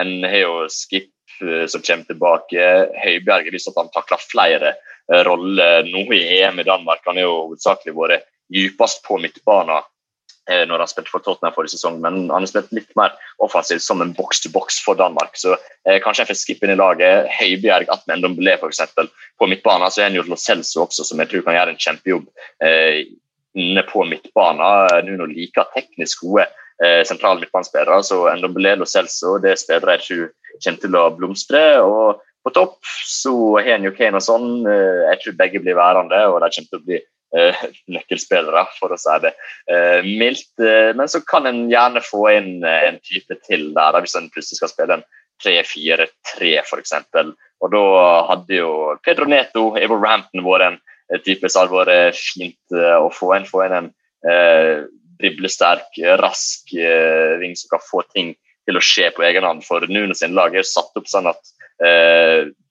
en 0.00 0.12
har 0.26 0.42
jo 0.42 0.54
Skip 0.70 1.10
som 1.40 1.80
kommer 1.80 2.04
tilbake. 2.04 2.64
Høibjerg 3.00 3.46
har 3.46 3.54
vist 3.54 3.70
at 3.70 3.78
han 3.78 3.88
takler 3.94 4.20
flere 4.20 4.74
roller 5.24 5.86
nå 5.86 6.02
i 6.12 6.18
EM 6.40 6.58
i 6.60 6.66
Danmark. 6.66 7.00
Han 7.06 7.16
har 7.16 7.24
jo 7.24 7.38
hovedsakelig 7.46 7.94
vært 7.96 8.26
dypest 8.52 9.02
på 9.06 9.18
midtbanen 9.22 9.82
eh, 10.50 10.64
når 10.68 10.82
han 10.82 10.90
spilte 10.90 11.12
for 11.12 11.24
Tottenham 11.24 11.54
forrige 11.54 11.76
sesong, 11.76 12.00
men 12.02 12.22
han 12.30 12.44
har 12.44 12.50
spilt 12.50 12.72
litt 12.76 12.90
mer 12.98 13.14
offensivt 13.44 13.84
som 13.84 14.02
en 14.02 14.12
box-to-box 14.16 14.80
for 14.84 14.98
Danmark. 14.98 15.36
Så 15.38 15.54
eh, 15.54 15.98
kanskje 16.02 16.24
jeg 16.24 16.32
får 16.32 16.40
skippe 16.42 16.68
inn 16.68 16.74
i 16.74 16.80
laget. 16.80 17.30
Høibjerg 17.38 17.90
Atmen 17.92 18.24
Dombelé 18.24 18.56
f.eks. 18.58 18.82
På 19.38 19.50
midtbanen 19.50 19.90
så 19.90 20.02
er 20.02 20.10
han 20.10 20.18
jo 20.18 20.26
Lo 20.28 20.38
Celso 20.40 20.84
også, 20.86 21.06
som 21.06 21.22
jeg 21.22 21.32
tror 21.32 21.46
kan 21.46 21.58
gjøre 21.58 21.76
en 21.76 21.84
kjempejobb 21.84 22.26
eh, 22.66 23.04
inne 23.58 23.84
på 23.88 24.06
midtbanen. 24.08 25.06
Nuno 25.06 25.28
liker 25.30 25.70
teknisk 25.76 26.26
gode 26.26 26.48
eh, 26.82 27.02
sentrale 27.08 27.42
midtbanespillere, 27.42 28.02
så 28.06 28.24
Ndombele 28.38 28.78
Lo 28.80 28.88
Celso 28.88 29.38
det 29.42 29.54
er 29.54 29.62
spillere 29.62 29.98
jeg 29.98 30.08
tror 30.08 30.26
kommer 30.60 30.82
til 30.82 30.98
å 30.98 31.06
blomstre. 31.16 31.62
og 31.84 32.26
på 32.40 32.50
topp 32.56 32.78
så 33.04 33.32
har 33.60 33.82
Kane 33.92 34.16
og 34.16 34.24
sånn. 34.24 34.64
Jeg 34.64 35.18
tror 35.20 35.34
begge 35.36 35.60
blir 35.60 35.76
værende, 35.76 36.22
og 36.32 36.38
de 36.40 36.48
kommer 36.54 36.70
til 36.70 36.78
å 36.78 36.86
bli 36.86 37.00
nøkkelspillere, 37.30 38.64
for 38.78 38.94
å 38.94 38.98
si 38.98 39.16
det 39.24 39.32
uh, 39.70 40.00
mildt. 40.06 40.52
Uh, 40.58 40.90
men 40.98 41.10
så 41.10 41.22
kan 41.26 41.46
en 41.48 41.62
gjerne 41.70 42.02
få 42.04 42.24
inn 42.34 42.52
en 42.66 42.98
type 43.06 43.38
til 43.46 43.70
der, 43.76 43.98
hvis 44.02 44.16
en 44.18 44.30
plutselig 44.34 44.60
skal 44.60 44.72
spille 44.72 44.98
en 44.98 45.06
3-4-3 45.44 46.52
f.eks. 46.64 46.96
Og 47.60 47.72
da 47.72 47.84
hadde 48.32 48.58
jo 48.58 48.72
Pedro 49.04 49.28
Neto, 49.30 49.70
Evo 49.80 50.00
Rampton 50.00 50.44
vært 50.44 50.68
en 50.68 51.22
type 51.24 51.48
som 51.48 51.64
hadde 51.64 51.78
vært 51.78 52.18
fint 52.18 52.76
å 52.76 53.08
få 53.14 53.32
inn. 53.36 53.48
Få 53.48 53.64
inn 53.64 53.76
en 53.78 53.88
driblesterk, 55.20 55.96
rask 56.20 56.74
ving 57.40 57.56
som 57.56 57.72
kan 57.72 57.84
få 57.86 58.02
ting 58.12 58.34
til 58.68 58.76
å 58.76 58.84
skje 58.84 59.08
på 59.16 59.24
egen 59.28 59.48
hånd. 59.48 59.64
For 59.64 59.84
Nuno 59.88 60.16
sin 60.16 60.36
lag 60.36 60.56
er 60.56 60.68
satt 60.68 60.92
opp 61.00 61.08
sånn 61.08 61.30
at 61.32 61.54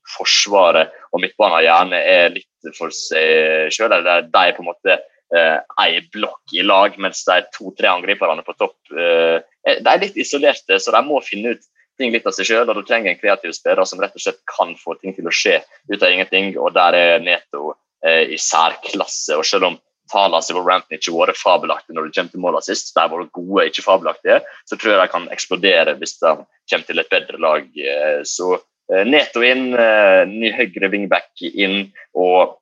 Forsvaret 0.09 0.93
og 1.13 1.21
midtbanen 1.23 1.63
gjerne 1.65 2.01
er 2.01 2.33
litt 2.33 2.75
for 2.77 2.93
seg 2.95 3.69
sjøl. 3.73 3.93
De 4.03 4.41
er 4.41 4.55
på 4.55 4.63
en 4.63 4.69
måte 4.71 4.95
eh, 4.95 5.57
ei 5.83 6.01
blokk 6.13 6.55
i 6.57 6.65
lag, 6.65 6.95
mens 7.01 7.23
de 7.27 7.41
to-tre 7.55 7.91
angriperne 7.91 8.45
på 8.45 8.55
topp 8.59 8.95
eh, 8.95 9.39
de 9.69 9.91
er 9.91 10.01
litt 10.01 10.17
isolerte, 10.17 10.79
så 10.79 10.93
de 10.95 11.03
må 11.05 11.19
finne 11.25 11.53
ut 11.55 11.67
ting 11.99 12.13
litt 12.13 12.27
av 12.27 12.35
seg 12.35 12.47
sjøl. 12.47 12.71
Du 12.71 12.85
trenger 12.87 13.11
en 13.11 13.19
kreativ 13.19 13.53
spiller 13.57 13.85
som 13.87 14.01
rett 14.01 14.15
og 14.15 14.23
slett 14.23 14.39
kan 14.49 14.73
få 14.79 14.95
ting 14.99 15.15
til 15.17 15.27
å 15.27 15.35
skje 15.35 15.59
ut 15.91 15.99
av 15.99 16.09
ingenting. 16.09 16.55
og 16.57 16.73
Der 16.77 16.97
er 16.97 17.23
Neto 17.23 17.75
eh, 18.05 18.31
i 18.33 18.39
særklasse. 18.39 19.35
og 19.35 19.45
selv 19.45 19.71
om 19.71 19.77
tallene 20.09 20.41
til 20.41 20.57
Rampen 20.65 20.97
ikke 20.97 21.13
vært 21.13 21.37
fabelaktige 21.37 21.93
når 21.93 22.07
det 22.07 22.15
kommer 22.15 22.33
til 22.33 22.41
målene 22.41 22.65
sist, 22.65 22.95
de 22.95 23.03
har 23.03 23.11
vært 23.11 23.35
gode, 23.35 23.67
ikke 23.69 23.85
fabelaktige, 23.85 24.39
så 24.65 24.77
tror 24.77 24.95
jeg 24.95 25.01
de 25.03 25.11
kan 25.11 25.27
eksplodere 25.35 25.93
hvis 25.99 26.15
de 26.17 26.31
kommer 26.39 26.87
til 26.87 27.03
et 27.03 27.11
bedre 27.11 27.41
lag. 27.43 27.67
Eh, 27.77 28.23
så 28.25 28.55
Eh, 28.55 28.78
Neto 28.89 29.43
inn, 29.45 29.73
eh, 29.77 30.23
ny 30.25 30.49
høyre 30.55 30.89
wingback 30.89 31.43
inn 31.45 31.91
og 32.17 32.55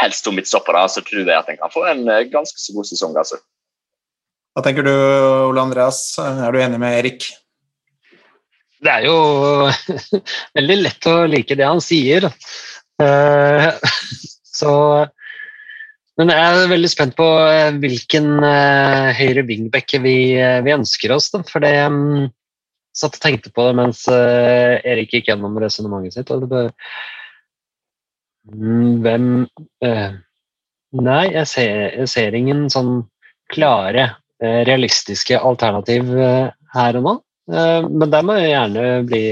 helst 0.00 0.24
to 0.26 0.32
midtstoppere, 0.34 0.82
så 0.90 1.02
tror 1.06 1.22
jeg 1.22 1.36
at 1.36 1.50
en 1.50 1.60
kan 1.60 1.70
få 1.70 1.84
en 1.90 2.02
eh, 2.10 2.26
ganske 2.30 2.58
så 2.58 2.74
god 2.74 2.88
sesong. 2.88 3.14
altså. 3.18 3.38
Hva 4.54 4.64
tenker 4.66 4.86
du, 4.86 4.90
Ole 5.46 5.62
Andreas? 5.62 6.02
Er 6.18 6.50
du 6.50 6.58
enig 6.58 6.80
med 6.82 6.96
Erik? 6.98 7.28
Det 8.82 8.90
er 8.90 9.06
jo 9.06 9.70
veldig 10.58 10.78
lett 10.80 11.06
å 11.06 11.14
like 11.30 11.54
det 11.54 11.68
han 11.68 11.82
sier. 11.84 12.26
Så 14.60 14.72
Men 16.20 16.32
jeg 16.34 16.40
er 16.40 16.66
veldig 16.68 16.90
spent 16.92 17.14
på 17.16 17.26
hvilken 17.80 18.42
høyre 19.16 19.44
wingback 19.48 19.94
vi, 20.02 20.16
vi 20.36 20.74
ønsker 20.74 21.14
oss. 21.14 21.30
Da. 21.32 21.40
For 21.48 21.64
det 21.64 21.76
mm, 21.92 22.26
satt 22.96 23.16
og 23.18 23.22
tenkte 23.22 23.52
på 23.54 23.68
det 23.68 23.76
mens 23.78 24.02
uh, 24.10 24.80
Erik 24.86 25.14
gikk 25.14 25.30
gjennom 25.30 25.58
resonnementet 25.62 26.16
sitt. 26.16 26.32
og 26.34 26.44
det 26.44 26.50
bare, 26.50 26.74
mm, 28.50 29.00
Hvem 29.04 29.30
uh, 29.86 30.10
Nei, 31.00 31.24
jeg 31.30 31.46
ser, 31.46 31.76
jeg 32.00 32.10
ser, 32.10 32.34
ingen 32.34 32.64
sånn 32.72 33.04
klare, 33.54 34.08
uh, 34.42 34.62
realistiske 34.66 35.38
alternativ 35.38 36.08
her 36.74 36.98
og 36.98 37.04
nå. 37.04 37.12
men 37.50 38.10
der 38.10 38.22
må 38.26 38.36
jeg 38.38 38.50
gjerne 38.52 38.82
bli 39.06 39.22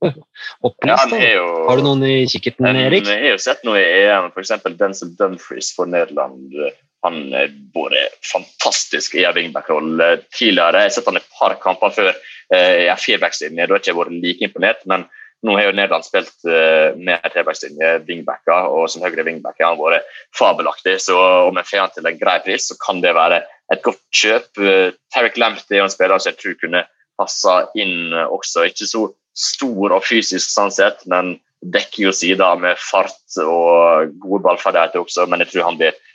opplyst. 0.66 1.12
Ja, 1.12 1.32
jo, 1.34 1.46
har 1.68 1.80
du 1.80 1.84
noen 1.84 2.04
i 2.08 2.14
kikkerten, 2.28 2.68
Erik? 2.68 3.08
Jeg 3.08 3.20
har 3.24 3.34
jo 3.34 3.40
sett 3.40 3.64
noe 3.68 3.80
i 3.80 3.88
EM, 4.06 4.30
f.eks. 4.32 4.54
som 4.96 5.10
Dumfries 5.18 5.72
for 5.76 5.88
Nederland. 5.88 6.56
Han 7.04 7.18
har 7.32 7.52
vært 7.76 8.28
fantastisk 8.28 9.16
i 9.16 9.26
en 9.28 9.36
wingback-rolle 9.36 10.08
tidligere. 10.36 10.84
Jeg 10.84 10.92
har 10.92 10.96
sett 10.96 11.08
han 11.08 11.20
i 11.20 11.22
et 11.22 11.36
par 11.36 11.56
kamper 11.60 11.96
før 11.96 12.12
Eh, 12.50 12.88
har 12.90 12.98
firebackslinje. 12.98 13.66
Da 13.66 13.74
har 13.74 13.78
jeg 13.78 13.92
ikke 13.92 14.00
vært 14.00 14.22
like 14.24 14.46
imponert, 14.48 14.80
men 14.90 15.04
nå 15.46 15.54
har 15.56 15.68
jo 15.68 15.74
Nederland 15.76 16.04
spilt 16.04 16.34
uh, 16.50 16.90
med 17.00 17.22
trebackslinje, 17.32 17.92
wingbacker, 18.08 18.66
og 18.74 18.90
som 18.92 19.04
høyre 19.06 19.24
wingbacker 19.24 19.64
har 19.64 19.72
han 19.72 19.80
vært 19.80 20.10
fabelaktig. 20.36 20.98
Så 21.00 21.14
om 21.46 21.56
en 21.56 21.68
får 21.68 21.80
han 21.80 21.94
til 21.94 22.10
en 22.10 22.18
grei 22.20 22.34
pris, 22.44 22.66
så 22.68 22.76
kan 22.82 23.00
det 23.00 23.14
være 23.16 23.38
et 23.72 23.84
godt 23.86 24.02
kjøp. 24.12 24.50
Uh, 24.58 24.90
Tarek 25.14 25.38
Lamptey 25.40 25.78
er 25.78 25.86
en 25.86 25.94
spiller 25.94 26.20
som 26.20 26.32
jeg 26.32 26.40
tror 26.42 26.58
kunne 26.60 26.84
passa 27.20 27.56
inn 27.78 28.12
også. 28.26 28.66
Ikke 28.68 28.90
så 28.90 29.06
stor 29.38 29.96
og 29.96 30.04
fysisk 30.04 30.50
sånn 30.50 30.74
sett, 30.74 31.06
men 31.08 31.38
dekker 31.72 32.08
jo 32.08 32.16
sida 32.16 32.50
med 32.60 32.80
fart 32.82 33.40
og 33.40 34.12
gode 34.20 34.42
ballferdigheter 34.44 35.00
også. 35.00 35.24
Men 35.30 35.44
jeg 35.44 35.54
tror 35.54 35.70
han 35.70 35.80
blir 35.80 36.06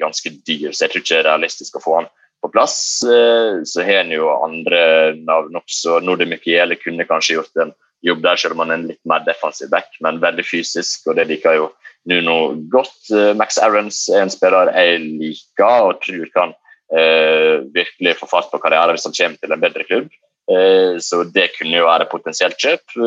ganske 0.00 0.30
dyr, 0.48 0.70
så 0.72 0.86
jeg 0.86 0.92
tror 0.92 1.02
ikke 1.02 1.12
det 1.12 1.18
er 1.20 1.26
realistisk 1.28 1.74
å 1.76 1.82
få 1.84 1.96
han 1.98 2.06
på 2.42 2.50
plass. 2.52 2.76
Eh, 3.06 3.62
så 3.68 3.84
har 3.86 4.02
en 4.02 4.14
jo 4.14 4.30
andre 4.34 4.82
navn 5.22 5.56
også. 5.62 6.00
Nordin 6.04 6.32
Mikiele 6.32 6.78
kunne 6.80 7.06
kanskje 7.08 7.38
gjort 7.38 7.62
en 7.62 7.72
jobb 8.02 8.22
der, 8.24 8.40
selv 8.40 8.56
om 8.56 8.64
han 8.64 8.72
er 8.72 8.80
en 8.80 8.88
litt 8.90 9.02
mer 9.08 9.22
defensiv 9.26 9.70
back, 9.70 9.92
men 10.02 10.20
veldig 10.22 10.44
fysisk, 10.46 11.06
og 11.06 11.18
det 11.18 11.28
liker 11.30 11.60
jo 11.60 11.70
Nuno 12.10 12.54
godt. 12.72 12.98
Eh, 13.14 13.30
Max 13.38 13.60
Aarons 13.62 14.04
er 14.10 14.24
en 14.24 14.32
spiller 14.32 14.72
jeg 14.74 15.02
liker 15.06 15.88
og 15.88 16.00
tror 16.02 16.32
kan 16.34 16.54
eh, 16.94 17.62
virkelig 17.74 18.16
få 18.18 18.30
fart 18.30 18.50
på 18.50 18.60
karrieren 18.62 18.96
hvis 18.96 19.06
han 19.06 19.18
kommer 19.18 19.38
til 19.38 19.54
en 19.54 19.62
bedre 19.62 19.86
klubb. 19.86 20.08
Eh, 20.50 20.98
så 20.98 21.22
det 21.30 21.52
kunne 21.58 21.78
jo 21.78 21.86
være 21.86 22.10
potensielt 22.10 22.58
kjøp. 22.58 22.98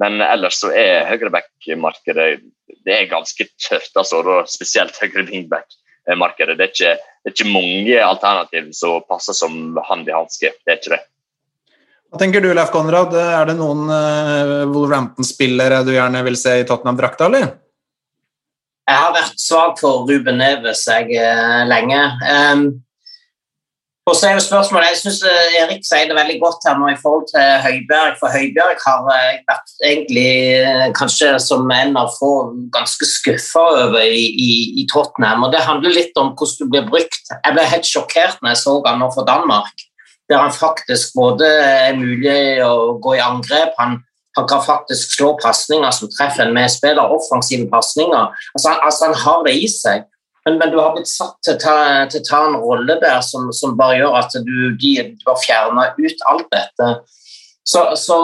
Men 0.00 0.22
ellers 0.24 0.56
så 0.62 0.70
er 0.72 1.04
høyreback-markedet 1.10 2.40
det 2.86 2.94
er 2.94 3.10
ganske 3.10 3.44
tøft, 3.60 3.92
altså, 3.98 4.22
spesielt 4.48 4.96
høyre 5.02 5.26
wingback-markedet. 6.10 6.58
Det 6.58 6.64
er 6.64 6.74
ikke 6.74 6.98
det 7.20 7.30
er 7.30 7.34
ikke 7.36 7.52
mange 7.52 7.96
alternativ 8.00 8.68
som 8.72 9.02
passer 9.08 9.36
som 9.36 9.78
hand 9.88 10.08
i 10.08 10.12
hanske. 10.14 10.52
Det 10.64 10.72
er 10.72 10.78
ikke 10.78 10.94
det. 10.94 11.00
Hva 12.10 12.18
tenker 12.18 12.40
du, 12.42 12.48
Leif 12.56 12.72
Konrad? 12.72 13.12
Er 13.14 13.44
det 13.46 13.58
noen 13.58 13.84
uh, 13.86 14.66
Wolverhampton-spillere 14.72 15.84
du 15.86 15.92
gjerne 15.92 16.22
vil 16.26 16.38
se 16.40 16.56
i 16.58 16.64
Tottenham-drakta, 16.66 17.28
eller? 17.28 17.52
Jeg 18.88 18.98
har 18.98 19.12
vært 19.14 19.36
svak 19.38 19.76
for 19.78 20.08
Ruben 20.08 20.40
Neves 20.40 20.86
jeg, 20.88 21.12
uh, 21.20 21.60
lenge. 21.68 22.00
Um, 22.24 22.64
og 24.08 24.16
så 24.16 24.26
er 24.26 24.32
jo 24.34 24.42
spørsmålet, 24.42 24.88
Jeg 24.90 24.98
syns 25.00 25.20
eh, 25.28 25.56
Erik 25.60 25.84
sier 25.84 26.08
det 26.08 26.16
veldig 26.16 26.38
godt 26.40 26.64
her 26.66 26.78
nå 26.80 26.88
i 26.90 26.98
forhold 27.02 27.26
til 27.30 27.44
Høibjerg. 27.64 28.16
For 28.20 28.32
Høibjerg 28.32 28.80
har 28.86 29.10
jeg 29.12 29.36
vært 29.50 29.74
egentlig 29.90 30.32
eh, 30.56 30.86
kanskje 30.96 31.34
som 31.44 31.68
en 31.74 31.98
av 32.00 32.08
få 32.16 32.32
ganske 32.74 33.06
skuffa 33.06 33.66
over 33.84 34.00
i, 34.00 34.24
i, 34.46 34.50
i, 34.80 34.86
Tottenham. 34.92 35.44
og 35.44 35.52
Det 35.52 35.62
handler 35.68 35.94
litt 35.94 36.16
om 36.22 36.32
hvordan 36.32 36.58
du 36.58 36.72
blir 36.72 36.88
brukt. 36.88 37.22
Jeg 37.36 37.56
ble 37.56 37.68
helt 37.74 37.90
sjokkert 37.92 38.40
når 38.40 38.54
jeg 38.54 38.62
så 38.64 38.76
han 38.88 39.02
nå 39.04 39.10
for 39.14 39.28
Danmark. 39.28 39.86
Der 40.30 40.42
han 40.42 40.54
faktisk 40.54 41.14
både 41.18 41.46
er 41.46 41.98
mulig 41.98 42.62
å 42.64 42.96
gå 43.02 43.16
i 43.18 43.22
angrep, 43.22 43.74
han, 43.78 43.98
han 44.38 44.46
kan 44.48 44.62
faktisk 44.64 45.16
slå 45.18 45.34
pasninger 45.42 45.90
som 45.94 46.10
treffer 46.10 46.46
en 46.46 46.56
medspiller, 46.56 47.14
offensive 47.18 47.66
pasninger. 47.70 48.30
Altså, 48.54 48.74
altså, 48.78 49.10
han 49.10 49.18
har 49.26 49.46
det 49.46 49.56
i 49.58 49.68
seg. 49.70 50.06
Men, 50.46 50.58
men, 50.58 50.70
du 50.72 50.78
har 50.80 50.94
blitt 50.94 51.10
satt 51.10 51.36
til 51.44 51.56
å 51.56 51.60
ta, 51.60 51.76
til 52.10 52.22
ta 52.24 52.44
en 52.48 52.60
rolle 52.62 52.96
der 53.02 53.20
som, 53.24 53.50
som, 53.52 53.76
bare 53.78 53.98
gjør 54.00 54.20
at 54.22 54.36
du, 54.46 54.54
de, 54.80 54.92
du 55.20 55.26
har 55.28 55.40
fjerna 55.42 55.90
ut 55.98 56.28
alt 56.32 56.46
dette. 56.54 56.92
Så, 57.70 57.82
så, 57.96 58.16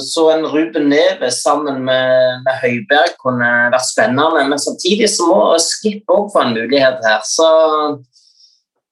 så, 0.00 0.28
en 0.32 0.46
Ruben 0.46 0.86
Neves 0.88 1.42
sammen 1.42 1.82
med, 1.84 2.44
med, 2.44 2.54
Høiberg 2.62 3.16
kunne 3.20 3.48
vært 3.74 3.88
spennende. 3.88 4.44
Men 4.52 4.62
samtidig 4.62 5.10
så 5.12 5.26
må 5.28 5.40
Skip 5.60 6.08
òg 6.14 6.30
få 6.32 6.44
en 6.46 6.54
mulighet 6.54 7.02
her. 7.04 7.26
Så, 7.26 7.48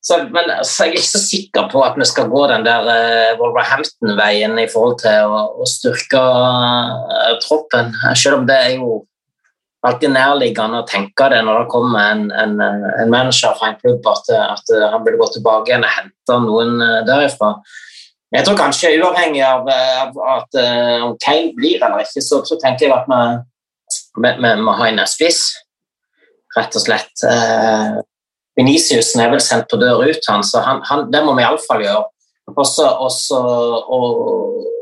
så, 0.05 0.19
men 0.35 0.51
jeg 0.51 0.67
er 0.67 0.99
ikke 0.99 1.07
så 1.07 1.23
sikker 1.23 1.71
på 1.73 1.87
at 1.87 1.97
vi 1.97 2.09
skal 2.11 2.29
gå 2.35 2.43
den 2.51 2.67
der 2.67 2.91
uh, 2.91 3.39
Wolverhampton-veien 3.39 4.59
i 4.59 4.69
forhold 4.75 4.99
til 5.07 5.31
å, 5.31 5.45
å 5.63 5.71
styrke 5.71 6.21
uh, 6.21 7.33
troppen. 7.47 7.95
Selv 8.19 8.43
om 8.43 8.51
det 8.51 8.59
er 8.67 8.75
jo 8.81 9.05
alltid 9.85 10.13
nærliggende 10.15 10.81
å 10.83 10.87
tenke 10.89 11.29
det 11.33 11.43
når 11.47 11.63
det 11.63 11.73
kommer 11.73 12.13
en, 12.13 12.25
en, 12.33 12.55
en 12.61 13.13
manager 13.13 13.57
fra 13.59 13.71
en 13.71 13.81
klubb, 13.81 14.07
at, 14.11 14.31
at, 14.35 14.73
han 14.93 15.05
burde 15.05 15.21
gå 15.21 15.29
tilbake 15.37 15.73
igjen 15.73 15.87
og 15.87 15.93
hente 15.99 16.39
noen 16.47 16.81
eh, 16.83 17.03
derifra. 17.09 17.53
Jeg 18.35 18.47
tror 18.47 18.59
kanskje 18.59 18.97
Uavhengig 18.99 19.45
av, 19.47 19.69
av 19.71 20.17
at 20.33 20.57
uh, 20.59 21.05
om 21.07 21.13
Kane 21.23 21.53
blir 21.55 21.79
eller 21.79 22.03
ikke, 22.03 22.25
så, 22.25 22.41
så 22.45 22.59
tenker 22.59 22.89
jeg 22.89 22.97
at 22.97 23.07
vi, 23.07 24.33
må 24.65 24.75
ha 24.81 24.89
en 24.91 24.99
spiss, 25.09 25.45
rett 26.57 26.75
og 26.75 26.83
slett. 26.83 27.13
Uh, 27.23 28.03
Veniciusen 28.59 29.23
er 29.23 29.31
vel 29.31 29.43
sendt 29.45 29.71
på 29.71 29.79
dør 29.79 30.03
ut, 30.09 30.27
han, 30.27 30.43
så 30.45 30.65
han, 30.65 30.83
han, 30.89 31.07
det 31.13 31.23
må 31.23 31.37
vi 31.39 31.45
iallfall 31.47 31.85
gjøre. 31.87 32.03
Også, 32.51 32.89
også, 33.07 33.39
og, 33.95 34.21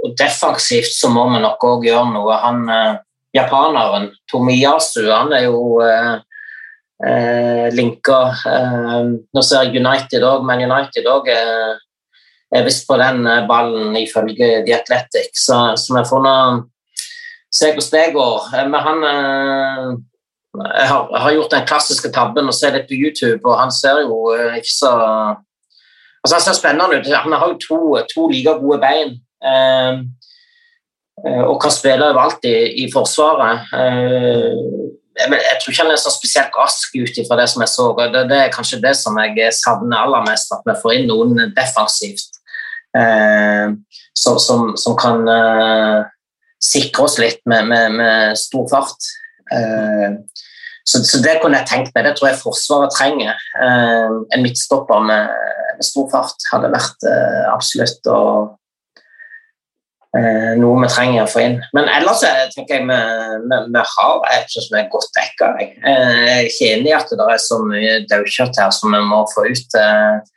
og 0.05 0.17
defensivt 0.19 0.97
så 0.97 1.13
må 1.13 1.27
vi 1.35 1.45
nok 1.45 1.69
òg 1.69 1.87
gjøre 1.89 2.15
noe. 2.17 2.41
Han, 2.41 2.65
uh, 2.65 2.97
japaneren 3.35 4.11
Tomiyasu 4.31 5.09
han 5.11 5.33
er 5.35 5.49
jo 5.49 5.81
eh, 5.85 6.15
eh, 7.07 7.67
linker. 7.75 8.45
Eh, 8.51 9.01
nå 9.35 9.43
ser 9.45 9.67
jeg 9.67 9.83
United 9.83 10.27
òg, 10.27 10.45
men 10.47 10.65
United 10.67 11.09
òg 11.11 11.31
er, 11.35 11.81
er 12.55 12.67
visst 12.67 12.87
på 12.89 12.99
den 13.01 13.27
eh, 13.27 13.45
ballen 13.51 13.97
ifølge 14.01 14.63
The 14.67 14.79
Athletic, 14.79 15.35
så, 15.39 15.75
så 15.81 15.99
vi 15.99 16.07
får 16.09 16.25
nå 16.25 16.37
se 17.55 17.71
hvordan 17.71 17.93
det 17.95 18.13
går. 18.15 18.51
Eh, 18.55 18.69
Men 18.71 18.81
han 18.89 19.09
eh, 19.13 19.89
har, 20.91 21.19
har 21.19 21.33
gjort 21.35 21.51
den 21.55 21.67
klassiske 21.67 22.13
tabben 22.15 22.51
og 22.51 22.55
ser 22.55 22.77
litt 22.77 22.89
på 22.91 22.99
YouTube, 22.99 23.43
og 23.45 23.59
han 23.61 23.75
ser 23.75 24.05
jo 24.07 24.29
eh, 24.37 24.61
ikke 24.61 24.77
så 24.77 24.95
Altså, 26.25 26.39
han 26.39 26.41
ser 26.41 26.55
spennende 26.57 26.97
ut. 26.97 27.09
Han 27.21 27.35
har 27.37 27.51
jo 27.51 27.57
to, 27.61 27.79
to 28.09 28.23
like 28.31 28.53
gode 28.57 28.79
bein. 28.81 29.11
Eh, 29.45 29.91
eh, 29.93 29.99
og 31.23 31.61
kan 31.63 31.73
spille 31.73 32.11
overalt 32.11 32.45
i, 32.49 32.85
i 32.85 32.89
Forsvaret. 32.93 33.69
Eh, 33.73 34.51
jeg, 35.15 35.31
jeg 35.31 35.59
tror 35.61 35.73
ikke 35.73 35.83
han 35.85 35.93
er 35.95 36.01
så 36.03 36.13
spesielt 36.13 36.57
rask 36.59 36.97
ut 36.99 37.21
ifra 37.23 37.39
det 37.39 37.49
som 37.53 37.63
jeg 37.63 37.71
så. 37.71 37.89
Det, 38.13 38.25
det 38.31 38.41
er 38.41 38.55
kanskje 38.55 38.83
det 38.83 38.97
som 38.99 39.19
jeg 39.23 39.53
savner 39.55 40.03
aller 40.03 40.25
mest, 40.27 40.51
at 40.53 40.67
vi 40.67 40.75
får 40.83 40.97
inn 40.99 41.07
noen 41.11 41.55
defensivt 41.55 42.41
eh, 42.99 43.71
som, 44.15 44.41
som, 44.43 44.73
som 44.81 44.97
kan 44.99 45.23
eh, 45.31 46.01
sikre 46.65 47.07
oss 47.07 47.21
litt 47.23 47.43
med, 47.51 47.71
med, 47.71 47.99
med 48.01 48.41
stor 48.41 48.67
fart. 48.73 49.11
Eh, 49.55 50.19
så, 50.85 51.01
så 51.07 51.23
det 51.25 51.39
kunne 51.41 51.63
jeg 51.63 51.71
tenkt 51.71 51.95
meg. 51.95 52.05
Det 52.09 52.17
tror 52.19 52.31
jeg 52.33 52.43
Forsvaret 52.43 52.93
trenger. 52.97 53.39
Eh, 53.63 54.19
en 54.35 54.45
midtstopper 54.45 55.07
med, 55.07 55.31
med 55.79 55.87
stor 55.87 56.11
fart 56.13 56.51
hadde 56.51 56.75
vært 56.75 57.09
eh, 57.09 57.43
absolutt 57.55 58.11
eh, 58.11 58.45
noe 60.61 60.83
vi 60.85 60.91
trenger 60.93 61.25
å 61.25 61.31
få 61.31 61.43
inn. 61.43 61.57
Men 61.75 61.89
ellers 61.91 62.23
eh, 62.27 62.45
tenker 62.55 62.79
jeg 62.79 62.87
vi, 62.87 62.99
vi, 63.51 63.59
vi 63.75 63.83
har 63.95 64.29
et 64.37 64.53
som 64.55 64.79
er 64.79 64.91
godt 64.93 65.11
dekka. 65.17 65.51
Jeg. 65.59 65.73
Eh, 65.83 66.21
jeg 66.21 66.37
er 66.37 66.51
ikke 66.51 66.71
enig 66.77 66.93
i 66.93 66.97
at 66.99 67.11
det 67.11 67.27
er 67.35 67.43
så 67.43 67.59
mye 67.67 67.97
daukjøtt 68.11 68.61
her 68.63 68.71
som 68.77 68.95
vi 68.95 69.03
må 69.09 69.25
få 69.33 69.49
ut. 69.51 69.79
eh. 69.81 70.31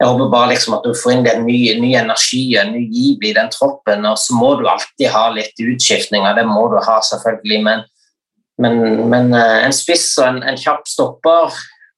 Jeg 0.00 0.10
håper 0.10 0.30
bare 0.32 0.50
liksom 0.50 0.74
at 0.74 0.84
du 0.84 0.90
får 0.98 1.12
inn 1.14 1.26
den 1.26 1.44
nye, 1.46 1.76
nye 1.80 2.00
energi, 2.00 2.42
en 2.58 2.72
ny 2.74 2.82
giv 2.92 3.22
i 3.28 3.34
den 3.36 3.52
troppen. 3.52 4.08
Og 4.08 4.16
så 4.20 4.34
må 4.36 4.54
du 4.58 4.64
alltid 4.68 5.06
ha 5.12 5.28
litt 5.36 5.60
utskiftninger, 5.62 6.34
det 6.36 6.46
må 6.48 6.64
du 6.72 6.80
ha 6.82 6.96
selvfølgelig. 7.10 7.60
Men, 7.68 7.84
men, 8.64 8.82
men 9.12 9.30
eh, 9.36 9.60
en 9.68 9.76
spiss 9.76 10.10
og 10.18 10.32
en, 10.32 10.42
en 10.48 10.60
kjapp 10.60 10.88
stopper, 10.90 11.54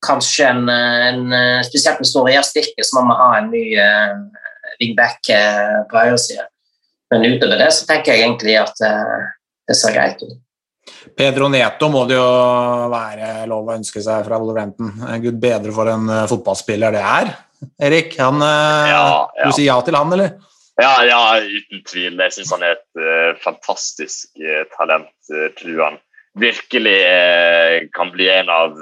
kanskje 0.07 0.51
en, 0.51 0.69
eh, 0.69 1.07
en 1.13 1.33
eh, 1.33 1.63
Spesielt 1.67 2.03
med 2.03 2.11
Store 2.11 2.43
Stikket, 2.45 2.85
så 2.87 3.01
må 3.01 3.09
vi 3.09 3.19
ha 3.23 3.31
en 3.39 3.51
ny 3.55 3.65
wingback 4.81 5.33
eh, 5.33 5.81
på 5.91 6.03
høyresida. 6.03 6.51
Men 7.13 7.29
utover 7.29 7.61
det 7.61 7.71
så 7.75 7.87
tenker 7.89 8.15
jeg 8.15 8.25
egentlig 8.25 8.57
at 8.59 8.83
eh, 8.87 9.31
det 9.69 9.79
ser 9.79 9.95
greit 9.95 10.23
ut. 10.25 10.37
Pedro 11.17 11.49
Neto 11.51 11.89
må 11.91 12.05
det 12.07 12.19
jo 12.19 12.27
være 12.93 13.47
lov 13.51 13.71
å 13.71 13.77
ønske 13.77 14.03
seg 14.03 14.27
fra 14.27 14.39
Wolverhampton. 14.43 14.93
Gud 15.23 15.39
bedre 15.43 15.75
for 15.75 15.91
en 15.91 16.11
eh, 16.11 16.27
fotballspiller 16.31 16.95
det 16.95 17.03
er. 17.03 17.33
Erik, 17.89 18.19
han, 18.19 18.43
eh, 18.43 18.91
Ja, 18.93 19.07
ja. 19.39 19.47
du 19.47 19.57
sier 19.57 19.71
ja 19.71 19.79
til 19.87 19.99
han, 19.99 20.13
eller? 20.17 20.37
Ja, 20.77 21.05
ja, 21.09 21.21
uten 21.41 21.81
tvil. 21.89 22.19
Jeg 22.21 22.35
syns 22.35 22.53
han 22.53 22.65
er 22.67 22.77
et 22.77 23.01
eh, 23.01 23.31
fantastisk 23.41 24.37
eh, 24.43 24.67
talent. 24.77 25.13
Uh, 25.33 25.49
tror 25.57 25.81
han 25.87 25.99
virkelig 26.37 26.99
eh, 27.01 27.87
kan 27.97 28.11
bli 28.13 28.27
en 28.29 28.51
av 28.53 28.75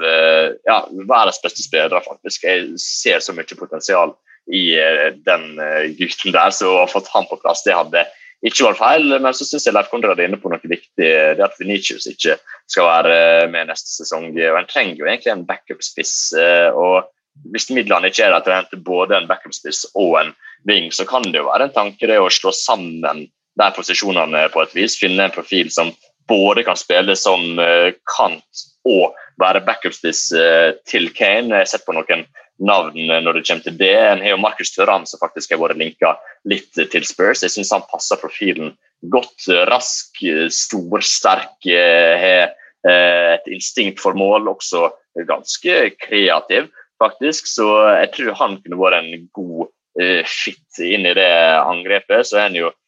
ja, 0.67 0.81
verdens 0.91 1.39
beste 1.39 1.63
spillere, 1.63 2.01
faktisk. 2.03 2.49
Jeg 2.49 2.81
ser 2.83 3.23
så 3.23 3.31
mye 3.37 3.59
potensial 3.61 4.17
i 4.53 4.65
eh, 4.77 5.09
den 5.25 5.55
eh, 5.63 5.95
gutten 5.99 6.35
der, 6.35 6.53
så 6.53 6.71
å 6.71 6.83
ha 6.83 6.91
fått 6.91 7.09
han 7.15 7.29
på 7.31 7.41
plass, 7.41 7.65
det 7.65 7.77
hadde 7.77 8.05
ikke 8.45 8.67
vært 8.69 8.81
feil. 8.81 9.17
Men 9.17 9.37
så 9.37 9.47
syns 9.49 9.67
jeg 9.67 9.77
Leif 9.77 9.91
Konrad 9.93 10.21
er 10.21 10.29
inne 10.29 10.41
på 10.41 10.53
noe 10.53 10.61
viktig. 10.61 11.11
Det 11.39 11.45
at 11.45 11.59
Venitius 11.61 12.09
ikke 12.11 12.37
skal 12.71 12.89
være 12.91 13.17
eh, 13.17 13.51
med 13.53 13.71
neste 13.71 13.93
sesong. 14.03 14.31
Og 14.35 14.61
En 14.61 14.71
trenger 14.71 15.01
jo 15.01 15.09
egentlig 15.09 15.33
en 15.33 15.47
backup-spiss. 15.49 16.17
eh, 16.41 16.71
og 16.73 17.11
hvis 17.51 17.71
midlene 17.75 18.13
ikke 18.13 18.29
er 18.29 18.35
der 18.37 18.45
til 18.45 18.55
å 18.55 18.59
hente 18.61 18.83
både 18.85 19.19
en 19.19 19.31
backup-spiss 19.31 19.87
og 19.95 20.19
en 20.21 20.35
wing, 20.69 20.91
så 20.95 21.07
kan 21.09 21.25
det 21.27 21.41
jo 21.41 21.49
være 21.49 21.69
en 21.69 21.77
tanke 21.77 22.09
det 22.09 22.21
å 22.21 22.31
slå 22.33 22.53
sammen 22.55 23.27
de 23.55 23.71
posisjonene 23.75 24.47
på 24.53 24.63
et 24.63 24.77
vis. 24.77 24.99
Finne 25.01 25.27
en 25.27 25.35
profil 25.35 25.71
som 25.73 25.93
både 26.29 26.65
kan 26.67 26.79
spille 26.79 27.17
som 27.19 27.59
eh, 27.61 27.93
kant 28.17 28.65
og 28.85 29.17
være 29.41 29.65
backup-spiss 29.67 30.29
eh, 30.37 30.71
til 30.89 31.11
Kane. 31.17 31.51
Jeg 31.51 31.65
har 31.65 31.71
sett 31.73 31.87
på 31.87 31.97
noen 31.97 32.27
navn 32.63 33.11
eh, 33.11 33.21
når 33.23 33.39
det 33.39 33.47
kommer 33.49 33.67
til 33.67 33.79
det. 33.79 33.95
En 33.99 34.23
har 34.23 34.35
jo 34.35 34.41
Markus 34.43 34.75
Thuram 34.75 35.07
som 35.09 35.23
faktisk 35.23 35.55
har 35.55 35.63
vært 35.63 35.81
linka 35.81 36.15
litt 36.51 36.71
til 36.75 37.07
Spurs. 37.07 37.43
Jeg 37.43 37.55
syns 37.55 37.73
han 37.75 37.87
passer 37.91 38.21
profilen 38.21 38.75
godt. 39.11 39.49
eh, 39.49 39.65
Rask, 39.71 40.23
eh, 40.23 40.47
stor, 40.53 41.01
sterk, 41.05 41.59
eh, 41.67 42.15
har 42.21 42.55
eh, 42.85 43.35
et 43.35 43.51
instinkt 43.53 44.01
for 44.03 44.17
mål, 44.19 44.49
også 44.53 44.91
ganske 45.29 45.95
kreativ, 46.03 46.71
faktisk. 47.03 47.47
Så 47.47 47.67
jeg 48.01 48.13
tror 48.17 48.39
han 48.41 48.57
kunne 48.63 48.81
vært 48.81 49.03
en 49.03 49.29
god 49.35 49.69
eh, 50.01 50.23
fit 50.27 50.81
inn 50.83 51.07
i 51.07 51.15
det 51.17 51.31
angrepet. 51.65 52.27
Så 52.29 52.39
er 52.39 52.49
han 52.49 52.59
jo 52.59 52.71
eh, 52.71 52.81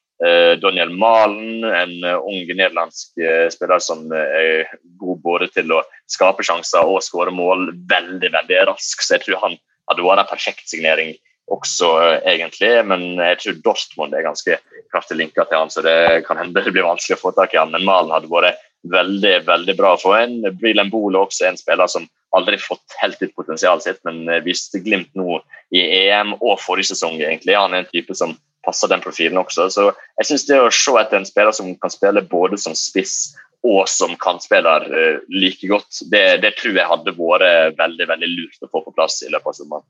Daniel 0.62 0.90
Malen, 0.96 1.64
en 1.64 2.04
eh, 2.04 2.16
ung 2.16 2.48
nederlandsk 2.48 3.18
eh, 3.20 3.46
spiller 3.52 3.82
som 3.84 4.06
eh, 4.12 4.36
er 4.40 4.78
god 5.00 5.20
både 5.20 5.50
til 5.52 5.74
å 5.76 5.82
skape 6.08 6.46
sjanser 6.46 6.88
og 6.88 7.04
skåre 7.04 7.34
mål. 7.34 7.68
Veldig, 7.90 8.30
veldig 8.32 8.62
rask, 8.70 9.02
så 9.02 9.16
jeg 9.16 9.26
tror 9.26 9.42
han 9.42 9.58
hadde 9.90 10.06
vært 10.06 10.24
en 10.24 10.30
perfekt 10.30 10.70
signering 10.72 11.12
også, 11.52 11.90
eh, 12.02 12.32
egentlig. 12.32 12.72
Men 12.88 13.04
jeg 13.20 13.42
tror 13.42 13.60
Dortmund 13.68 14.16
er 14.16 14.24
ganske 14.26 14.58
kraftig 14.94 15.20
linka 15.20 15.44
til 15.44 15.60
han, 15.60 15.72
så 15.72 15.84
det 15.84 16.24
kan 16.28 16.40
hende 16.40 16.64
det 16.64 16.72
blir 16.72 16.88
vanskelig 16.88 17.18
å 17.18 17.24
få 17.26 17.34
tak 17.36 17.54
i 17.54 17.60
han. 17.60 17.74
Men 17.74 17.84
Malen 17.84 18.14
hadde 18.14 18.32
vært 18.32 18.56
veldig 18.92 19.34
veldig 19.46 19.76
bra 19.78 19.94
for 20.00 20.18
en. 20.18 20.38
inn. 20.40 20.58
Brillen 20.60 20.92
er 20.92 21.18
også 21.20 21.48
en 21.48 21.58
spiller 21.60 21.90
som 21.90 22.08
aldri 22.36 22.58
fått 22.60 22.96
helt 23.00 23.20
ut 23.22 23.34
potensialet 23.34 23.84
sitt, 23.84 24.00
men 24.04 24.28
eh, 24.28 24.42
viste 24.44 24.82
glimt 24.84 25.12
nå 25.14 25.40
i 25.74 25.82
EM 26.08 26.34
og 26.40 26.60
forrige 26.60 26.92
sesong. 26.92 27.20
egentlig. 27.20 27.56
Han 27.56 27.74
er 27.74 27.84
en 27.84 27.92
type 27.92 28.14
som 28.14 28.36
passer 28.66 28.90
den 28.90 29.02
profilen 29.02 29.38
også. 29.38 29.68
Så 29.70 29.88
jeg 30.18 30.28
synes 30.28 30.46
det 30.48 30.60
å 30.60 30.70
se 30.74 30.94
etter 31.00 31.20
en 31.20 31.28
spiller 31.28 31.54
som 31.54 31.70
kan 31.80 31.92
spille 31.92 32.24
både 32.26 32.58
som 32.58 32.74
spiss 32.74 33.36
og 33.66 33.86
som 33.90 34.14
kantspiller 34.20 34.86
eh, 34.90 35.22
like 35.32 35.66
godt, 35.70 36.02
det, 36.12 36.42
det 36.44 36.54
tror 36.60 36.76
jeg 36.76 36.90
hadde 36.90 37.16
vært 37.16 37.78
veldig 37.78 38.10
veldig 38.12 38.28
lurt 38.34 38.66
å 38.66 38.70
få 38.70 38.84
på 38.84 38.94
plass 38.94 39.22
i 39.26 39.30
løpet 39.32 39.52
av 39.52 39.58
sommeren. 39.58 39.86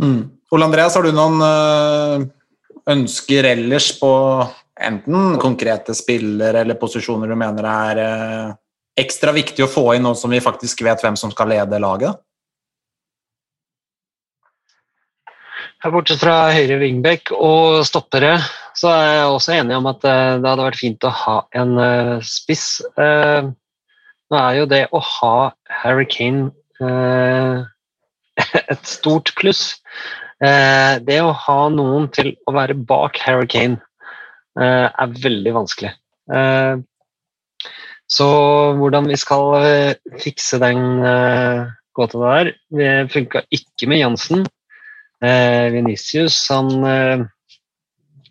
Mm. 0.00 0.22
Ole 0.54 0.66
Andreas, 0.66 0.96
har 0.96 1.04
du 1.04 1.12
noen 1.12 1.42
øh, 1.44 2.24
ønsker 2.88 3.50
ellers 3.50 3.92
på 4.00 4.10
enten 4.80 5.38
konkrete 5.42 5.94
spillere 5.96 6.62
eller 6.62 6.78
posisjoner 6.78 7.30
du 7.30 7.36
mener 7.38 7.66
er 7.70 8.02
øh, 8.04 8.56
ekstra 8.98 9.34
viktig 9.34 9.64
å 9.64 9.70
få 9.70 9.92
inn 9.96 10.06
nå 10.06 10.14
som 10.18 10.30
vi 10.30 10.42
faktisk 10.42 10.82
vet 10.86 11.02
hvem 11.04 11.18
som 11.18 11.32
skal 11.34 11.50
lede 11.54 11.80
laget? 11.82 12.18
her 15.82 15.94
Bortsett 15.94 16.22
fra 16.22 16.50
høyre 16.54 16.78
wingback 16.80 17.30
og 17.34 17.84
stoppere, 17.86 18.36
så 18.76 18.90
er 18.90 19.08
jeg 19.12 19.32
også 19.32 19.56
enig 19.60 19.76
om 19.78 19.88
at 19.90 20.04
eh, 20.06 20.36
det 20.42 20.50
hadde 20.50 20.66
vært 20.66 20.80
fint 20.80 21.06
å 21.06 21.14
ha 21.14 21.38
en 21.58 21.74
eh, 21.82 22.14
spiss. 22.26 22.68
Eh, 22.98 23.50
Nå 24.28 24.36
er 24.36 24.56
jo 24.58 24.64
det 24.68 24.82
å 24.92 24.98
ha 25.00 25.36
Harry 25.72 26.04
Kane 26.10 26.50
eh, 26.84 27.62
et 28.74 28.90
stort 28.90 29.32
pluss. 29.38 29.78
Eh, 30.42 30.98
Det 31.06 31.20
å 31.22 31.30
ha 31.46 31.60
noen 31.72 32.10
til 32.12 32.34
å 32.46 32.56
være 32.58 32.76
bak 32.76 33.16
Harry 33.24 33.48
Kane 33.48 33.78
eh, 33.78 33.87
er 34.64 35.18
veldig 35.22 35.52
vanskelig. 35.54 35.94
Eh, 36.32 36.76
Så 38.08 38.24
hvordan 38.80 39.04
vi 39.04 39.16
skal 39.20 39.54
eh, 39.60 39.96
fikse 40.22 40.56
den 40.62 40.78
eh, 41.04 41.66
gåta 41.92 42.18
der 42.22 42.52
Det 42.72 43.12
funka 43.12 43.42
ikke 43.52 43.88
med 43.90 44.00
Jansen. 44.00 44.46
Eh, 45.20 45.68
Venicius 45.74 46.38
han, 46.48 46.70
eh, 46.88 47.26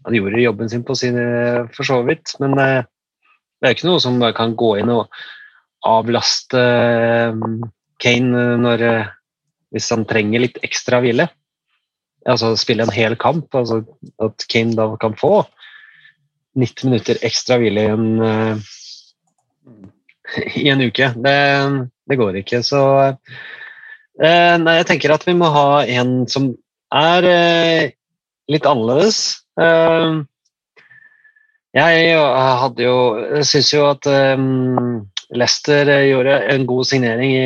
han 0.01 0.17
gjorde 0.17 0.41
jobben 0.41 0.69
sin 0.69 0.83
på 0.83 0.95
sine 0.97 1.67
for 1.75 1.85
så 1.85 1.99
vidt, 2.07 2.33
men 2.41 2.57
eh, 2.57 2.83
det 3.61 3.69
er 3.69 3.75
ikke 3.75 3.89
noe 3.89 4.01
som 4.01 4.17
kan 4.33 4.55
gå 4.57 4.77
inn 4.81 4.89
og 4.89 5.13
avlaste 5.85 6.57
eh, 6.57 7.37
Kane 8.01 8.45
når, 8.57 8.81
eh, 8.81 9.11
hvis 9.75 9.91
han 9.93 10.07
trenger 10.09 10.41
litt 10.41 10.57
ekstra 10.65 11.03
hvile. 11.05 11.29
Altså 12.25 12.55
spille 12.57 12.81
en 12.81 12.97
hel 12.97 13.13
kamp, 13.15 13.53
altså 13.53 13.83
at 14.25 14.47
Kane 14.49 14.73
da 14.73 14.89
kan 14.97 15.13
få 15.13 15.43
90 16.57 16.89
minutter 16.89 17.19
ekstra 17.25 17.59
hvile 17.61 17.85
i 17.85 17.91
en, 17.93 18.07
eh, 18.25 18.55
i 20.63 20.67
en 20.73 20.83
uke. 20.87 21.11
Det, 21.23 21.37
det 22.09 22.19
går 22.19 22.41
ikke, 22.41 22.63
så 22.65 22.81
eh, 23.07 24.55
Nei, 24.61 24.79
jeg 24.79 24.89
tenker 24.91 25.13
at 25.15 25.27
vi 25.27 25.37
må 25.37 25.51
ha 25.53 25.83
en 25.85 26.19
som 26.31 26.51
er 26.93 27.29
eh, 27.29 27.83
litt 28.49 28.67
annerledes. 28.69 29.43
Jeg 31.77 32.13
hadde 32.61 32.85
jo 32.85 32.95
syns 33.45 33.71
jo 33.73 33.81
at 33.89 34.07
Leicester 35.35 35.89
gjorde 36.07 36.37
en 36.53 36.63
god 36.69 36.87
signering 36.87 37.33
i 37.33 37.43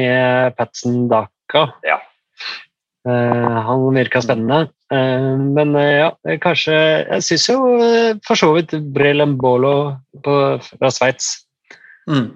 Patson 0.59 1.07
Daka. 1.11 1.63
Ja. 1.87 1.97
Eh, 3.07 3.61
han 3.65 3.95
virka 3.95 4.21
spennende. 4.21 4.69
Eh, 4.93 5.37
men 5.55 5.75
eh, 5.75 6.03
ja, 6.03 6.09
kanskje 6.43 6.75
Jeg 6.75 7.23
syns 7.25 7.47
jo 7.49 7.57
for 8.27 8.37
så 8.37 8.51
vidt 8.53 8.75
Brelembolo 8.93 9.75
på, 10.23 10.35
fra 10.61 10.91
Sveits 10.93 11.39
Mm. 12.09 12.31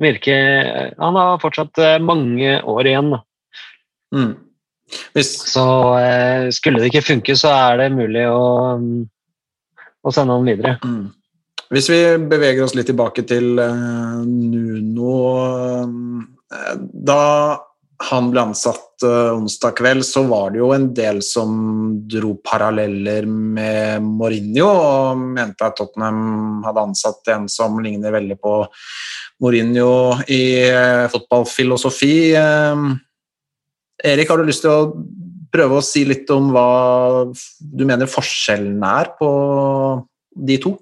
virker 0.00 0.94
Han 0.96 1.16
har 1.18 1.40
fortsatt 1.42 1.80
mange 2.06 2.52
år 2.62 2.86
igjen. 2.86 3.10
Da. 3.10 3.18
Mm. 4.14 4.30
Hvis, 5.12 5.32
Så 5.50 5.64
skulle 6.54 6.80
det 6.80 6.92
ikke 6.92 7.02
funke, 7.02 7.36
så 7.36 7.50
er 7.50 7.82
det 7.82 7.88
mulig 7.98 8.22
å, 8.30 8.78
mm, 8.78 9.02
å 10.06 10.14
sende 10.14 10.38
han 10.38 10.46
videre. 10.48 10.78
mm. 10.86 11.04
Hvis 11.74 11.90
vi 11.90 12.00
beveger 12.30 12.62
oss 12.64 12.76
litt 12.78 12.86
tilbake 12.86 13.26
til 13.26 13.58
Nuno 13.58 15.18
Da 16.94 17.20
han 18.10 18.30
ble 18.32 18.42
ansatt 18.48 19.04
eh, 19.06 19.32
onsdag 19.34 19.76
kveld, 19.78 20.04
så 20.06 20.24
var 20.28 20.52
det 20.52 20.60
jo 20.60 20.70
en 20.74 20.88
del 20.96 21.20
som 21.24 21.54
dro 22.10 22.34
paralleller 22.44 23.26
med 23.28 24.04
Mourinho 24.04 24.68
og 24.68 25.24
mente 25.36 25.66
at 25.66 25.76
Tottenham 25.78 26.62
hadde 26.66 26.84
ansatt 26.90 27.32
en 27.34 27.48
som 27.52 27.78
ligner 27.84 28.14
veldig 28.14 28.38
på 28.42 28.54
Mourinho 29.44 29.90
i 30.28 30.44
eh, 30.68 31.04
fotballfilosofi. 31.12 32.14
Eh, 32.40 32.86
Erik, 34.12 34.30
har 34.30 34.40
du 34.40 34.48
lyst 34.48 34.64
til 34.66 34.74
å 34.74 34.94
prøve 35.54 35.78
å 35.78 35.86
si 35.86 36.02
litt 36.08 36.30
om 36.34 36.50
hva 36.52 36.70
du 37.58 37.84
mener 37.86 38.10
forskjellen 38.10 38.82
er 38.84 39.14
på 39.18 39.30
de 40.34 40.58
to? 40.60 40.74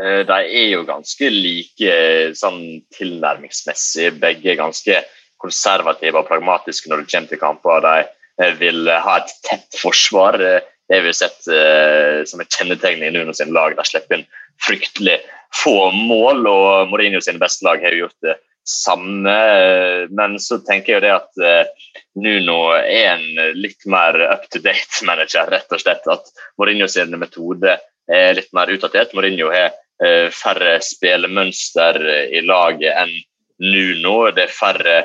De 0.00 0.32
er 0.32 0.70
jo 0.70 0.84
ganske 0.88 1.28
like 1.28 1.96
sånn 2.36 2.60
tilnærmingsmessig. 2.96 4.14
Begge 4.20 4.54
ganske 4.56 5.02
konservative 5.40 6.20
og 6.20 6.28
pragmatiske 6.28 6.90
når 6.90 7.02
det 7.02 7.12
kommer 7.12 7.32
til 7.32 7.40
kamper. 7.40 7.86
De 7.86 8.44
eh, 8.44 8.54
vil 8.60 8.90
ha 8.90 9.16
et 9.20 9.34
tett 9.46 9.80
forsvar. 9.80 10.40
Eh, 10.40 10.60
Det 10.90 10.98
har 10.98 11.04
vi 11.06 11.12
sett 11.14 11.46
eh, 11.54 12.24
som 12.26 12.40
et 12.42 12.50
kjennetegn 12.50 13.04
i 13.06 13.12
Nuno 13.14 13.32
sin 13.36 13.52
lag. 13.54 13.76
De 13.78 13.84
slipper 13.86 14.16
inn 14.16 14.24
fryktelig 14.60 15.20
få 15.54 15.92
mål, 15.94 16.46
og 16.50 16.90
Mourinho 16.90 17.20
sine 17.22 17.38
beste 17.38 17.62
lag 17.62 17.78
har 17.82 17.94
jo 17.94 18.04
gjort 18.04 18.26
det 18.26 18.34
samme. 18.66 19.36
Men 20.10 20.34
så 20.42 20.58
tenker 20.66 20.92
jeg 20.92 20.98
jo 20.98 21.04
det 21.04 21.12
at 21.14 21.70
Nuno 22.18 22.58
er 22.74 23.14
en 23.14 23.54
litt 23.54 23.86
mer 23.86 24.18
up-to-date 24.32 25.06
manager, 25.08 25.46
rett 25.54 25.70
og 25.70 25.82
slett. 25.82 26.10
At 26.10 26.26
Mourinho 26.58 26.90
sin 26.90 27.14
metode 27.22 27.78
er 28.10 28.34
litt 28.34 28.50
mer 28.52 28.74
utdatert. 28.74 29.14
Mourinho 29.14 29.54
har 29.54 29.78
færre 30.34 30.80
spillemønster 30.82 32.02
i 32.34 32.42
laget 32.42 32.98
enn 32.98 33.14
Nuno. 33.62 34.18
Det 34.34 34.48
er 34.48 34.58
færre 34.58 34.98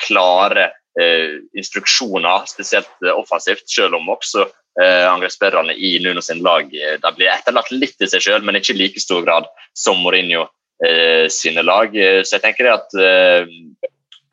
klare 0.00 0.70
eh, 1.00 1.40
instruksjoner, 1.56 2.46
spesielt 2.46 2.90
eh, 3.06 3.14
offensivt, 3.14 3.68
selv 3.70 3.98
om 3.98 4.08
også 4.12 4.46
eh, 4.80 5.06
angrepsspillerne 5.10 5.74
i 5.74 5.98
Nuno 6.04 6.22
sin 6.24 6.42
lag 6.44 6.72
eh, 6.74 6.96
de 7.02 7.14
blir 7.16 7.32
etterlatt 7.32 7.70
litt 7.74 7.96
til 7.98 8.10
seg 8.10 8.26
selv, 8.26 8.46
men 8.46 8.58
ikke 8.58 8.74
i 8.74 8.80
like 8.82 9.02
stor 9.02 9.24
grad 9.26 9.48
som 9.76 10.00
Mourinho 10.02 10.46
eh, 10.84 11.26
sine 11.32 11.64
lag. 11.66 11.96
Eh, 11.96 12.22
Så 12.24 12.38
jeg 12.38 12.46
tenker 12.46 12.72
at 12.74 12.96
eh, 12.98 13.46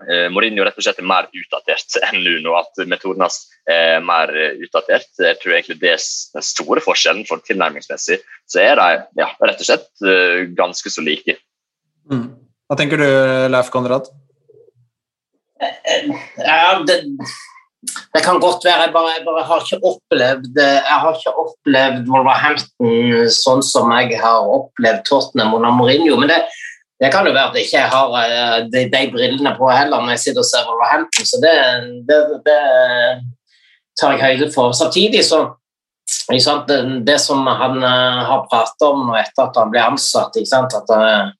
eh, 0.08 0.28
Mourinho 0.34 0.66
rett 0.66 0.78
og 0.78 0.88
slett 0.88 1.02
er 1.02 1.10
mer 1.10 1.30
utdatert 1.32 2.00
enn 2.10 2.22
Nuno. 2.26 2.58
At 2.60 2.86
metoden 2.86 3.26
hans 3.26 3.44
er 3.70 4.02
mer 4.06 4.34
eh, 4.36 4.58
utdatert. 4.66 5.10
Jeg 5.20 5.42
tror 5.42 5.58
egentlig 5.58 5.80
det 5.84 5.96
er 5.96 6.06
den 6.38 6.46
store 6.46 6.84
forskjellen 6.84 7.28
for 7.30 7.44
tilnærmingsmessig. 7.48 8.22
Så 8.48 8.64
er 8.64 8.80
de 8.80 9.24
ja, 9.24 9.32
rett 9.44 9.64
og 9.64 9.70
slett 9.70 10.08
eh, 10.08 10.48
ganske 10.58 10.94
så 10.94 11.06
like. 11.06 11.40
Mm. 12.12 12.32
Hva 12.68 12.76
tenker 12.76 13.00
du, 13.00 13.08
Leif 13.48 13.70
Konrad? 13.72 14.10
Ja, 16.38 16.78
det, 16.88 17.02
det 18.14 18.22
kan 18.24 18.40
godt 18.40 18.66
være. 18.66 18.82
Jeg 18.86 18.94
bare, 18.94 19.14
jeg 19.18 19.26
bare 19.26 19.44
har 19.50 19.64
ikke 19.64 19.80
opplevd 19.92 20.60
Jeg 20.62 20.98
har 21.04 21.18
ikke 21.18 21.34
opplevd 21.44 22.10
Wolverhampton 22.12 23.30
sånn 23.34 23.64
som 23.66 23.94
jeg 23.96 24.20
har 24.22 24.50
opplevd 24.58 25.06
Tottenham 25.10 25.56
under 25.58 25.76
Mourinho. 25.76 26.18
Men 26.22 26.34
det, 26.34 26.42
det 27.02 27.12
kan 27.14 27.28
jo 27.28 27.36
være 27.36 27.52
at 27.52 27.58
jeg 27.60 27.70
ikke 27.70 27.86
har 27.94 28.18
eh, 28.24 28.58
de, 28.74 28.86
de 28.94 29.04
brillene 29.14 29.54
på 29.58 29.70
heller 29.70 30.02
når 30.02 30.16
jeg 30.16 30.24
sitter 30.26 30.44
og 30.44 30.50
ser 30.50 30.68
Wolverhampton, 30.70 31.30
så 31.30 31.42
det, 31.44 31.56
det, 32.10 32.20
det 32.48 32.62
tar 34.00 34.16
jeg 34.16 34.24
høyde 34.26 34.52
for. 34.54 34.74
Samtidig 34.78 35.24
så 35.26 35.44
det, 36.68 36.78
det 37.06 37.20
som 37.22 37.46
han 37.48 37.84
eh, 37.84 38.22
har 38.30 38.48
pratet 38.50 38.88
om 38.88 39.12
etter 39.14 39.46
at 39.46 39.60
han 39.62 39.74
ble 39.74 39.84
ansatt, 39.92 40.40
ikke 40.40 40.54
sant, 40.54 40.74
at 40.74 41.36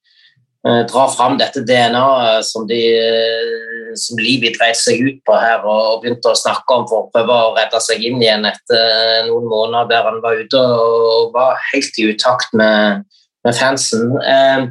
eh, 0.68 0.80
eh, 0.80 0.84
dra 0.90 1.08
fram 1.14 1.38
dette 1.40 1.64
DNA-et 1.68 2.46
som, 2.46 2.68
de, 2.68 2.82
eh, 2.98 3.96
som 3.96 4.20
Livi 4.20 4.52
dreit 4.56 4.80
seg 4.80 5.02
ut 5.04 5.22
på 5.28 5.38
her 5.40 5.64
og, 5.64 6.02
begynte 6.04 6.34
å 6.34 6.38
snakke 6.38 6.76
om 6.76 6.86
for 6.90 7.06
å 7.06 7.10
prøve 7.14 7.40
å 7.48 7.56
redde 7.58 7.82
seg 7.84 8.04
inn 8.04 8.22
igjen 8.22 8.46
etter 8.50 8.84
eh, 8.84 9.24
noen 9.30 9.48
måneder 9.52 9.90
der 9.94 10.12
han 10.12 10.22
var 10.26 10.44
ute 10.44 10.62
og 10.62 11.34
var 11.36 11.58
helt 11.72 11.98
i 12.02 12.12
utakt 12.12 12.54
med, 12.58 13.08
med 13.48 13.58
fansen. 13.58 14.14
Eh, 14.22 14.68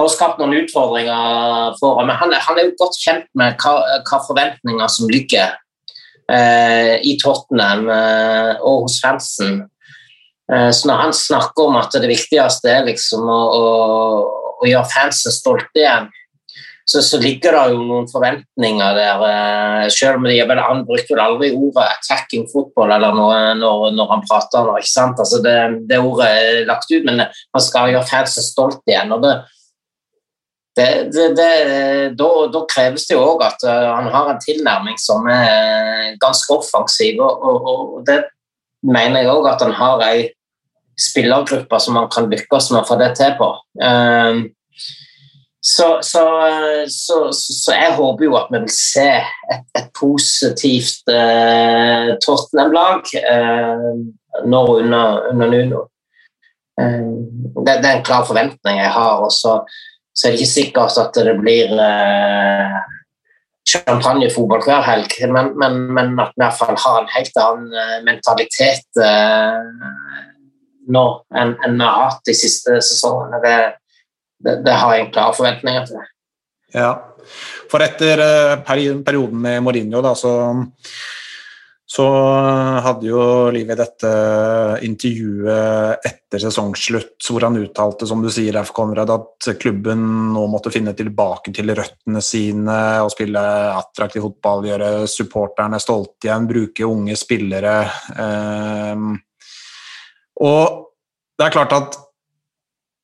har 0.00 0.12
skapt 0.12 0.38
noen 0.40 0.62
utfordringer 0.62 1.74
for 1.80 1.98
ham, 1.98 2.08
men 2.08 2.16
han, 2.20 2.32
han 2.32 2.60
er 2.60 2.70
jo 2.70 2.78
godt 2.80 2.96
kjent 3.00 3.26
med 3.36 3.58
hva, 3.60 3.74
hva 4.06 4.20
forventninger 4.28 4.92
som 4.92 5.10
ligger 5.12 5.56
eh, 6.30 6.96
i 7.04 7.16
Tottenham 7.20 7.88
eh, 7.90 8.54
og 8.60 8.86
hos 8.86 9.00
fansen. 9.02 9.64
Eh, 10.52 10.70
Så 10.70 10.88
når 10.88 11.02
han 11.04 11.16
snakker 11.16 11.68
om 11.68 11.78
at 11.80 11.94
det 11.94 12.10
viktigste 12.10 12.72
er 12.72 12.86
liksom 12.88 13.28
å, 13.28 13.40
å, 13.60 13.64
å 14.60 14.68
gjøre 14.68 14.90
fansen 14.92 15.34
stolte 15.34 15.80
igjen, 15.80 16.08
så, 16.90 17.02
så 17.06 17.20
ligger 17.22 17.54
det 17.54 17.62
jo 17.70 17.84
noen 17.86 18.08
forventninger 18.10 18.96
der. 18.98 19.22
eh, 19.28 19.84
Selv 19.94 20.18
om 20.18 20.26
de, 20.26 20.40
vel, 20.48 20.58
Han 20.64 20.82
brukte 20.88 21.14
vel 21.14 21.22
aldri 21.22 21.52
ordet 21.54 21.86
'attacking 21.86 22.48
football' 22.50 22.94
eller 22.96 23.14
noe 23.14 23.54
når, 23.60 23.92
når 23.94 24.10
han 24.10 24.26
prater 24.26 24.66
nå. 24.66 24.76
ikke 24.80 24.90
sant? 24.90 25.22
Altså 25.22 25.38
det, 25.44 25.56
det 25.90 26.00
ordet 26.02 26.28
er 26.28 26.66
lagt 26.66 26.90
ut, 26.90 27.06
men 27.06 27.24
han 27.28 27.62
skal 27.62 27.92
gjøre 27.92 28.10
fansen 28.10 28.46
stolt 28.46 28.82
igjen. 28.90 29.12
og 29.12 29.22
det 29.26 29.38
det, 30.78 31.10
det, 31.12 31.24
det, 31.36 32.14
da, 32.18 32.28
da 32.54 32.60
kreves 32.70 33.06
det 33.08 33.16
jo 33.16 33.24
òg 33.34 33.42
at 33.44 33.64
eh, 33.66 33.86
han 33.90 34.06
har 34.14 34.30
en 34.30 34.42
tilnærming 34.42 34.98
som 35.02 35.26
er 35.28 36.14
ganske 36.22 36.54
offensiv. 36.54 37.18
Og, 37.20 37.42
og, 37.42 37.96
og 37.98 38.04
det 38.06 38.20
mener 38.86 39.24
jeg 39.24 39.32
òg 39.34 39.48
at 39.50 39.64
han 39.66 39.74
har 39.76 40.04
ei 40.06 40.28
spillergruppe 41.00 41.80
som 41.80 41.96
man 41.96 42.08
kan 42.12 42.28
lykkes 42.30 42.70
med 42.72 42.82
å 42.82 42.88
få 42.88 42.98
det 43.00 43.12
til 43.18 43.36
på. 43.38 43.50
Um, 43.80 44.48
så, 45.60 45.98
så, 46.02 46.22
så, 46.88 47.16
så 47.36 47.74
jeg 47.76 47.96
håper 47.98 48.24
jo 48.24 48.36
at 48.38 48.48
vi 48.52 48.62
vil 48.62 48.72
se 48.72 49.10
et, 49.52 49.66
et 49.76 49.90
positivt 49.96 51.10
eh, 51.12 52.14
Tottenham-lag 52.24 53.10
eh, 53.20 53.90
nå 54.48 54.62
under, 54.78 55.26
under 55.34 55.52
Nuno. 55.52 55.82
Eh, 56.80 57.10
det, 57.60 57.74
det 57.82 57.90
er 57.90 57.98
en 57.98 58.06
klar 58.08 58.24
forventning 58.24 58.80
jeg 58.80 58.94
har. 58.94 59.20
og 59.20 59.32
så 59.36 59.58
er 60.24 60.32
det 60.32 60.40
ikke 60.40 60.54
sikkert 60.54 60.96
at 61.02 61.20
det 61.28 61.36
blir 61.42 61.76
eh, 61.76 62.80
champagnefotball 63.68 64.64
hver 64.64 64.82
helg, 64.86 65.12
men, 65.28 65.52
men, 65.60 65.80
men 65.92 66.16
at 66.24 66.32
vi 66.40 66.48
fall 66.56 66.76
har 66.80 67.02
en 67.02 67.12
helt 67.12 67.40
annen 67.44 67.76
eh, 67.84 67.98
mentalitet 68.08 69.02
eh, 69.04 70.29
nå 70.90 71.04
enn, 71.36 71.54
en 71.66 71.78
vi 71.78 71.86
har 71.86 72.10
hatt 72.10 72.24
de 72.26 72.36
siste 72.36 72.80
sesongene. 72.84 73.40
Det, 73.44 73.56
det, 74.44 74.56
det 74.66 74.80
har 74.82 74.96
jeg 74.96 75.12
klare 75.14 75.36
forventninger 75.38 75.88
til. 75.90 76.10
Ja, 76.74 76.92
for 77.70 77.82
etter 77.84 78.20
eh, 78.24 78.58
perioden 78.66 79.40
med 79.42 79.62
Mourinho 79.64 80.02
da, 80.04 80.14
så, 80.18 80.32
så 81.90 82.06
hadde 82.84 83.08
jo 83.08 83.22
Livi 83.54 83.74
dette 83.78 84.10
intervjuet 84.86 86.06
etter 86.06 86.44
sesongslutt 86.44 87.26
hvor 87.26 87.46
han 87.46 87.58
uttalte, 87.58 88.06
som 88.06 88.22
du 88.22 88.30
sier, 88.30 88.54
Leif 88.54 88.70
Konrad, 88.76 89.10
at 89.10 89.50
klubben 89.58 90.04
nå 90.34 90.44
måtte 90.52 90.72
finne 90.74 90.94
tilbake 90.98 91.54
til 91.54 91.74
røttene 91.74 92.22
sine 92.22 92.78
og 93.04 93.10
spille 93.14 93.42
attraktiv 93.74 94.28
fotball, 94.28 94.68
gjøre 94.70 94.92
supporterne 95.10 95.82
stolte 95.82 96.30
igjen, 96.30 96.46
bruke 96.50 96.86
unge 96.86 97.18
spillere. 97.18 97.74
Eh, 98.14 99.10
og 100.40 100.86
det 101.38 101.46
er 101.46 101.54
klart 101.54 101.72
at 101.76 101.98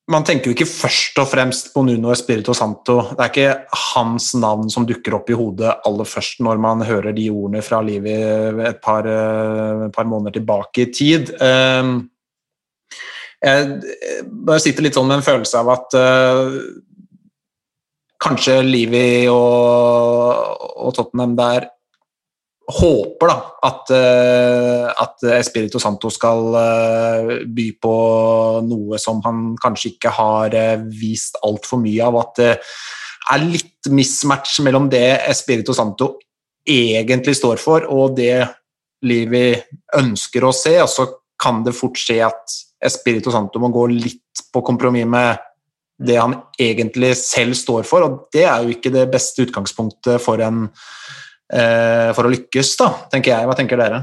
man 0.07 0.23
tenker 0.23 0.49
jo 0.49 0.55
ikke 0.55 0.69
først 0.69 1.17
og 1.19 1.27
fremst 1.27 1.73
på 1.73 1.81
Nuno 1.83 2.13
Espirito 2.13 2.53
Santo. 2.55 3.01
Det 3.11 3.23
er 3.25 3.31
ikke 3.31 3.79
hans 3.91 4.29
navn 4.39 4.69
som 4.71 4.85
dukker 4.87 5.17
opp 5.17 5.27
i 5.33 5.35
hodet 5.35 5.73
aller 5.87 6.07
først 6.07 6.39
når 6.45 6.61
man 6.63 6.83
hører 6.87 7.15
de 7.15 7.25
ordene 7.27 7.63
fra 7.65 7.81
livet 7.83 8.61
et 8.69 8.79
par, 8.83 9.03
eh, 9.03 9.89
par 9.91 10.07
måneder 10.07 10.39
tilbake 10.39 10.85
i 10.85 10.91
tid. 10.93 11.33
Eh, 11.41 11.83
Jeg 13.43 14.61
sitter 14.63 14.81
litt 14.81 14.95
sånn 14.95 15.07
med 15.07 15.19
en 15.19 15.27
følelse 15.27 15.59
av 15.59 15.67
at 15.69 15.93
eh, 15.93 16.53
kanskje 18.23 18.63
Livi 18.65 19.27
og, 19.29 20.57
og 20.87 20.95
Tottenham 20.95 21.35
der 21.37 21.67
håper 22.67 23.29
da 23.31 23.35
at, 23.63 23.91
eh, 23.95 24.85
at 24.91 25.23
Espirito 25.37 25.79
Santo 25.79 26.11
skal 26.11 26.57
eh, 26.59 27.31
by 27.47 27.67
på 27.79 27.95
noe 28.67 28.99
som 28.99 29.21
han 29.23 29.53
kanskje 29.61 29.93
ikke 29.93 30.11
har 30.17 30.55
eh, 30.57 30.75
vist 30.99 31.39
altfor 31.47 31.79
mye 31.83 32.03
av. 32.03 32.19
At 32.19 32.33
det 32.41 32.51
er 33.31 33.45
litt 33.45 33.91
mismatch 33.91 34.59
mellom 34.67 34.89
det 34.91 35.05
Espirito 35.29 35.75
Santo 35.75 36.17
egentlig 36.67 37.37
står 37.39 37.61
for, 37.63 37.87
og 37.87 38.17
det 38.19 38.43
Livi 39.07 39.53
ønsker 39.95 40.43
å 40.43 40.55
se. 40.55 40.75
Og 40.83 40.91
så 40.91 41.07
kan 41.39 41.63
det 41.63 41.75
fort 41.77 41.99
skje 42.01 42.19
at 42.27 42.57
Espirito 42.83 43.31
Santo 43.31 43.61
må 43.63 43.71
gå 43.73 43.87
litt 43.93 44.43
på 44.53 44.63
kompromiss 44.65 45.07
med 45.07 45.37
det 45.97 46.19
han 46.19 46.35
egentlig 46.61 47.15
selv 47.17 47.55
står 47.57 47.87
for, 47.89 48.05
og 48.05 48.27
det 48.33 48.43
er 48.45 48.61
jo 48.61 48.75
ikke 48.75 48.91
det 48.93 49.07
beste 49.09 49.47
utgangspunktet 49.47 50.21
for, 50.21 50.41
en, 50.45 50.67
for 51.47 52.27
å 52.27 52.31
lykkes, 52.33 52.73
da, 52.79 52.91
tenker 53.13 53.31
jeg. 53.31 53.47
Hva 53.47 53.55
tenker 53.55 53.79
dere? 53.79 54.01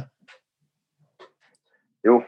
Jo, 2.04 2.18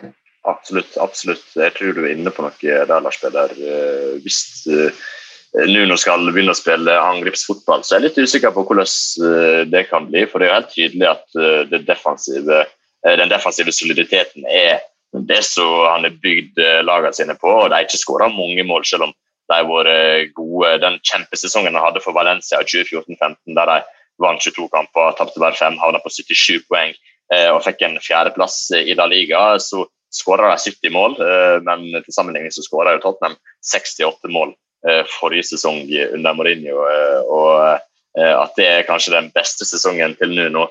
absolutt. 0.49 0.97
absolutt. 0.97 1.45
Jeg 1.55 1.75
tror 1.77 1.93
du 1.97 2.03
er 2.05 2.15
inne 2.15 2.33
på 2.33 2.45
noe 2.45 2.57
der, 2.61 3.01
Lars 3.05 3.21
Peder. 3.21 3.53
Eh, 3.53 4.17
hvis 4.25 4.41
uh, 4.73 5.05
Nuno 5.69 5.99
skal 6.01 6.25
begynne 6.31 6.55
å 6.55 6.59
spille 6.59 6.97
angrepsfotball, 6.97 7.85
så 7.85 7.97
er 7.97 8.01
jeg 8.01 8.09
litt 8.09 8.29
usikker 8.29 8.55
på 8.57 8.65
hvordan 8.69 9.71
det 9.73 9.87
kan 9.91 10.09
bli. 10.09 10.25
For 10.29 10.41
det 10.41 10.49
er 10.49 10.53
jo 10.53 10.59
helt 10.59 10.75
tydelig 10.75 11.09
at 11.13 11.87
defensive, 11.87 12.59
den 13.07 13.33
defensive 13.33 13.73
soliditeten 13.73 14.45
er 14.53 14.83
det 15.29 15.41
som 15.49 15.87
han 15.87 16.05
har 16.05 16.19
bygd 16.21 16.61
lagene 16.85 17.17
sine 17.17 17.37
på. 17.41 17.49
og 17.49 17.71
De 17.71 17.79
har 17.79 17.87
ikke 17.87 18.03
skåra 18.03 18.29
mange 18.29 18.67
mål, 18.69 18.85
selv 18.85 19.09
om 19.09 19.15
de 19.17 19.57
har 19.57 19.65
vært 19.71 20.35
gode. 20.37 20.75
Den 20.85 21.01
kjempesesongen 21.09 21.73
han 21.73 21.87
hadde 21.87 22.05
for 22.05 22.17
Valencia 22.17 22.61
i 22.61 22.69
2014-2015, 22.69 23.57
der 23.57 23.73
de 23.73 23.79
vant 24.23 24.41
22 24.43 24.69
kamper, 24.73 25.13
tapte 25.19 25.41
bare 25.41 25.59
fem, 25.59 25.77
havna 25.81 26.01
på 26.03 26.13
77 26.13 26.65
poeng 26.71 26.95
eh, 27.33 27.49
og 27.53 27.63
fikk 27.67 27.85
en 27.87 27.99
fjerdeplass 28.03 28.59
i 28.79 28.95
La 28.99 29.09
Liga, 29.11 29.59
så 29.63 29.85
skåra 30.15 30.53
de 30.53 30.71
70 30.71 30.95
mål. 30.95 31.19
Eh, 31.21 31.57
men 31.67 31.89
til 31.99 32.15
sammenligning 32.15 32.55
så 32.55 32.65
skåra 32.67 32.97
Tottenham 33.03 33.37
68 33.73 34.33
mål 34.33 34.55
eh, 34.89 35.03
forrige 35.19 35.51
sesong 35.53 35.85
under 36.13 36.39
Mourinho. 36.39 36.87
og 37.27 37.83
at 38.17 38.55
det 38.57 38.65
er 38.65 38.87
kanskje 38.89 39.13
den 39.13 39.27
beste 39.35 39.67
sesongen 39.69 40.15
til 40.17 40.31
Nuno, 40.33 40.63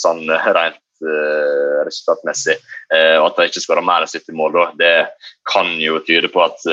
sånn 0.00 0.22
rent 0.32 0.78
resultatmessig. 1.84 2.54
Og 3.18 3.26
at 3.26 3.36
de 3.36 3.44
ikke 3.50 3.60
skårer 3.60 3.84
mer 3.84 4.06
enn 4.06 4.08
70 4.08 4.38
mål, 4.38 4.56
det 4.80 5.10
kan 5.50 5.68
jo 5.76 5.98
tyde 6.06 6.30
på 6.32 6.40
at 6.40 6.64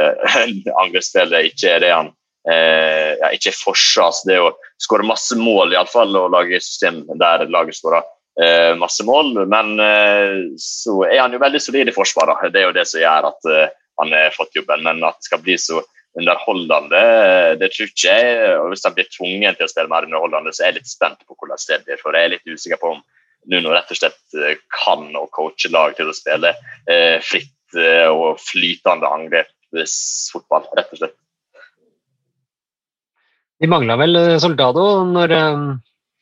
angrepsspillet 0.80 1.50
ikke 1.50 1.74
er 1.74 1.84
det 1.84 1.92
han 1.92 2.08
uh, 2.48 3.10
ja, 3.20 3.30
ikke 3.34 3.50
er 3.52 3.58
forsvars. 3.58 4.22
Det 4.28 4.38
å 4.40 4.54
skåre 4.80 5.06
masse 5.06 5.36
mål, 5.38 5.74
iallfall, 5.74 6.16
og 6.18 6.32
lage 6.34 6.62
system 6.64 7.02
der 7.20 7.44
laget 7.52 7.76
skårer 7.76 8.06
eh, 8.40 8.72
masse 8.80 9.04
mål. 9.04 9.42
Men 9.50 9.74
så 10.60 11.02
er 11.04 11.20
han 11.20 11.36
jo 11.36 11.42
veldig 11.42 11.60
solid 11.60 11.90
i 11.90 11.96
forsvaret. 11.96 12.48
Det 12.54 12.62
er 12.62 12.70
jo 12.70 12.76
det 12.76 12.86
som 12.88 13.02
gjør 13.02 13.28
at 13.28 13.48
han 14.00 14.14
har 14.16 14.32
fått 14.32 14.56
jobben. 14.56 14.86
Men 14.86 15.04
at 15.04 15.20
det 15.20 15.28
skal 15.28 15.42
bli 15.44 15.58
så 15.60 15.82
underholdende, 16.18 17.00
det 17.60 17.70
tror 17.74 17.90
ikke 17.90 18.08
jeg. 18.08 18.56
og 18.58 18.72
Hvis 18.72 18.86
han 18.88 18.96
blir 18.96 19.10
tvungen 19.12 19.58
til 19.58 19.66
å 19.66 19.70
spille 19.70 19.92
mer 19.92 20.08
underholdende, 20.08 20.54
så 20.56 20.64
er 20.64 20.72
jeg 20.72 20.80
litt 20.80 20.90
spent 20.90 21.20
på 21.26 21.36
hvordan 21.36 21.60
det 21.68 21.82
blir. 21.84 22.00
For 22.00 22.16
jeg 22.16 22.28
er 22.28 22.34
litt 22.38 22.54
usikker 22.56 22.80
på 22.80 22.94
om 22.96 23.02
Nuno 23.48 23.72
rett 23.72 23.92
og 23.92 23.96
slett 23.96 24.36
eh, 24.36 24.58
kan 24.82 25.06
å 25.16 25.26
coache 25.32 25.70
lag 25.72 25.94
til 25.96 26.10
å 26.10 26.16
spille 26.16 26.52
eh, 26.90 27.16
fritt 27.24 27.78
eh, 27.78 28.08
og 28.10 28.40
flytende 28.42 29.08
angrepsfotball, 29.08 30.68
rett 30.76 30.92
og 30.92 31.00
slett. 31.00 31.16
De 33.60 33.68
mangla 33.68 33.96
vel 34.00 34.18
Soldado 34.40 35.04
når, 35.04 35.34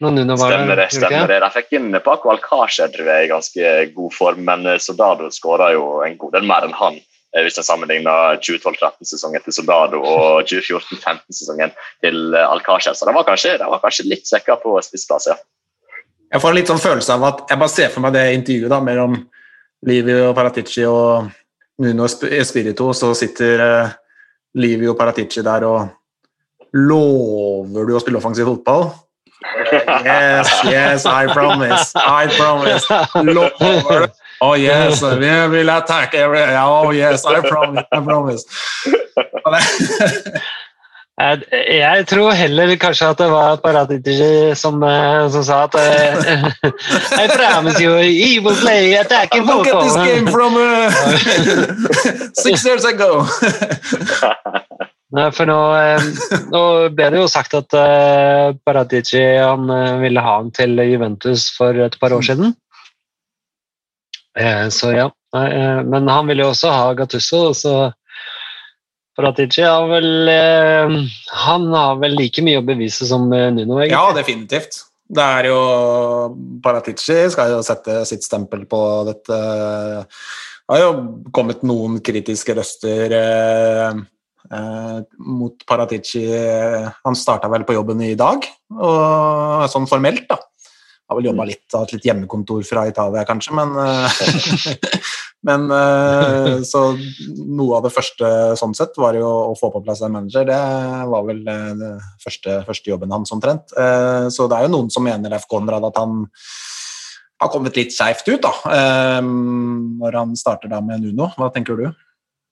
når 0.03 0.15
Nuno 0.17 0.37
var 0.39 0.55
stemmer 0.55 0.81
det. 0.81 0.89
Stemmer 0.95 1.31
det. 1.31 1.39
De 1.45 1.51
fikk 1.55 1.77
inn 1.79 2.01
Paco 2.05 2.33
Alcácer 2.33 2.99
i 2.99 3.29
ganske 3.31 3.75
god 3.95 4.17
form, 4.17 4.43
men 4.49 4.67
Soldado 4.83 5.31
skåra 5.35 5.71
jo 5.77 6.01
en 6.07 6.19
god 6.19 6.35
del 6.39 6.49
mer 6.51 6.67
enn 6.67 6.75
han. 6.79 6.99
Hvis 7.37 7.61
en 7.61 7.67
sammenligner 7.67 8.41
2012-13-sesongen 8.41 9.43
til 9.45 9.55
Soldado 9.55 10.01
og 10.01 10.49
2014-15-sesongen 10.49 11.75
til 12.03 12.35
Alcácer. 12.41 12.97
Så 12.97 13.07
de 13.07 13.15
var 13.15 13.27
kanskje, 13.29 13.59
de 13.61 13.69
var 13.69 13.83
kanskje 13.83 14.09
litt 14.09 14.27
svekka 14.27 14.57
på 14.63 14.75
spissplass, 14.83 15.29
ja. 15.31 15.37
Jeg 16.33 16.43
får 16.43 16.57
litt 16.57 16.69
sånn 16.69 16.81
følelse 16.81 17.15
av 17.15 17.27
at 17.29 17.45
jeg 17.53 17.61
bare 17.61 17.73
ser 17.73 17.93
for 17.93 18.05
meg 18.05 18.17
det 18.17 18.25
intervjuet 18.37 18.73
da, 18.73 18.81
mellom 18.85 19.15
Livio 19.89 20.33
Paratici 20.37 20.83
og 20.89 21.29
Nuno 21.85 22.09
Espirito, 22.09 22.91
så 22.97 23.13
sitter 23.17 23.63
Livio 24.59 24.93
og 24.93 24.99
Paratici 24.99 25.45
der 25.47 25.69
og 25.69 25.95
Lover 26.73 27.87
du 27.89 27.95
å 27.97 28.01
spille 28.03 28.19
offensiv 28.21 28.49
fotball? 28.51 28.91
Yes, 30.05 30.51
yes, 30.65 31.07
I 31.07 31.27
promise. 31.33 31.93
I 31.95 32.27
promise. 32.37 32.85
Lover 33.15 34.09
Oh 34.41 34.55
yes, 34.55 35.03
we 35.03 35.49
will 35.49 35.69
attack 35.71 36.15
every 36.15 36.41
Oh 36.41 36.91
yes, 36.91 37.25
I 37.25 37.41
promise. 37.41 37.85
I 37.93 38.01
promise. 38.01 38.45
Jeg, 41.19 42.07
tror 42.07 42.31
heller 42.31 42.77
kanskje 42.79 43.09
at 43.09 43.19
det 43.19 43.27
var 43.31 43.57
Paratici 43.57 44.55
som, 44.55 44.83
eh, 44.87 45.31
som 45.35 45.43
sa 45.43 45.65
at 45.65 45.75
eh, 45.75 46.47
I 47.25 47.27
promise 47.35 47.81
you, 47.83 47.97
he 47.97 48.39
will 48.39 48.55
play 48.55 48.95
attacking. 48.95 49.43
Look 49.43 49.67
at 49.67 49.83
this 49.83 49.97
game 49.97 50.29
from 50.31 50.55
uh, 50.55 50.91
six 52.45 52.65
years 52.65 52.85
ago. 52.85 53.27
For 55.09 55.49
nå, 55.49 55.59
eh, 55.81 56.09
nå, 56.53 56.63
ble 56.93 57.11
det 57.15 57.21
jo 57.23 57.29
sagt 57.33 57.55
at 57.57 57.77
Paratici 58.67 59.23
han 59.41 59.71
ville 60.03 60.25
ha 60.25 60.35
han 60.43 60.51
til 60.53 60.77
Juventus 60.85 61.49
for 61.57 61.77
et 61.87 61.97
par 62.01 62.13
år 62.13 62.27
siden. 62.29 62.53
Så 64.71 64.93
ja. 64.95 65.09
Men 65.33 66.07
han 66.13 66.29
ville 66.29 66.45
jo 66.45 66.53
også 66.53 66.71
ha 66.71 66.93
Gattusso, 66.95 67.41
så 67.57 67.73
Paratici 69.19 69.65
har 69.67 69.89
vel 69.91 70.29
eh, 70.31 70.93
Han 71.45 71.73
har 71.75 71.97
vel 71.99 72.15
like 72.21 72.43
mye 72.47 72.61
å 72.61 72.67
bevise 72.67 73.09
som 73.09 73.27
eh, 73.35 73.49
Nuno, 73.51 73.81
egentlig. 73.81 73.97
Ja, 73.97 74.13
definitivt. 74.15 74.85
Det 75.09 75.25
er 75.25 75.49
jo 75.51 75.59
Paratici 76.63 77.17
skal 77.33 77.57
jo 77.57 77.65
sette 77.67 78.05
sitt 78.07 78.27
stempel 78.27 78.63
på 78.71 78.81
dette. 79.09 79.41
Det 80.05 80.77
har 80.77 80.85
jo 80.85 80.93
kommet 81.35 81.65
noen 81.67 81.99
kritiske 82.05 82.55
røster 82.61 83.17
eh, 83.19 83.89
eh, 83.89 83.99
mot 84.49 85.65
Paratici. 85.69 86.23
Han 87.05 87.17
starta 87.19 87.51
vel 87.53 87.67
på 87.69 87.77
jobben 87.77 88.01
i 88.07 88.15
dag, 88.19 88.47
og 88.73 89.67
sånn 89.73 89.89
formelt, 89.91 90.25
da. 90.31 90.39
Har 91.09 91.17
vel 91.17 91.31
jobba 91.31 91.47
litt, 91.49 91.65
hatt 91.73 91.93
litt 91.95 92.05
hjemmekontor 92.05 92.65
fra 92.69 92.87
Italia, 92.89 93.25
kanskje, 93.29 93.57
men 93.57 93.77
Men 95.47 95.69
uh, 95.71 96.59
Så 96.67 96.83
noe 97.47 97.79
av 97.79 97.87
det 97.87 97.93
første 97.95 98.31
sånn 98.59 98.75
sett 98.77 98.97
var 98.99 99.17
jo 99.19 99.29
å 99.53 99.55
få 99.59 99.71
på 99.75 99.83
plass 99.85 100.03
en 100.03 100.17
manager. 100.17 100.49
Det 100.49 100.59
var 101.13 101.29
vel 101.29 101.45
den 101.47 101.85
første, 102.23 102.61
første, 102.67 102.91
jobben 102.91 103.15
hans 103.15 103.33
omtrent. 103.35 103.71
Så 104.35 104.49
det 104.51 104.59
er 104.59 104.67
jo 104.67 104.75
noen 104.75 104.91
som 104.93 105.07
mener 105.07 105.33
Leif 105.33 105.47
Konrad 105.51 105.87
at 105.89 106.01
han 106.01 106.25
har 107.39 107.53
kommet 107.55 107.77
litt 107.79 107.95
skeivt 107.95 108.27
ut 108.27 108.43
da, 108.43 108.51
når 109.23 110.17
han 110.19 110.35
starter 110.39 110.71
da 110.73 110.81
med 110.83 111.05
Nuno. 111.05 111.31
Hva 111.39 111.53
tenker 111.55 111.79
du? 111.79 111.87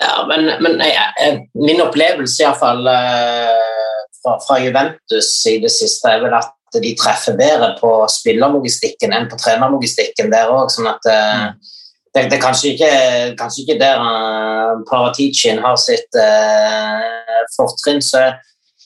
Ja, 0.03 0.27
men, 0.29 0.51
men 0.61 0.83
jeg, 0.85 1.39
min 1.57 1.81
opplevelse 1.81 2.43
iallfall 2.43 2.85
uh, 2.85 4.03
fra, 4.21 4.37
fra 4.45 4.59
Juventus 4.61 5.31
i 5.49 5.57
det 5.63 5.73
siste 5.73 6.13
er 6.13 6.21
vel 6.27 6.37
at 6.37 6.53
de 6.83 6.91
treffer 6.99 7.39
bedre 7.39 7.71
på 7.79 7.89
spillerlogistikken 8.13 9.15
enn 9.17 9.31
på 9.31 9.39
trenerlogistikken 9.41 10.29
der 10.35 10.53
òg. 10.53 10.69
Sånn 10.75 10.91
at 10.91 11.09
mm 11.09 11.73
det, 12.17 12.31
det, 12.31 12.37
er 12.37 12.45
kanskje 12.49 12.73
ikke, 12.73 12.93
kanskje 13.41 13.63
ikke 13.63 13.81
der 13.81 14.01
uh, 14.01 14.73
Paraticin 14.91 15.61
har 15.65 15.77
sitt 15.77 16.17
uh, 16.17 17.43
fortrinn, 17.57 18.01
så, 18.03 18.23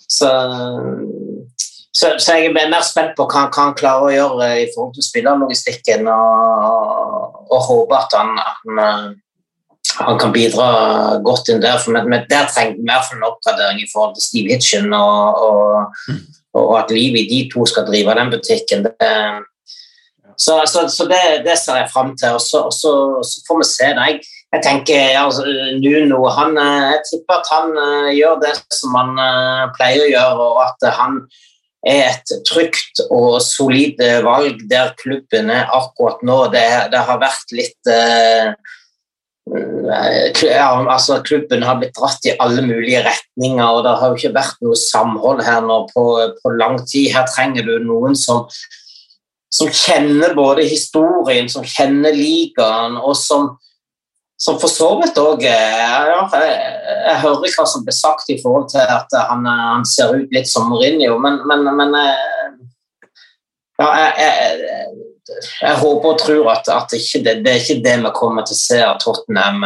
så, 0.09 0.31
så, 1.93 2.07
så, 2.19 2.35
jeg 2.35 2.51
er 2.51 2.73
mer 2.73 2.87
spent 2.87 3.15
på 3.19 3.29
hva, 3.31 3.47
hva 3.47 3.69
han 3.69 3.77
klarer 3.79 4.09
å 4.09 4.15
gjøre 4.17 4.51
i 4.65 4.69
forhold 4.75 4.97
til 4.97 5.07
spillerlogistikken, 5.07 6.11
og, 6.11 7.43
og 7.51 7.67
håper 7.69 8.01
at 8.01 8.19
han, 8.19 8.35
han, 8.49 8.83
uh, 8.83 9.11
han, 9.99 10.19
kan 10.19 10.33
bidra 10.33 10.69
godt 11.25 11.51
inn 11.53 11.63
der. 11.63 11.79
For 11.83 11.93
men, 11.97 12.27
der 12.31 12.49
trenger 12.51 12.79
vi 12.79 12.85
i 12.85 12.91
hvert 12.91 13.15
en 13.15 13.29
oppgradering 13.29 13.83
i 13.83 13.91
forhold 13.93 14.17
til 14.17 14.27
Steve 14.27 14.55
Hitchen, 14.55 14.93
og, 14.95 15.43
og, 15.47 15.95
mm. 16.09 16.21
og 16.61 16.75
at 16.79 16.95
Livi, 16.95 17.27
de 17.31 17.45
to 17.53 17.67
skal 17.67 17.89
drive 17.89 18.19
den 18.19 18.33
butikken. 18.35 18.89
det 18.89 19.13
så, 20.41 20.63
så, 20.73 20.89
så 20.89 21.05
det, 21.05 21.23
det, 21.45 21.57
ser 21.59 21.83
jeg 21.83 21.91
fram 21.93 22.15
til, 22.17 22.37
og 22.39 22.41
så, 22.41 22.63
og 22.69 22.73
så, 22.73 22.93
får 23.49 23.59
vi 23.61 23.67
se. 23.69 23.89
det. 23.97 24.07
Jeg, 24.09 24.21
jeg 24.55 24.63
tenker 24.65 25.19
altså, 25.21 25.45
Nuno 25.83 26.23
han, 26.33 26.57
eh, 26.59 26.87
Jeg 26.95 27.03
tipper 27.11 27.37
at 27.37 27.51
han 27.53 27.77
uh, 27.77 28.09
gjør 28.17 28.41
det 28.45 28.55
som 28.73 28.97
han 28.97 29.13
uh, 29.21 29.69
pleier 29.77 30.07
å 30.07 30.11
gjøre, 30.15 30.47
og 30.47 30.63
at 30.65 30.89
uh, 30.89 30.97
han 30.97 31.21
er 31.91 32.03
et 32.09 32.33
trygt 32.49 33.03
og 33.09 33.39
solid 33.45 34.01
valg 34.25 34.65
der 34.69 34.95
klubben 35.01 35.53
er 35.53 35.69
akkurat 35.77 36.25
nå. 36.25 36.41
Det, 36.53 36.65
det 36.93 37.05
har 37.09 37.21
vært 37.21 37.55
litt 37.57 37.93
ja, 39.51 40.69
altså 40.79 41.21
Klubben 41.27 41.65
har 41.67 41.79
blitt 41.81 41.97
dratt 41.97 42.27
i 42.29 42.37
alle 42.43 42.63
mulige 42.63 43.03
retninger, 43.07 43.65
og 43.67 43.83
det 43.87 43.97
har 43.99 44.13
jo 44.13 44.19
ikke 44.21 44.37
vært 44.37 44.61
noe 44.63 44.79
samhold 44.79 45.43
her 45.47 45.65
nå 45.67 45.81
på, 45.91 46.05
på 46.43 46.53
lang 46.59 46.79
tid. 46.85 47.11
Her 47.15 47.27
trenger 47.31 47.67
du 47.67 47.75
noen 47.85 48.19
som 48.19 48.47
som 49.51 49.71
kjenner 49.75 50.35
både 50.35 50.63
historien, 50.71 51.49
som 51.51 51.67
kjenner 51.67 52.15
ligaen, 52.15 52.95
og 53.03 53.17
som, 53.19 53.49
som 54.39 54.61
for 54.63 54.71
så 54.71 54.93
vidt 55.01 55.19
òg 55.19 55.43
ja, 55.43 56.23
jeg, 56.31 56.53
jeg, 57.09 57.17
hører 57.25 57.57
hva 57.57 57.67
som 57.67 57.83
blir 57.87 57.97
sagt 57.97 58.31
i 58.31 58.39
forhold 58.43 58.69
til 58.71 58.85
at 58.85 59.19
han, 59.27 59.47
han 59.51 59.87
ser 59.89 60.15
ut 60.15 60.31
litt 60.35 60.49
som 60.51 60.71
Mourinho, 60.71 61.19
men, 61.19 61.41
men, 61.51 61.67
men 61.81 61.99
ja, 63.81 63.91
jeg, 63.91 64.13
jeg, 64.23 65.10
jeg, 65.29 65.75
håper 65.83 66.13
og 66.13 66.21
tror 66.21 66.51
at, 66.53 66.69
at 66.73 66.95
ikke 66.97 67.23
det, 67.27 67.35
det, 67.45 67.53
er 67.53 67.63
ikke 67.63 67.83
det 67.85 67.97
vi 68.05 68.13
kommer 68.17 68.47
til 68.47 68.57
å 68.57 68.61
se 68.61 68.79
av 68.85 69.01
Tottenham 69.03 69.65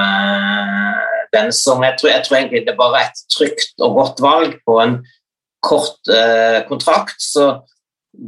denne 1.34 1.54
sesongen. 1.54 1.88
Jeg 1.90 2.00
tror, 2.00 2.12
jeg 2.12 2.24
tror 2.24 2.38
egentlig 2.38 2.64
det 2.64 2.74
er 2.74 2.80
bare 2.80 3.04
et 3.04 3.22
trygt 3.32 3.84
og 3.84 4.00
godt 4.00 4.24
valg 4.24 4.58
på 4.66 4.80
en 4.82 4.98
kort 5.64 6.12
eh, 6.12 6.60
kontrakt. 6.68 7.16
Så 7.22 7.48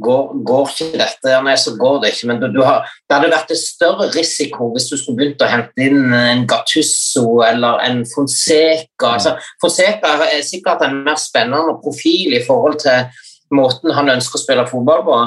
går, 0.03 0.31
går 0.47 0.71
ikke 0.71 0.99
dette, 0.99 1.31
ja, 1.31 1.39
nei, 1.45 1.55
så 1.59 1.75
går 1.79 2.01
det 2.03 2.13
ikke. 2.13 2.29
Men 2.31 2.41
du, 2.41 2.47
du 2.55 2.61
har, 2.65 2.87
det 3.07 3.17
hadde 3.17 3.31
vært 3.33 3.53
en 3.53 3.61
større 3.61 4.09
risiko 4.15 4.71
hvis 4.73 4.89
du 4.91 4.97
skulle 4.97 5.21
begynt 5.21 5.45
å 5.45 5.51
hente 5.51 5.87
inn 5.87 6.13
en 6.17 6.45
Gattusso 6.49 7.41
eller 7.47 7.83
en 7.87 8.03
Fonseca. 8.09 9.13
Altså, 9.15 9.37
Fonseca 9.63 10.17
er 10.27 10.43
sikkert 10.45 10.85
en 10.85 11.01
mer 11.07 11.19
spennende 11.21 11.77
profil 11.83 12.37
i 12.37 12.43
forhold 12.47 12.81
til 12.83 13.23
måten 13.55 13.93
han 13.95 14.11
ønsker 14.17 14.39
å 14.39 14.43
spille 14.43 14.67
fotball 14.69 15.05
på. 15.07 15.19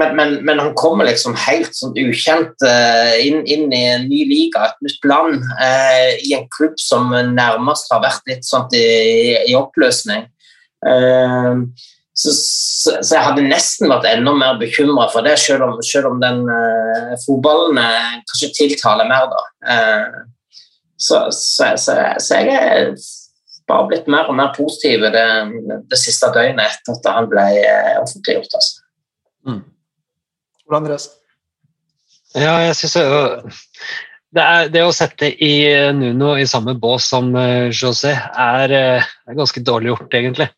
Men, 0.00 0.14
men, 0.16 0.34
men 0.46 0.58
han 0.58 0.72
kommer 0.72 1.04
liksom 1.04 1.34
helt 1.36 1.74
sånn 1.76 1.92
ukjent 2.00 2.64
eh, 2.64 3.18
inn, 3.26 3.42
inn 3.44 3.72
i 3.76 3.80
en 3.90 4.06
ny 4.08 4.22
liga, 4.24 4.64
et 4.70 4.86
nytt 4.86 5.04
land, 5.04 5.42
eh, 5.60 6.14
i 6.24 6.32
en 6.38 6.46
klubb 6.56 6.78
som 6.80 7.12
nærmest 7.12 7.92
har 7.92 8.00
vært 8.00 8.30
litt 8.30 8.46
sånn 8.48 8.72
i, 8.72 8.86
i 9.50 9.56
oppløsning. 9.58 10.24
Eh, 10.88 11.60
så, 12.14 12.32
så, 12.32 12.98
så 13.02 13.16
jeg 13.16 13.24
hadde 13.24 13.46
nesten 13.46 13.88
vært 13.92 14.08
enda 14.10 14.34
mer 14.36 14.58
bekymra 14.60 15.08
for 15.12 15.24
det, 15.24 15.38
selv 15.40 15.64
om, 15.66 15.78
selv 15.86 16.10
om 16.10 16.20
den 16.20 16.44
eh, 16.52 17.14
fotballen 17.24 17.80
eh, 17.80 18.18
kanskje 18.28 18.52
tiltaler 18.58 19.08
mer, 19.08 19.30
da. 19.32 19.42
Eh, 19.74 20.20
så, 21.02 21.24
så, 21.32 21.72
jeg 22.36 22.52
er 22.52 22.92
bare 23.66 23.88
blitt 23.88 24.10
mer 24.12 24.28
og 24.30 24.36
mer 24.38 24.52
positiv 24.54 25.08
det, 25.14 25.24
det 25.90 25.98
siste 25.98 26.28
døgnet 26.34 26.62
etter 26.68 26.94
at 26.94 27.08
han 27.16 27.26
ble 27.30 27.46
offentliggjort. 28.02 28.54
Altså. 28.60 28.81
Hvordan, 30.66 30.84
Andreas? 30.84 31.08
Ja, 32.34 32.56
jeg 32.64 32.76
synes 32.78 32.96
jo 32.96 33.02
det, 34.32 34.42
er, 34.42 34.70
det 34.72 34.84
å 34.86 34.92
sette 34.96 35.28
i 35.44 35.52
Nuno 35.92 36.32
i 36.40 36.46
samme 36.48 36.72
bås 36.80 37.10
som 37.12 37.34
uh, 37.36 37.68
José 37.68 38.14
er, 38.16 38.72
uh, 38.72 39.10
er 39.28 39.36
ganske 39.36 39.60
dårlig 39.60 39.92
gjort, 39.92 40.08
egentlig. 40.16 40.48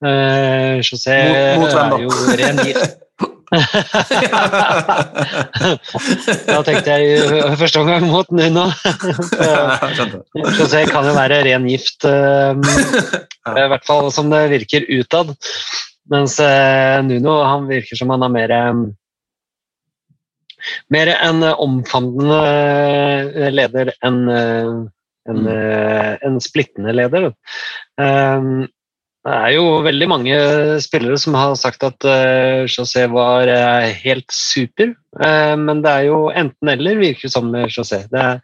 Uh, 0.00 0.80
José 0.80 1.18
Mot- 1.60 1.68
mot 1.68 1.76
er 1.82 2.06
jo 2.06 2.40
ren 2.40 2.64
gift. 2.64 2.96
da 6.48 6.58
tenkte 6.66 6.92
jeg 6.92 7.16
i 7.16 7.56
første 7.56 7.80
omgang 7.80 8.04
mot 8.10 8.28
Nuno. 8.34 8.66
José 10.58 10.84
kan 10.90 11.06
jo 11.08 11.14
være 11.16 11.40
ren 11.46 11.64
gift, 11.70 12.04
eh, 12.08 12.52
i 13.48 13.68
hvert 13.72 13.86
fall 13.88 14.12
som 14.12 14.28
det 14.32 14.50
virker 14.52 14.84
utad. 14.98 15.32
Mens 16.12 16.38
eh, 16.44 16.98
Nuno 17.08 17.40
han 17.44 17.68
virker 17.70 17.96
som 17.96 18.10
han 18.12 18.24
har 18.24 18.32
mer 18.32 18.50
eh, 18.52 18.74
mer 20.94 21.12
en 21.16 21.44
omfavnende 21.52 22.40
eh, 23.34 23.52
leder 23.54 23.92
enn 24.04 24.24
eh, 24.32 24.72
en, 25.28 25.46
eh, 25.52 26.16
en 26.24 26.40
splittende 26.40 26.94
leder. 26.96 27.30
Eh, 28.00 28.66
Det 29.28 29.34
er 29.34 29.50
jo 29.58 29.82
veldig 29.84 30.06
mange 30.08 30.36
spillere 30.80 31.18
som 31.20 31.34
har 31.36 31.50
sagt 31.58 31.82
at 31.84 32.04
José 32.70 33.02
var 33.12 33.50
eh, 33.50 33.90
helt 34.04 34.30
super, 34.32 34.94
eh, 35.20 35.56
men 35.58 35.82
det 35.84 35.90
er 35.90 36.04
jo 36.06 36.20
enten-eller, 36.30 36.96
virker 36.96 37.28
som 37.28 37.50
med 37.52 37.66
José. 37.68 37.98
Det 38.08 38.22
er, 38.22 38.38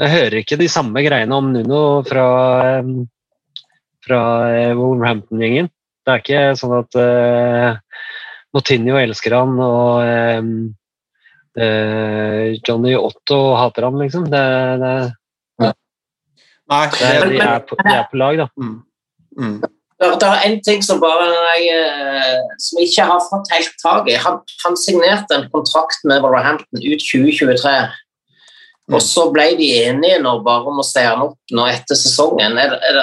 jeg 0.00 0.12
hører 0.14 0.38
ikke 0.40 0.56
de 0.62 0.70
samme 0.72 1.02
greiene 1.04 1.36
om 1.36 1.50
Nuno 1.52 1.82
fra, 2.06 2.24
eh, 2.70 2.88
fra 4.06 4.22
eh, 4.54 4.72
Wolverhampton-gjengen. 4.78 5.68
Det 6.06 6.14
er 6.14 6.22
ikke 6.22 6.44
sånn 6.62 6.78
at 6.78 7.00
Motinho 8.56 8.96
elsker 9.02 9.36
han 9.36 9.58
og 9.60 10.00
eh, 11.56 11.64
eh, 11.64 12.60
Johnny 12.66 12.94
Otto 12.96 13.40
hater 13.58 13.88
han, 13.88 13.98
liksom. 13.98 14.28
Det, 14.30 14.44
det, 14.82 14.94
Nei, 16.70 16.86
det, 16.94 16.98
det, 17.02 17.28
de, 17.34 17.38
er 17.42 17.62
på, 17.66 17.76
de 17.80 17.92
er 17.96 18.04
på 18.10 18.18
lag, 18.20 18.36
da. 18.38 18.48
mm. 18.60 18.76
Mm. 19.40 19.56
Det, 20.00 20.08
det 20.22 20.28
er 20.32 20.44
en 20.46 20.60
ting 20.64 20.80
som 20.82 21.00
bare 21.02 21.26
jeg, 21.28 21.74
eh, 21.76 22.36
som 22.62 22.78
jeg 22.80 22.88
ikke 22.88 23.04
har 23.10 23.24
fått 23.26 23.50
helt 23.52 23.74
tak 23.82 24.06
i. 24.08 24.14
Han, 24.22 24.38
han 24.64 24.78
signerte 24.78 25.36
en 25.36 25.48
kontrakt 25.52 26.06
med 26.08 26.22
Wolverhampton 26.24 26.80
ut 26.80 27.02
2023. 27.04 27.74
Og 28.90 29.02
så 29.04 29.26
ble 29.30 29.44
de 29.58 29.68
enige 29.84 30.16
nå 30.22 30.32
bare 30.46 30.66
om 30.66 30.80
å 30.82 30.86
se 30.86 31.02
han 31.04 31.20
opp 31.22 31.52
nå 31.54 31.66
etter 31.70 31.98
sesongen. 31.98 32.56
Er, 32.58 32.72
det- 32.72 32.80
er 32.88 32.96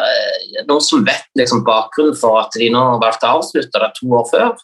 det 0.57 0.65
noen 0.67 0.83
som 0.83 1.05
vet 1.07 1.27
liksom 1.39 1.61
bakgrunnen 1.67 2.17
for 2.17 2.41
at 2.41 2.57
de 2.59 2.67
nå 2.73 2.81
valgte 3.03 3.29
å 3.29 3.37
avslutte 3.39 3.83
det 3.83 3.91
to 3.99 4.09
år 4.17 4.25
før? 4.31 4.57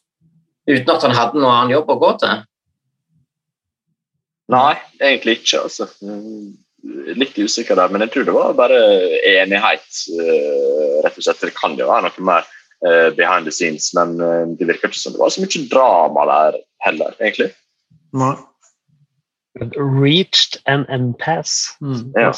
Uten 0.68 0.92
at 0.96 1.06
han 1.06 1.16
hadde 1.16 1.38
noen 1.40 1.52
annen 1.52 1.76
jobb 1.78 1.92
å 1.94 2.00
gå 2.02 2.12
til? 2.24 2.42
Nei, 4.54 4.76
egentlig 5.02 5.40
ikke. 5.42 5.64
altså. 5.66 5.88
Litt 7.16 7.38
usikker 7.40 7.80
der, 7.80 7.92
men 7.94 8.04
jeg 8.04 8.12
tror 8.14 8.26
det 8.28 8.36
var 8.36 8.56
bare 8.58 8.80
enighet. 9.34 9.88
eh, 10.14 11.02
rett 11.06 11.18
og 11.18 11.24
slett. 11.26 11.42
Det 11.42 11.54
kan 11.58 11.78
jo 11.80 11.88
være 11.90 12.10
noe 12.10 12.28
mer 12.28 12.48
eh, 12.86 13.10
behind 13.16 13.48
the 13.48 13.54
scenes, 13.56 13.92
men 13.98 14.18
eh, 14.22 14.46
det 14.60 14.68
virker 14.70 14.92
ikke 14.92 15.00
som 15.00 15.16
det 15.16 15.22
var 15.24 15.32
så 15.34 15.44
mye 15.44 15.68
drama 15.72 16.26
der 16.32 16.60
heller, 16.86 17.16
egentlig. 17.22 17.52
Nei. 18.14 18.36
Reached 20.04 20.62
an 20.66 20.86
impasse, 20.90 21.76
Mm. 21.82 22.12
Ja. 22.18 22.32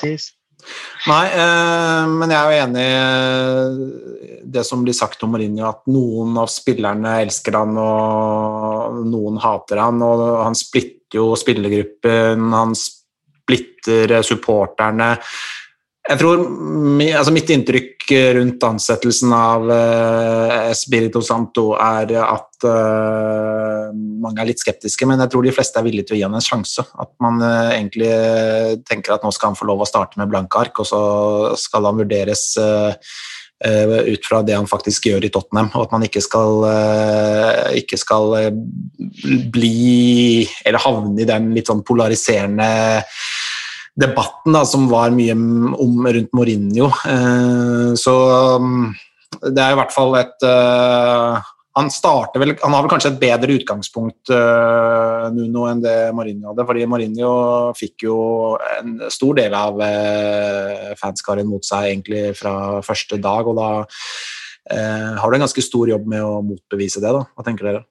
Nei, 1.05 1.25
eh, 1.29 2.07
men 2.09 2.31
jeg 2.33 2.39
er 2.39 2.49
jo 2.49 2.63
enig 2.65 2.85
i 2.89 4.37
det 4.55 4.63
som 4.65 4.81
blir 4.85 4.95
sagt 4.97 5.21
om 5.23 5.29
Mourinho, 5.35 5.67
at 5.69 5.83
noen 5.91 6.37
av 6.41 6.49
spillerne 6.49 7.19
elsker 7.21 7.53
han, 7.59 7.75
og 7.77 9.01
noen 9.05 9.37
hater 9.43 9.77
han, 9.83 10.01
og 10.01 10.23
han 10.43 10.57
splitter 10.57 10.94
jo 11.13 11.29
spillergruppen, 11.37 12.49
han 12.53 12.73
splitter 12.77 14.17
supporterne. 14.25 15.13
Jeg 16.05 16.19
tror, 16.21 16.41
altså 17.17 17.31
Mitt 17.33 17.49
inntrykk 17.49 18.11
rundt 18.37 18.65
ansettelsen 18.67 19.31
av 19.33 19.63
eh, 19.73 20.67
Espirito 20.69 21.21
Santo 21.25 21.71
er 21.81 22.11
at 22.21 22.67
eh, 22.69 23.87
mange 24.21 24.43
er 24.43 24.51
litt 24.51 24.61
skeptiske, 24.61 25.07
men 25.09 25.23
jeg 25.23 25.33
tror 25.33 25.47
de 25.47 25.53
fleste 25.55 25.81
er 25.81 25.87
villige 25.87 26.11
til 26.11 26.17
å 26.17 26.19
gi 26.19 26.25
han 26.27 26.37
en 26.37 26.45
sjanse. 26.45 26.85
At 27.01 27.09
man 27.25 27.41
eh, 27.41 27.71
egentlig 27.79 28.11
tenker 28.85 29.15
at 29.15 29.25
nå 29.25 29.33
skal 29.33 29.51
han 29.51 29.57
få 29.57 29.65
lov 29.71 29.81
å 29.81 29.89
starte 29.89 30.21
med 30.21 30.29
blanke 30.29 30.61
ark, 30.61 30.83
og 30.83 30.89
så 30.91 31.01
skal 31.57 31.89
han 31.89 31.97
vurderes 32.03 32.51
eh, 32.61 33.17
ut 33.63 34.25
fra 34.27 34.41
det 34.43 34.55
han 34.57 34.67
faktisk 34.67 35.07
gjør 35.07 35.25
i 35.25 35.31
Tottenham, 35.31 35.69
og 35.73 35.85
at 35.85 35.93
man 35.95 36.03
ikke 36.03 36.21
skal, 36.21 36.65
eh, 36.67 37.77
ikke 37.79 37.97
skal 37.97 38.33
eh, 38.35 38.49
bli 39.53 40.43
Eller 40.65 40.83
havne 40.83 41.23
i 41.23 41.29
den 41.29 41.53
litt 41.55 41.71
sånn 41.71 41.85
polariserende 41.87 42.67
debatten 43.95 44.55
da, 44.55 44.65
som 44.67 44.89
var 44.91 45.13
mye 45.15 45.33
om 45.33 46.03
rundt 46.03 46.33
Mourinho. 46.35 46.91
Eh, 47.07 47.91
så 47.99 48.15
um, 48.59 48.89
det 49.41 49.61
er 49.61 49.73
i 49.73 49.79
hvert 49.79 49.93
fall 49.95 50.17
et 50.19 50.45
eh, 50.47 51.51
han, 51.75 51.89
vel, 52.39 52.53
han 52.61 52.73
har 52.75 52.85
vel 52.85 52.91
kanskje 52.93 53.11
et 53.13 53.19
bedre 53.19 53.57
utgangspunkt 53.57 54.31
uh, 54.31 55.27
Nuno 55.35 55.65
enn 55.67 55.81
det 55.83 55.95
Mourinho 56.15 56.53
hadde, 56.53 56.65
fordi 56.69 56.85
Mourinho 56.87 57.31
fikk 57.75 58.05
jo 58.07 58.19
en 58.77 58.95
stor 59.11 59.35
del 59.41 59.55
av 59.59 59.81
uh, 59.81 60.93
fanskaren 60.99 61.49
mot 61.49 61.65
seg 61.67 61.89
egentlig 61.91 62.29
fra 62.39 62.79
første 62.85 63.19
dag, 63.19 63.49
og 63.51 63.59
da 63.59 63.71
uh, 63.83 65.11
har 65.19 65.27
du 65.27 65.37
en 65.37 65.45
ganske 65.47 65.65
stor 65.67 65.91
jobb 65.91 66.07
med 66.15 66.23
å 66.23 66.39
motbevise 66.47 67.03
det. 67.03 67.11
da. 67.11 67.25
Hva 67.35 67.47
tenker 67.47 67.71
dere? 67.71 67.83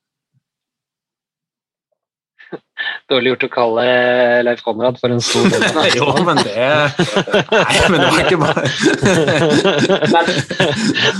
Dårlig 3.10 3.34
gjort 3.34 3.46
å 3.46 3.50
kalle 3.52 3.84
Leif 4.46 4.62
Konrad 4.64 4.98
for 5.00 5.14
en 5.14 5.22
stor 5.24 5.48
del 5.52 5.64
av 5.68 5.88
jo, 5.92 6.10
men 6.26 6.40
det 6.42 6.54
Nei, 6.54 7.80
men 7.92 7.98
det 8.00 8.08
var 8.08 8.20
ikke 8.24 8.40
bare 8.42 8.62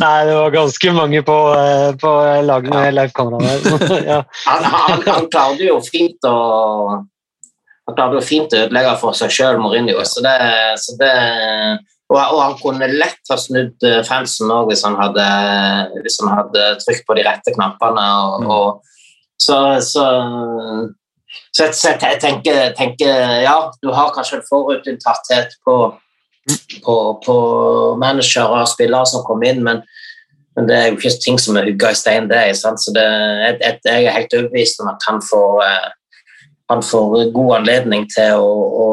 Nei, 0.03 0.19
det 0.29 0.37
var 0.39 0.55
ganske 0.55 0.95
mange 0.97 1.25
på, 1.27 1.39
eh, 1.59 1.91
på 2.01 2.15
lag 2.49 2.71
med 2.71 2.95
Leif 2.97 3.13
Konrad 3.17 3.45
her. 3.49 3.59
ja. 4.13 4.21
Han, 4.47 4.71
han, 4.77 5.03
han 5.09 5.29
klarte 5.33 5.67
jo 5.67 5.81
fint 5.85 6.29
å 6.29 6.37
han 7.85 7.97
klarte 7.97 8.17
jo 8.17 8.25
fint 8.25 8.55
å 8.55 8.63
ødelegge 8.65 8.95
for 9.01 9.17
seg 9.17 9.33
sjøl, 9.33 9.59
Mourinho. 9.61 10.01
Så 10.09 10.23
det, 10.25 10.39
så 10.81 10.95
det, 11.01 11.11
og, 12.09 12.17
og 12.17 12.41
han 12.41 12.57
kunne 12.61 12.89
lett 12.93 13.33
ha 13.33 13.37
snudd 13.41 13.85
eh, 13.87 14.01
fansen 14.07 14.53
òg 14.53 14.71
hvis, 14.71 14.85
han 14.87 14.97
hadde, 14.97 15.27
hvis 16.05 16.19
han 16.23 16.33
hadde 16.33 16.67
trykt 16.81 17.05
på 17.09 17.17
de 17.19 17.27
rette 17.27 17.55
knappene. 17.57 18.07
Og, 18.25 18.49
og, 18.55 19.01
så, 19.41 19.59
så, 19.85 20.05
så, 21.51 21.67
jeg, 21.67 21.75
så 21.79 21.93
jeg 21.95 22.21
tenker, 22.23 22.73
tenker 22.79 23.43
Ja, 23.45 23.59
du 23.83 23.93
har 23.95 24.15
kanskje 24.15 24.41
en 24.41 24.49
forutinntatthet 24.49 25.57
på, 25.67 25.77
på, 26.85 26.97
på 27.27 27.37
managere 28.01 28.63
og 28.63 28.71
spillere 28.71 29.07
som 29.11 29.27
kommer 29.27 29.53
inn, 29.53 29.63
men 29.67 29.85
men 30.55 30.69
det 30.71 30.75
er 30.77 30.85
jo 30.89 30.99
ikke 30.99 31.11
ting 31.23 31.39
som 31.43 31.57
er 31.59 31.67
hugga 31.67 31.91
i 31.91 31.99
stein, 31.99 32.29
det. 32.31 32.43
Sant? 32.59 32.83
Så 32.83 32.95
det, 32.95 33.05
jeg, 33.05 33.79
jeg, 33.85 34.05
er 34.05 34.15
helt 34.15 34.37
overbevist 34.39 34.83
om 34.83 34.91
at 34.93 35.07
han 35.09 35.19
får, 35.25 35.65
eh, 35.67 35.89
han 36.71 36.85
får 36.87 37.17
god 37.35 37.57
anledning 37.59 38.07
til 38.13 38.39
å, 38.39 38.53
å 38.85 38.87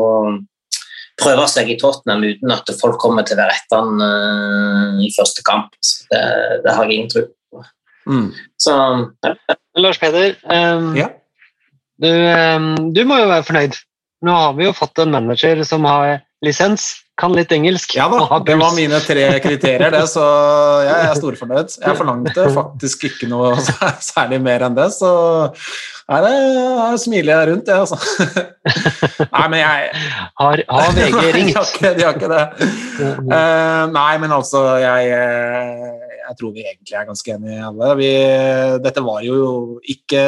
prøve 1.21 1.45
seg 1.51 1.69
i 1.69 1.77
Tottenham 1.81 2.25
uten 2.25 2.55
at 2.55 2.73
folk 2.81 2.97
kommer 3.01 3.27
til 3.27 3.37
å 3.37 3.43
være 3.43 3.59
etter 3.59 3.83
han 3.83 4.05
eh, 4.07 5.05
i 5.05 5.11
første 5.17 5.45
kamp. 5.45 5.77
Så 5.85 6.09
Det, 6.09 6.23
det 6.65 6.75
har 6.77 6.89
jeg 6.89 6.97
ingen 6.97 7.13
tro 7.13 7.27
på. 7.29 7.65
mm. 8.09 8.27
Så 8.61 8.77
ja. 9.27 9.35
Lars 9.77 10.01
Peder, 10.01 10.33
Um, 10.49 10.95
Ja. 10.97 11.11
Du, 12.01 12.09
eh, 12.09 12.67
du 12.95 13.01
må 13.07 13.21
jo 13.21 13.29
være 13.31 13.47
fornøyd. 13.47 13.79
Nå 14.25 14.33
har 14.37 14.57
vi 14.57 14.67
jo 14.67 14.73
fått 14.77 14.99
en 15.01 15.13
manager 15.15 15.63
som 15.65 15.85
har 15.89 16.19
lisens, 16.45 16.91
kan 17.21 17.33
litt 17.37 17.51
engelsk. 17.53 17.93
Ja 17.97 18.07
da, 18.09 18.39
det 18.45 18.55
var 18.57 18.73
mine 18.77 18.97
tre 19.05 19.25
kriterier, 19.45 19.93
det, 19.93 20.03
så 20.09 20.25
jeg 20.85 21.07
er 21.09 21.17
storfornøyd. 21.17 21.73
Jeg 21.81 21.97
forlangte 21.99 22.45
faktisk 22.55 23.07
ikke 23.11 23.29
noe 23.29 23.55
særlig 24.11 24.41
mer 24.41 24.65
enn 24.67 24.77
det, 24.77 24.89
så 24.97 25.11
her 26.11 26.97
smiler 26.99 27.31
jeg 27.31 27.49
rundt, 27.51 27.69
jeg, 27.69 27.77
altså. 27.79 27.97
Nei, 29.35 29.45
men 29.53 29.59
jeg 29.61 29.91
Har, 30.41 30.63
har 30.67 30.95
VG 30.97 31.21
ringt? 31.37 31.77
de 31.81 32.03
har 32.03 32.17
ikke 32.17 32.31
det. 32.31 32.41
Eh, 33.01 33.83
nei, 33.93 34.11
men 34.19 34.33
altså, 34.35 34.65
jeg, 34.81 35.13
eh, 35.15 36.10
jeg 36.31 36.39
tror 36.39 36.53
vi 36.55 36.63
egentlig 36.63 36.95
er 36.95 37.07
ganske 37.09 37.33
enige 37.33 37.65
alle. 37.67 37.87
Vi, 37.99 38.11
dette 38.85 39.03
var 39.03 39.23
jo 39.25 39.39
ikke 39.91 40.21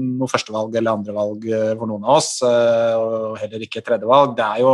noe 0.00 0.30
førstevalg 0.30 0.74
eller 0.74 0.98
andrevalg 0.98 1.46
eh, 1.46 1.70
for 1.78 1.90
noen 1.90 2.08
av 2.08 2.18
oss, 2.18 2.32
eh, 2.48 2.94
og 2.98 3.38
heller 3.38 3.62
ikke 3.62 3.84
tredjevalg. 3.86 4.34
Det 4.34 4.48
er 4.48 4.64
jo 4.64 4.72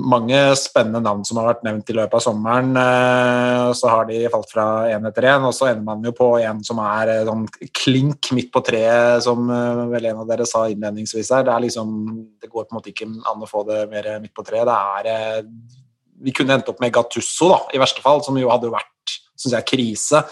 mange 0.00 0.38
spennende 0.56 1.02
navn 1.04 1.22
som 1.28 1.38
har 1.38 1.50
vært 1.50 1.62
nevnt 1.66 1.92
i 1.92 1.96
løpet 1.98 2.16
av 2.18 2.24
sommeren. 2.24 2.72
eh, 2.80 3.68
Så 3.78 3.92
har 3.92 4.08
de 4.08 4.18
falt 4.32 4.50
fra 4.50 4.66
én 4.90 5.06
etter 5.06 5.28
én, 5.30 5.46
og 5.46 5.54
så 5.54 5.70
ender 5.70 5.86
man 5.86 6.02
jo 6.02 6.14
på 6.16 6.32
en 6.42 6.64
som 6.66 6.82
er 6.82 7.14
sånn 7.28 7.46
klink 7.70 8.32
midt 8.34 8.50
på 8.50 8.64
treet, 8.66 9.22
som 9.22 9.46
vel 9.92 10.10
en 10.10 10.24
av 10.24 10.26
dere 10.32 10.48
sa 10.48 10.66
innledningsvis 10.66 11.30
her. 11.36 11.46
Det 11.46 11.60
liksom, 11.68 11.94
det 12.42 12.50
går 12.50 12.66
på 12.66 12.74
en 12.74 12.80
måte 12.80 12.90
ikke 12.90 13.12
an 13.12 13.46
å 13.46 13.50
få 13.50 13.62
det 13.70 13.84
mer 13.94 14.10
midt 14.24 14.34
på 14.34 14.42
treet. 14.42 14.66
Det 14.66 15.08
er 15.12 15.83
Vi 16.22 16.34
kunne 16.36 16.58
endt 16.58 16.70
opp 16.70 16.80
med 16.82 16.92
Gattusso, 16.94 17.50
da, 17.50 17.60
i 17.74 17.80
verste 17.82 18.04
fall, 18.04 18.22
som 18.24 18.38
jo 18.38 18.50
hadde 18.52 18.72
vært 18.72 19.18
synes 19.34 19.56
jeg, 19.56 19.68
krise. 19.68 20.24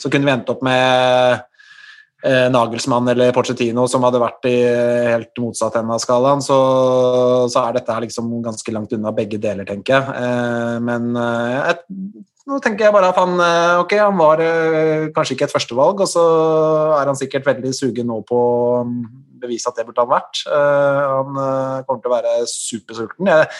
Så 0.00 0.10
kunne 0.10 0.26
vi 0.26 0.32
endt 0.32 0.50
opp 0.50 0.62
med 0.64 1.44
eh, 2.24 2.46
Nagelsmann 2.52 3.08
eller 3.12 3.32
Pochettino 3.36 3.86
som 3.90 4.04
hadde 4.06 4.22
vært 4.22 4.48
i 4.50 4.56
helt 5.12 5.42
motsatt 5.42 5.78
ende 5.80 5.96
av 5.96 6.02
skalaen, 6.02 6.42
så, 6.44 6.58
så 7.52 7.66
er 7.66 7.78
dette 7.78 7.94
her 7.94 8.04
liksom 8.06 8.30
ganske 8.44 8.74
langt 8.74 8.94
unna 8.96 9.14
begge 9.16 9.40
deler, 9.42 9.66
tenker 9.68 9.98
jeg. 9.98 10.16
Eh, 10.20 10.78
men 10.84 11.10
eh, 11.20 11.58
jeg, 11.70 12.24
nå 12.50 12.60
tenker 12.64 12.88
jeg 12.88 12.96
bare 12.96 13.12
at 13.12 13.20
han 13.20 13.38
eh, 13.40 13.82
ok, 13.84 13.96
han 14.02 14.20
var 14.20 14.42
eh, 14.44 15.10
kanskje 15.14 15.38
ikke 15.38 15.48
et 15.48 15.54
førstevalg, 15.54 16.04
og 16.04 16.10
så 16.10 16.24
er 16.98 17.12
han 17.12 17.20
sikkert 17.20 17.52
veldig 17.52 17.72
sugen 17.76 18.10
nå 18.10 18.20
på 18.28 18.40
å 18.40 18.84
bevise 19.44 19.68
at 19.68 19.78
det 19.78 19.86
burde 19.88 20.04
han 20.04 20.14
vært. 20.16 20.44
Eh, 20.48 21.02
han 21.14 21.42
eh, 21.44 21.82
kommer 21.86 22.04
til 22.04 22.12
å 22.12 22.16
være 22.16 22.36
supersulten. 22.50 23.32
Jeg, 23.32 23.50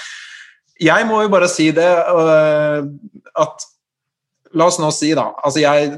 jeg 0.83 1.07
må 1.07 1.20
jo 1.22 1.31
bare 1.31 1.49
si 1.51 1.68
det 1.75 1.87
eh, 1.87 2.83
at 3.43 3.70
La 4.55 4.68
oss 4.70 4.79
nå 4.79 4.91
si, 4.95 5.11
da 5.16 5.33
altså 5.43 5.62
Jeg 5.62 5.95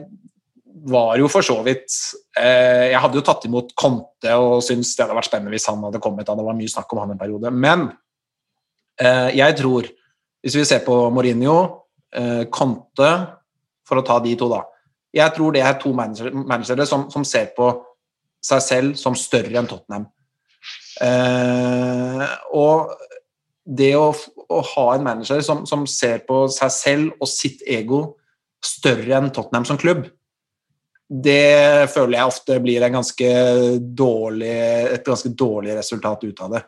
var 0.86 1.16
jo 1.20 1.28
for 1.32 1.44
så 1.44 1.58
vidt 1.66 1.92
eh, 2.38 2.92
Jeg 2.92 3.00
hadde 3.02 3.20
jo 3.20 3.24
tatt 3.26 3.46
imot 3.48 3.72
Conte 3.76 4.36
og 4.36 4.62
syntes 4.64 4.94
det 4.96 5.04
hadde 5.04 5.16
vært 5.18 5.28
spennende 5.28 5.52
hvis 5.54 5.68
han 5.70 5.82
hadde 5.84 6.00
kommet. 6.02 6.26
Da. 6.28 6.36
Det 6.38 6.46
var 6.46 6.56
mye 6.56 6.72
snakk 6.72 6.92
om 6.94 7.02
han 7.02 7.14
en 7.14 7.20
periode. 7.20 7.50
Men 7.52 7.88
eh, 9.00 9.32
jeg 9.36 9.56
tror, 9.58 9.88
hvis 10.44 10.56
vi 10.60 10.64
ser 10.68 10.84
på 10.86 11.00
Mourinho, 11.12 11.58
Conte 12.54 13.08
For 13.84 14.00
å 14.00 14.04
ta 14.06 14.16
de 14.24 14.32
to, 14.38 14.46
da. 14.48 14.62
Jeg 15.12 15.34
tror 15.36 15.52
det 15.52 15.60
er 15.66 15.74
to 15.82 15.90
managere, 15.92 16.86
som, 16.88 17.10
som 17.12 17.26
ser 17.28 17.50
på 17.56 17.66
seg 18.46 18.62
selv 18.64 18.96
som 18.96 19.16
større 19.18 19.58
enn 19.58 19.68
Tottenham. 19.68 20.06
Og 22.56 22.94
det 23.66 23.92
å, 23.98 24.08
å, 24.48 24.60
ha 24.74 24.86
en 24.94 25.04
manager 25.06 25.42
som, 25.44 25.64
som 25.68 25.86
ser 25.90 26.24
på 26.28 26.44
seg 26.52 26.72
selv 26.74 27.20
og 27.20 27.30
sitt 27.30 27.64
ego 27.66 28.16
større 28.64 29.18
enn 29.18 29.32
Tottenham 29.34 29.66
som 29.68 29.78
klubb, 29.80 30.06
det 31.06 31.86
føler 31.92 32.18
jeg 32.18 32.32
ofte 32.32 32.56
blir 32.62 32.82
ganske 32.90 33.28
dårlig, 33.78 34.56
et 34.96 35.06
ganske 35.06 35.30
dårlig 35.38 35.76
resultat 35.76 36.24
ut 36.26 36.42
av 36.42 36.56
det. 36.56 36.64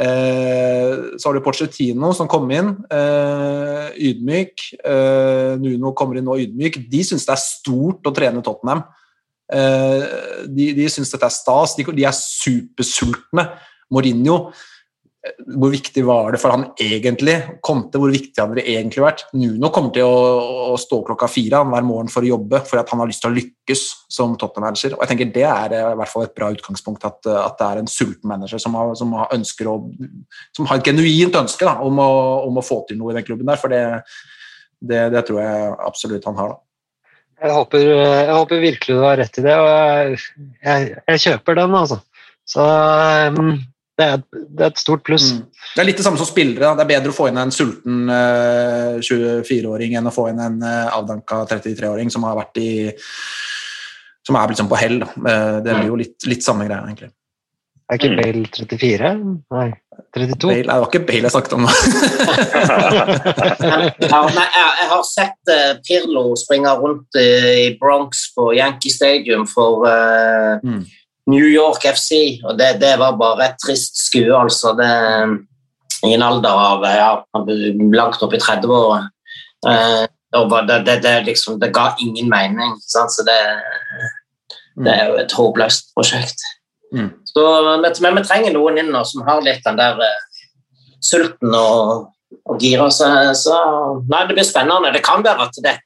Eh, 0.00 0.92
så 1.16 1.28
har 1.28 1.36
du 1.36 1.42
Pochettino 1.44 2.12
som 2.16 2.28
kom 2.30 2.50
inn, 2.52 2.74
eh, 2.92 3.88
ydmyk. 4.10 4.66
Eh, 4.84 5.56
Nuno 5.58 5.92
kommer 5.92 6.18
inn 6.18 6.28
nå 6.28 6.36
ydmyk. 6.44 6.90
De 6.90 7.02
syns 7.04 7.26
det 7.26 7.34
er 7.34 7.42
stort 7.42 8.04
å 8.04 8.14
trene 8.14 8.44
Tottenham. 8.44 8.84
Eh, 9.50 10.46
de 10.46 10.72
de 10.74 10.86
syns 10.88 11.10
dette 11.10 11.26
er 11.26 11.34
stas. 11.34 11.74
De, 11.76 11.84
de 11.84 12.04
er 12.04 12.14
supersultne. 12.14 13.48
Mourinho, 13.90 14.52
hvor 15.20 15.68
viktig 15.68 16.00
var 16.08 16.32
det 16.32 16.38
for 16.40 16.54
han 16.54 16.62
egentlig? 16.80 17.34
Conte, 17.64 18.00
hvor 18.00 18.08
viktig 18.12 18.40
hadde 18.40 18.56
det 18.56 18.64
egentlig 18.72 19.02
vært? 19.04 19.26
Nuno 19.36 19.68
kommer 19.72 19.92
til 19.92 20.08
å, 20.08 20.70
å 20.72 20.78
stå 20.80 21.02
klokka 21.04 21.28
fire 21.28 21.60
hver 21.68 21.84
morgen 21.84 22.08
for 22.12 22.24
å 22.24 22.30
jobbe, 22.30 22.62
for 22.64 22.80
at 22.80 22.88
han 22.88 23.02
har 23.02 23.10
lyst 23.10 23.20
til 23.24 23.28
å 23.28 23.36
lykkes 23.36 23.82
som 24.08 24.32
Tottenham-manager. 24.40 24.94
Og 24.96 25.04
jeg 25.04 25.12
tenker 25.12 25.32
Det 25.34 25.44
er 25.44 25.74
eh, 25.76 25.90
i 25.92 25.98
hvert 26.00 26.12
fall 26.12 26.24
et 26.24 26.32
bra 26.36 26.48
utgangspunkt, 26.54 27.04
at, 27.04 27.20
eh, 27.28 27.36
at 27.36 27.58
det 27.60 27.68
er 27.68 27.82
en 27.82 27.90
sulten 27.92 28.32
manager 28.32 28.62
som 28.64 28.78
har, 28.80 28.94
som 28.96 29.12
har, 29.18 29.28
å, 29.28 29.76
som 30.56 30.70
har 30.70 30.80
et 30.80 30.88
genuint 30.88 31.36
ønske 31.42 31.68
da, 31.68 31.76
om, 31.84 32.00
å, 32.00 32.10
om 32.48 32.56
å 32.56 32.64
få 32.64 32.80
til 32.88 33.00
noe 33.00 33.12
i 33.12 33.18
den 33.18 33.26
klubben 33.26 33.52
der. 33.52 33.60
For 33.60 33.72
det, 33.72 33.84
det, 34.80 35.02
det 35.12 35.24
tror 35.28 35.42
jeg 35.44 35.74
absolutt 35.90 36.28
han 36.30 36.40
har. 36.40 36.54
da. 36.54 36.62
Jeg 37.44 37.56
håper, 37.56 37.84
jeg 37.90 38.36
håper 38.36 38.64
virkelig 38.64 38.96
du 38.96 39.04
har 39.04 39.20
rett 39.20 39.36
i 39.40 39.44
det, 39.44 39.52
og 39.60 39.68
jeg, 39.68 40.16
jeg, 40.64 40.88
jeg 41.12 41.22
kjøper 41.26 41.60
den, 41.60 41.76
altså. 41.76 42.00
Så 42.48 42.64
um, 43.36 43.52
det, 44.00 44.08
er, 44.08 44.24
det 44.48 44.64
er 44.66 44.72
et 44.72 44.80
stort 44.80 45.04
pluss. 45.06 45.30
Mm. 45.36 45.44
Det 45.74 45.82
er 45.82 45.88
litt 45.90 46.00
det 46.00 46.06
samme 46.06 46.20
som 46.20 46.28
spillere. 46.28 46.64
Da. 46.64 46.72
Det 46.80 46.86
er 46.86 46.92
bedre 46.94 47.12
å 47.12 47.16
få 47.16 47.28
inn 47.30 47.40
en 47.40 47.54
sulten 47.54 48.10
eh, 48.16 48.98
24-åring 49.04 49.96
enn 50.00 50.10
å 50.10 50.14
få 50.14 50.30
inn 50.32 50.42
en 50.42 50.60
eh, 50.66 50.90
avdanka 50.96 51.44
33-åring 51.52 52.12
som 52.12 52.26
har 52.28 52.38
vært 52.40 52.60
i 52.62 52.70
som 54.26 54.36
er 54.36 54.52
liksom 54.52 54.68
på 54.70 54.78
hell. 54.78 55.00
Da. 55.02 55.08
Eh, 55.32 55.56
det 55.64 55.78
blir 55.78 55.90
jo 55.90 55.98
litt, 56.00 56.18
litt 56.28 56.46
samme 56.46 56.68
greia, 56.68 56.84
egentlig. 56.86 57.12
Er 57.90 57.98
ikke 57.98 58.10
Mm. 58.10 58.18
Bale 58.20 58.46
34? 58.54 59.08
Nei, 59.50 59.70
32? 60.14 60.46
Bale, 60.46 60.62
det 60.62 60.76
var 60.78 60.86
ikke 60.86 61.06
Bale 61.08 61.26
jeg 61.26 61.32
snakket 61.34 61.54
om 61.56 61.64
nå. 61.64 61.70
Ja, 64.12 64.20
nei, 64.30 64.46
jeg, 64.54 64.68
jeg 64.80 64.88
har 64.92 65.02
sett 65.08 65.50
uh, 65.50 65.72
Pirlo 65.86 66.22
springe 66.38 66.70
rundt 66.78 67.18
uh, 67.18 67.50
i 67.64 67.76
Bronx 67.80 68.28
på 68.36 68.52
Yankee 68.54 68.94
Stadium 68.94 69.46
for 69.50 69.86
uh, 69.90 70.62
Mm. 70.62 70.84
New 71.30 71.46
York 71.46 71.86
FC, 71.94 72.40
og 72.44 72.58
det, 72.58 72.74
det 72.82 72.96
var 73.00 73.18
bare 73.20 73.50
et 73.50 73.58
trist 73.62 73.98
skue, 74.08 74.34
altså. 74.36 74.74
Det, 74.78 74.90
I 76.08 76.14
en 76.16 76.24
alder 76.24 76.62
av 76.64 76.86
ja, 76.88 77.10
langt 77.94 78.22
opp 78.24 78.34
i 78.34 78.40
30-åra. 78.40 79.02
Eh, 79.68 80.06
det, 80.30 80.78
det, 80.86 80.96
det, 81.02 81.14
liksom, 81.26 81.58
det 81.60 81.72
ga 81.74 81.90
ingen 82.00 82.30
mening. 82.30 82.76
Sant? 82.80 83.12
Så 83.12 83.26
det, 83.26 83.38
det 84.84 84.94
er 84.94 85.10
jo 85.10 85.18
et 85.20 85.34
håpløst 85.36 85.92
prosjekt. 85.96 86.44
Mm. 86.94 87.10
Så, 87.24 87.42
men, 87.82 87.92
men 88.02 88.16
vi 88.18 88.26
trenger 88.26 88.54
noen 88.54 88.80
inn 88.80 88.90
nå 88.94 89.02
som 89.06 89.26
har 89.26 89.42
litt 89.44 89.62
den 89.66 89.78
der 89.78 89.98
uh, 90.00 90.46
sulten 91.02 91.54
og, 91.54 92.10
og 92.46 92.62
gira. 92.62 92.88
Så, 92.94 93.10
så 93.38 93.58
nei, 94.06 94.24
det 94.28 94.38
blir 94.38 94.46
spennende. 94.46 94.92
Det 94.94 95.04
kan 95.06 95.24
være 95.26 95.48
at 95.48 95.60
det 95.62 95.76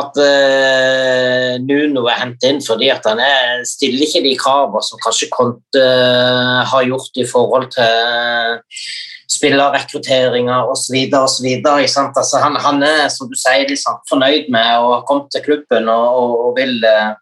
at 0.00 0.16
uh, 0.16 1.58
Nuno 1.60 2.06
er 2.08 2.20
hentet 2.22 2.46
inn 2.48 2.60
fordi 2.64 2.88
at 2.88 3.04
han 3.04 3.20
er, 3.20 3.60
stiller 3.68 4.06
ikke 4.06 4.22
de 4.24 4.32
kravene 4.40 4.80
som 4.86 5.00
kanskje 5.02 5.28
Conte 5.34 5.82
uh, 5.82 6.62
har 6.70 6.86
gjort 6.88 7.20
i 7.20 7.26
forhold 7.28 7.68
til 7.74 8.60
spillerrekrutteringa 9.32 10.62
osv. 10.70 10.96
Altså, 11.14 12.40
han, 12.42 12.56
han 12.66 12.84
er 12.86 13.08
som 13.12 13.30
du 13.30 13.36
sier, 13.38 13.66
liksom, 13.68 14.00
fornøyd 14.10 14.50
med 14.52 14.70
å 14.78 14.94
ha 14.96 15.02
kommet 15.08 15.32
til 15.34 15.44
klubben 15.46 15.90
og, 15.92 16.06
og, 16.20 16.38
og 16.46 16.56
vil 16.60 16.78
eh, 16.86 17.12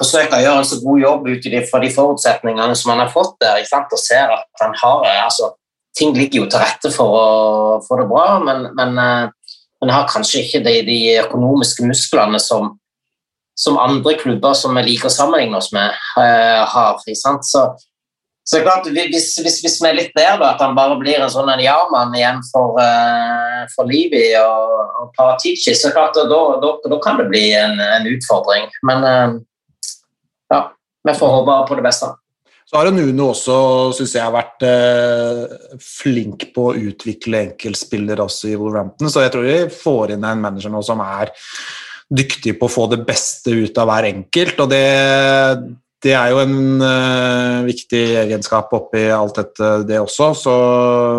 forsøke 0.00 0.38
å 0.38 0.44
gjøre 0.44 0.62
en 0.62 0.70
så 0.70 0.80
god 0.82 1.04
jobb 1.04 1.30
ut 1.30 1.48
fra 1.70 1.82
de 1.84 1.92
forutsetningene 1.94 2.76
som 2.78 2.94
han 2.94 3.04
har 3.04 3.12
fått 3.12 3.36
der, 3.42 3.60
og 3.60 4.00
ser 4.00 4.32
at 4.36 4.64
han 4.64 4.76
har 4.82 5.08
eh, 5.08 5.24
altså, 5.28 5.54
Ting 5.98 6.12
ligger 6.14 6.44
jo 6.44 6.46
til 6.46 6.60
rette 6.62 6.86
for 6.94 7.14
å 7.18 7.22
få 7.82 7.96
det 7.98 8.04
bra, 8.06 8.36
men, 8.46 8.68
men, 8.78 8.92
eh, 9.02 9.32
men 9.80 9.92
har 9.94 10.08
kanskje 10.10 10.44
ikke 10.44 10.62
de, 10.64 10.74
de 10.86 10.98
økonomiske 11.22 11.86
musklene 11.88 12.40
som, 12.42 12.74
som 13.58 13.78
andre 13.80 14.16
klubber 14.20 14.56
som 14.56 14.76
vi 14.76 14.84
liker 14.90 15.08
å 15.08 15.14
sammenligne 15.14 15.56
oss 15.56 15.70
med, 15.72 15.96
uh, 16.18 16.66
har. 16.68 17.00
Så, 17.00 17.64
så 18.44 18.62
klart, 18.64 18.88
hvis, 18.92 19.32
hvis, 19.40 19.60
hvis 19.64 19.78
vi 19.80 19.88
er 19.88 19.96
litt 19.96 20.12
der, 20.16 20.36
da, 20.40 20.52
at 20.52 20.64
han 20.64 20.76
bare 20.76 20.98
blir 21.00 21.20
en 21.20 21.32
sånn 21.32 21.52
ja-mann 21.64 22.16
igjen 22.16 22.42
for, 22.50 22.76
uh, 22.76 23.64
for 23.74 23.88
Livi 23.88 24.26
og, 24.40 24.76
og 25.00 25.12
Paratici, 25.16 25.74
så 25.76 25.92
klart, 25.96 26.18
da, 26.18 26.40
da, 26.60 26.74
da 26.84 27.00
kan 27.04 27.20
det 27.20 27.30
bli 27.32 27.46
en, 27.56 27.80
en 27.80 28.10
utfordring. 28.12 28.68
Men 28.84 29.06
uh, 29.06 29.38
ja, 30.52 30.66
vi 31.08 31.16
får 31.16 31.38
håpe 31.38 31.62
på 31.70 31.80
det 31.80 31.88
beste. 31.88 32.12
Så 32.70 32.78
har 32.78 32.86
Nuno 32.94 33.32
også, 33.32 33.54
syns 33.98 34.12
jeg, 34.14 34.30
vært 34.30 34.62
eh, 34.62 35.40
flink 35.82 36.44
på 36.54 36.68
å 36.70 36.76
utvikle 36.78 37.40
enkeltspillere 37.48 38.22
også 38.22 38.52
i 38.52 38.58
Wolverhampton, 38.60 39.10
så 39.10 39.24
jeg 39.24 39.32
tror 39.34 39.48
vi 39.48 39.56
får 39.74 40.12
inn 40.14 40.26
en 40.28 40.44
manager 40.44 40.70
nå 40.70 40.82
som 40.86 41.02
er 41.02 41.32
dyktig 42.06 42.54
på 42.60 42.68
å 42.68 42.70
få 42.70 42.86
det 42.92 43.00
beste 43.08 43.56
ut 43.58 43.74
av 43.74 43.90
hver 43.90 44.06
enkelt, 44.12 44.62
og 44.62 44.70
det, 44.70 44.86
det 46.06 46.14
er 46.14 46.30
jo 46.30 46.44
en 46.44 46.86
eh, 46.92 47.58
viktig 47.72 48.04
egenskap 48.22 48.70
oppi 48.78 49.02
alt 49.18 49.42
dette, 49.42 49.74
det 49.90 49.98
også, 49.98 50.30
så 50.38 50.56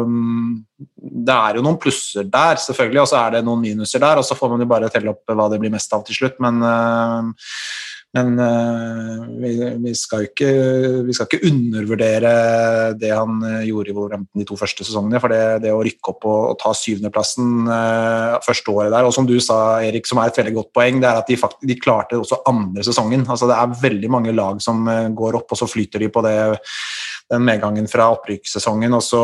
um, 0.08 0.56
det 0.80 1.36
er 1.36 1.60
jo 1.60 1.68
noen 1.68 1.84
plusser 1.84 2.32
der, 2.32 2.64
selvfølgelig, 2.64 3.04
og 3.04 3.12
så 3.12 3.26
er 3.26 3.36
det 3.36 3.46
noen 3.50 3.68
minuser 3.68 4.00
der, 4.00 4.24
og 4.24 4.28
så 4.28 4.40
får 4.40 4.56
man 4.56 4.64
jo 4.64 4.72
bare 4.72 4.94
telle 4.94 5.12
opp 5.12 5.36
hva 5.36 5.52
det 5.52 5.60
blir 5.60 5.76
mest 5.76 6.00
av 6.00 6.08
til 6.08 6.16
slutt, 6.16 6.40
men 6.48 6.64
eh, 6.64 7.52
Men 8.12 8.40
eh, 8.44 9.20
vi, 9.40 9.52
vi, 9.86 9.92
skal 9.96 10.26
ikke, 10.26 10.48
vi 11.08 11.14
skal 11.16 11.30
ikke 11.30 11.48
undervurdere 11.48 12.32
det 13.00 13.12
han 13.16 13.38
eh, 13.48 13.62
gjorde 13.70 13.94
i 13.94 13.96
Wolverhampton 13.96 14.42
de 14.42 14.48
to 14.50 14.58
første 14.60 14.84
sesongene. 14.84 15.22
For 15.24 15.32
det, 15.32 15.62
det 15.64 15.72
å 15.72 15.80
rykke 15.86 16.12
opp 16.12 16.28
og, 16.28 16.42
og 16.50 16.58
ta 16.60 16.74
syvendeplassen 16.76 17.70
uh, 17.70 18.36
første 18.44 18.76
året 18.76 18.92
der, 18.92 19.08
og 19.08 19.16
som 19.16 19.30
du 19.30 19.38
sa, 19.44 19.80
Erik, 19.88 20.10
som 20.10 20.20
er 20.20 20.32
et 20.32 20.42
veldig 20.42 20.56
godt 20.58 20.74
poeng, 20.76 21.00
det 21.00 21.08
er 21.08 21.22
at 21.22 21.32
de, 21.32 21.40
faktisk, 21.40 21.64
de 21.72 21.80
klarte 21.80 22.20
også 22.20 22.42
andre 22.52 22.84
sesongen. 22.84 23.24
Altså, 23.32 23.48
det 23.48 23.56
er 23.56 23.80
veldig 23.88 24.12
mange 24.12 24.36
lag 24.36 24.60
som 24.64 24.84
går 25.16 25.40
opp, 25.40 25.56
og 25.56 25.62
så 25.62 25.70
flyter 25.72 26.04
de 26.04 26.12
på 26.12 26.26
det 26.26 26.36
den 27.32 27.46
medgangen 27.48 27.88
fra 27.90 28.10
opprykkssesongen, 28.14 28.94
og 28.98 29.04
så 29.06 29.22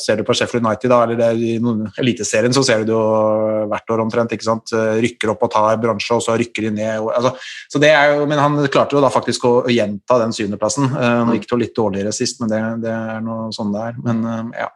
ser 0.00 0.18
du 0.20 0.26
på 0.26 0.34
Sheffield 0.36 0.66
United, 0.66 0.90
da, 0.90 1.02
eller 1.04 1.20
det, 1.20 1.30
i 1.38 2.00
Eliteserien, 2.02 2.54
så 2.54 2.64
ser 2.66 2.82
du 2.82 2.90
det 2.90 2.96
jo 2.96 3.68
hvert 3.70 3.94
år 3.94 4.02
omtrent. 4.04 4.34
ikke 4.34 4.48
sant? 4.48 4.74
Rykker 4.74 5.34
opp 5.34 5.46
og 5.46 5.52
tar 5.54 5.78
bransje, 5.82 6.16
og 6.16 6.24
så 6.24 6.36
rykker 6.40 6.68
de 6.68 6.74
ned. 6.80 6.96
Og, 7.04 7.12
altså, 7.14 7.34
så 7.70 7.82
det 7.82 7.92
er 7.94 8.16
jo, 8.16 8.26
men 8.30 8.42
han 8.42 8.58
klarte 8.72 8.98
jo 8.98 9.04
da 9.04 9.12
faktisk 9.12 9.46
å, 9.48 9.54
å 9.64 9.72
gjenta 9.72 10.18
den 10.24 10.34
syvendeplassen. 10.36 10.90
Uh, 10.90 11.22
nå 11.26 11.38
gikk 11.38 11.46
det 11.46 11.54
jo 11.54 11.62
litt 11.62 11.78
dårligere 11.78 12.14
sist, 12.14 12.42
men 12.42 12.52
det, 12.52 12.60
det 12.86 12.92
er 12.92 13.24
noe 13.24 13.50
sånn 13.54 13.72
det 13.74 13.86
er. 13.90 14.04
Men 14.06 14.22
uh, 14.26 14.42
ja. 14.58 14.70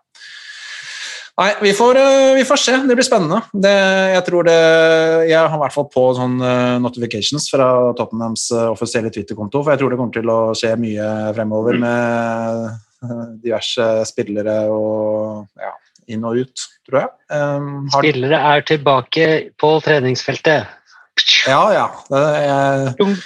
Nei, 1.35 1.51
vi 1.64 1.72
får, 1.74 1.99
uh, 1.99 2.32
vi 2.39 2.45
får, 2.47 2.61
se. 2.62 2.76
Det 2.87 2.95
blir 2.95 3.07
spennende. 3.07 3.41
Det, 3.51 3.74
jeg 4.14 4.22
tror 4.28 4.47
det 4.47 4.59
Jeg 5.26 5.41
har 5.41 5.57
i 5.57 5.62
hvert 5.64 5.74
fall 5.74 5.89
på 5.91 6.05
sånn 6.14 6.37
uh, 6.39 6.76
notifications 6.82 7.49
fra 7.51 7.68
Tottenhams 7.99 8.47
uh, 8.55 8.68
offisielle 8.70 9.11
Twitter-konto, 9.14 9.64
for 9.64 9.74
jeg 9.74 9.82
tror 9.82 9.91
det 9.91 9.99
kommer 9.99 10.14
til 10.14 10.30
å 10.30 10.39
skje 10.59 10.74
mye 10.78 11.09
fremover 11.35 11.80
med 11.82 12.68
diverse 13.43 13.85
spillere 14.09 14.62
og 14.72 15.45
ja, 15.61 15.74
inn 16.14 16.22
og 16.24 16.39
ut, 16.45 16.62
tror 16.87 17.03
jeg. 17.03 17.11
Um, 17.35 17.91
spillere 17.93 18.39
er 18.55 18.64
tilbake 18.70 19.26
på 19.61 19.74
treningsfeltet. 19.85 20.70
Ja, 21.51 21.61
ja. 21.74 21.89
Det, 22.09 22.22
jeg, 22.47 23.18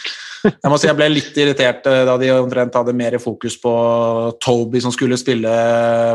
jeg 0.48 0.70
må 0.70 0.78
si 0.80 0.88
jeg 0.88 0.96
ble 0.98 1.08
litt 1.12 1.36
irritert 1.40 1.86
eh, 1.90 2.04
da 2.08 2.14
de 2.20 2.30
omtrent 2.34 2.76
hadde 2.78 2.94
mer 2.96 3.16
fokus 3.22 3.56
på 3.60 3.72
Toby 4.42 4.80
som 4.84 4.94
skulle 4.94 5.18
spille 5.20 5.52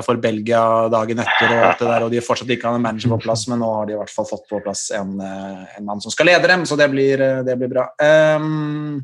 for 0.06 0.22
Belgia 0.24 0.64
dagen 0.94 1.22
etter, 1.24 1.52
og 1.52 1.68
alt 1.68 1.84
det 1.84 1.90
der, 1.90 2.06
og 2.06 2.14
de 2.14 2.24
fortsatt 2.24 2.54
ikke 2.54 2.70
hadde 2.70 2.82
en 2.82 2.88
manager 2.88 3.14
på 3.16 3.22
plass, 3.26 3.46
men 3.52 3.62
nå 3.64 3.70
har 3.78 3.90
de 3.90 3.96
i 3.96 4.00
hvert 4.00 4.14
fall 4.14 4.28
fått 4.30 4.48
på 4.50 4.62
plass 4.64 4.88
en, 4.96 5.16
eh, 5.22 5.78
en 5.78 5.88
mann 5.88 6.04
som 6.04 6.14
skal 6.14 6.32
lede 6.32 6.50
dem, 6.50 6.66
så 6.70 6.78
det 6.80 6.90
blir, 6.94 7.22
eh, 7.22 7.44
det 7.48 7.58
blir 7.60 7.72
bra. 7.72 7.88
Um, 8.02 9.04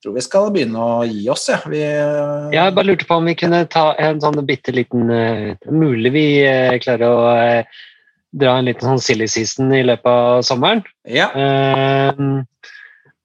jeg 0.00 0.06
tror 0.06 0.16
vi 0.16 0.24
skal 0.24 0.50
begynne 0.54 0.80
å 0.80 1.04
gi 1.04 1.26
oss, 1.32 1.48
ja. 1.52 1.60
vi. 1.68 1.82
Jeg 1.84 2.76
bare 2.76 2.88
lurte 2.88 3.08
på 3.08 3.18
om 3.20 3.28
vi 3.28 3.36
kunne 3.36 3.66
ta 3.68 3.90
en 4.00 4.22
sånn 4.22 4.40
bitte 4.48 4.72
liten 4.72 5.10
Mulig 5.68 6.12
vi 6.14 6.24
klarer 6.80 7.04
å 7.04 7.18
dra 8.30 8.54
en 8.56 8.70
liten 8.70 8.86
sånn 8.86 9.02
silly 9.02 9.28
season 9.28 9.74
i 9.76 9.82
løpet 9.84 10.08
av 10.08 10.40
sommeren. 10.46 10.80
Ja. 11.04 11.28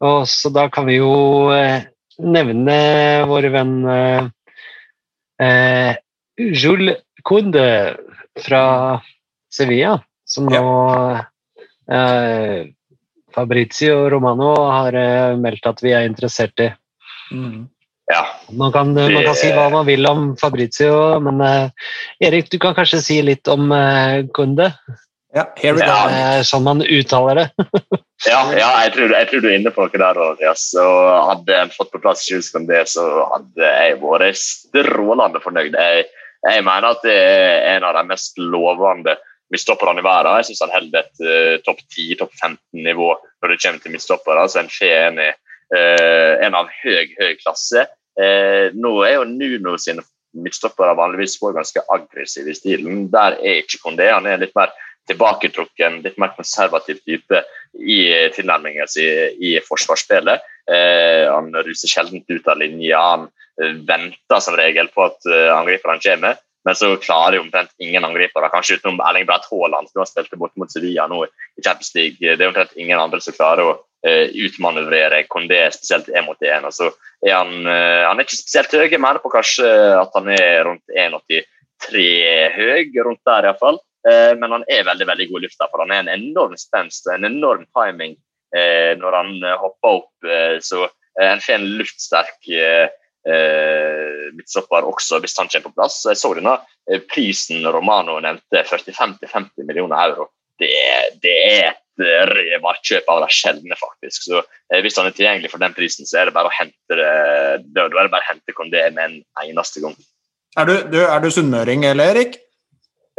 Og 0.04 0.28
så 0.28 0.52
da 0.54 0.68
kan 0.74 0.88
vi 0.90 0.98
jo 0.98 1.12
uh, 1.52 1.84
nevne 2.20 2.78
våre 3.30 3.52
venn 3.52 3.76
eh, 5.42 5.96
Jules 6.40 7.02
Kunde 7.26 7.68
fra 8.40 8.64
Sevilla, 9.52 9.98
som 10.28 10.48
nå 10.48 10.62
Fabrizio 13.36 14.10
Romano 14.14 14.54
har 14.72 14.96
meldt 15.42 15.68
at 15.68 15.84
vi 15.84 15.92
er 15.98 16.08
interessert 16.08 16.60
i. 16.64 16.70
Mm. 17.34 17.66
Ja. 18.12 18.26
Man 18.50 18.72
kan, 18.72 18.94
man 18.94 19.24
kan, 19.26 19.36
si 19.36 19.50
hva 19.50 19.66
man 19.74 19.86
vil 19.88 20.06
om 20.06 20.26
Fabrizio, 20.38 21.18
men 21.26 21.42
uh, 21.42 21.70
Erik, 22.22 22.52
du 22.54 22.60
kan 22.62 22.76
kanskje 22.78 23.02
si 23.02 23.18
litt 23.26 23.50
om 23.50 23.72
uh, 23.74 24.22
Kunde? 24.36 24.70
Ja, 25.36 25.48
here 25.58 25.74
we 25.74 25.82
go. 25.82 25.96
Ja. 26.14 26.44
Sånn 26.46 26.64
man 26.68 26.86
uttaler 26.86 27.42
det. 27.42 27.48
ja, 28.30 28.42
ja 28.58 28.72
jeg, 28.86 28.94
tror, 28.96 29.14
jeg, 29.14 29.30
tror, 29.30 29.44
du 29.44 29.48
er 29.50 29.58
inne 29.60 29.74
på 29.74 29.86
noe 29.86 30.02
der. 30.02 30.22
Andreas. 30.30 30.66
Så 30.74 30.84
hadde 31.30 31.60
jeg 31.60 31.76
fått 31.76 31.94
på 31.94 32.02
plass 32.04 32.26
Jules 32.30 32.52
Kunde, 32.54 32.82
så 32.90 33.06
hadde 33.34 33.72
jeg 33.72 34.02
vært 34.02 34.42
strålende 34.42 35.42
fornøyd. 35.44 35.78
Jeg, 35.78 36.10
jeg, 36.46 36.66
mener 36.66 36.92
at 36.92 37.06
det 37.06 37.16
er 37.16 37.72
en 37.76 37.88
av 37.88 37.98
de 38.00 38.06
mest 38.12 38.38
lovende 38.42 39.18
midtstopperne 39.54 40.02
i 40.02 40.06
verden. 40.06 40.42
Jeg 40.42 40.50
syns 40.52 40.66
han 40.66 40.74
holder 40.74 41.02
et 41.04 41.26
uh, 41.26 41.56
topp 41.66 41.82
10, 41.86 42.16
topp 42.22 42.34
15-nivå 42.42 43.10
når 43.14 43.52
det 43.52 43.60
kommer 43.62 43.84
til 43.84 43.94
midtstoppere. 43.94 44.48
Så 44.50 44.64
en 44.64 44.72
fe 44.74 44.94
en 45.06 45.22
Eh, 45.74 46.46
en 46.46 46.56
av 46.58 46.70
høy, 46.84 47.08
høy 47.18 47.38
klasse. 47.42 47.88
Uh, 48.16 48.72
nå 48.72 48.92
er 49.04 49.18
jo 49.18 49.26
Nuno 49.28 49.74
sine 49.82 50.06
midtstoppere 50.40 50.94
vanligvis 50.96 51.40
ganske 51.42 51.82
aggressive 51.92 52.54
i 52.54 52.56
stilen. 52.56 53.08
Der 53.12 53.36
er 53.42 53.64
ikke 53.64 53.82
Kondé. 53.84 54.08
Han 54.14 54.28
er 54.30 54.40
litt 54.40 54.56
mer 54.56 54.72
tilbaketrukken, 55.10 56.02
litt 56.06 56.18
mer 56.22 56.34
konservativ 56.38 57.02
type 57.06 57.44
i 57.76 58.00
tilnærmingen 58.36 58.90
sin 58.90 59.42
i 59.44 59.56
forsvarsspillet. 59.66 60.52
Eh, 60.72 61.26
han 61.30 61.52
ruser 61.54 61.92
sjelden 61.92 62.24
ut 62.28 62.48
av 62.48 62.62
linja. 62.62 63.02
Han 63.02 63.30
venter 63.88 64.42
som 64.44 64.58
regel 64.58 64.90
på 64.92 65.06
at 65.06 65.30
angriperne 65.56 66.02
kommer. 66.04 66.42
Men 66.66 66.76
så 66.76 66.96
klarer 66.98 67.38
jo 67.38 67.44
omtrent 67.44 67.70
ingen 67.78 68.06
angripere, 68.08 68.50
kanskje 68.50 68.80
utenom 68.80 68.98
Erling 69.06 69.28
Braut 69.30 69.46
Haaland, 69.52 69.90
som 69.92 70.02
har 70.02 70.10
spilt 70.10 70.34
bort 70.42 70.56
mot 70.58 70.72
Sevilla 70.72 71.06
nå 71.08 71.22
i 71.28 71.62
Champions 71.62 71.94
League. 71.94 72.18
Det 72.18 72.42
er 72.42 72.50
omtrent 72.50 72.74
ingen 72.74 73.00
andre 73.00 73.22
som 73.22 73.36
klarer 73.38 73.70
å 73.70 73.76
uh, 73.78 74.26
utmanøvrere 74.34 75.22
Kondé, 75.30 75.62
spesielt 75.76 76.10
én 76.10 76.26
mot 76.26 76.42
én. 76.42 76.66
Altså, 76.66 76.90
er 77.22 77.38
han, 77.38 77.70
han 77.70 78.18
er 78.18 78.26
ikke 78.26 78.40
spesielt 78.40 78.74
høy, 78.74 78.98
mer 79.02 79.22
på 79.22 79.30
kanskje 79.34 79.70
at 80.00 80.18
han 80.18 80.32
er 80.34 80.66
rundt 80.66 80.98
1,83 80.98 82.08
høy, 82.58 82.82
rundt 83.06 83.22
der 83.30 83.52
iallfall. 83.52 83.78
Uh, 84.06 84.34
men 84.38 84.52
han 84.54 84.68
er 84.70 84.86
veldig 84.86 85.08
veldig 85.10 85.30
god 85.32 85.42
i 85.42 85.48
lufta, 85.48 85.70
for 85.72 85.82
han 85.82 85.94
er 85.96 86.04
en 86.04 86.14
enorm 86.14 86.54
spenst 86.62 87.08
og 87.10 87.16
en 87.16 87.30
enorm 87.32 87.66
timing 87.74 88.14
uh, 88.54 88.94
når 89.02 89.18
han 89.22 89.34
hopper 89.64 90.02
opp. 90.02 90.12
så 90.62 90.86
en 91.22 91.40
får 91.40 91.54
en 91.56 91.68
luftsterk 91.80 92.48
eh, 93.30 94.34
midtstopper 94.36 94.88
også, 94.88 95.20
hvis 95.24 95.38
han 95.40 95.50
kommer 95.52 95.70
på 95.70 95.76
plass. 95.80 96.02
Jeg 96.08 96.20
så 96.20 96.34
denne 96.38 96.58
eh, 96.92 97.02
prisen 97.12 97.66
Romano 97.74 98.18
nevnte, 98.24 98.64
45-50 98.70 99.66
millioner 99.66 99.98
euro. 100.10 100.30
Det, 100.60 100.72
det 101.24 101.36
er 101.50 101.70
et 101.74 102.06
eh, 102.06 103.04
av 103.10 103.24
de 103.26 103.30
sjeldne, 103.34 103.78
faktisk. 103.80 104.28
Så 104.30 104.42
eh, 104.42 104.82
Hvis 104.84 105.00
han 105.00 105.10
er 105.10 105.16
tilgjengelig 105.18 105.54
for 105.54 105.64
den 105.64 105.76
prisen, 105.78 106.08
så 106.08 106.22
er 106.22 106.30
det 106.30 106.38
bare 106.38 106.52
å 106.52 106.58
hente 106.58 107.00
det, 107.00 107.12
da 107.76 107.88
er 107.88 107.96
det 107.96 108.12
bare 108.12 108.24
å 108.24 108.30
hente 108.30 108.58
Kondé 108.58 108.88
med 108.96 109.06
en 109.10 109.22
eneste 109.46 109.84
gang. 109.84 109.96
Er 110.56 110.70
du, 110.70 110.76
du, 110.94 111.02
er 111.04 111.20
du 111.20 111.32
sunnmøring, 111.34 111.84
eller 111.90 112.16
Erik? 112.16 112.40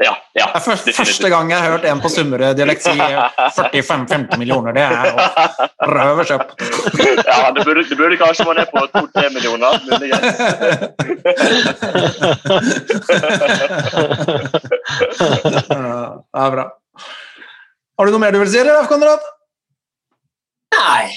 Ja. 0.04 0.12
ja 0.36 0.44
det 0.52 0.58
er 0.60 0.64
første, 0.64 0.92
første 0.92 1.28
gang 1.32 1.50
jeg 1.50 1.56
har 1.56 1.70
hørt 1.72 1.84
en 1.88 2.00
på 2.04 2.08
Sunnmøre-dialekt 2.12 2.82
si 2.84 2.92
45-50 3.00 4.36
millioner. 4.36 4.72
Det 4.76 4.82
er 4.84 4.90
jo 5.08 5.16
røve 5.88 6.24
kjøp. 6.30 6.42
ja, 7.24 7.48
det 7.56 7.64
burde, 7.64 7.84
det 7.88 7.96
burde 7.96 8.16
kanskje 8.20 8.44
være 8.44 8.58
ned 8.60 8.68
på 8.74 8.80
2-3 8.92 9.32
millioner. 9.32 9.72
ja, 16.36 16.44
bra. 16.52 16.64
Har 17.96 18.04
du 18.04 18.12
noe 18.12 18.20
mer 18.20 18.36
du 18.36 18.40
vil 18.44 18.52
si, 18.52 18.60
eller, 18.60 18.84
Konrad? 18.92 19.24
Nei. 20.76 21.08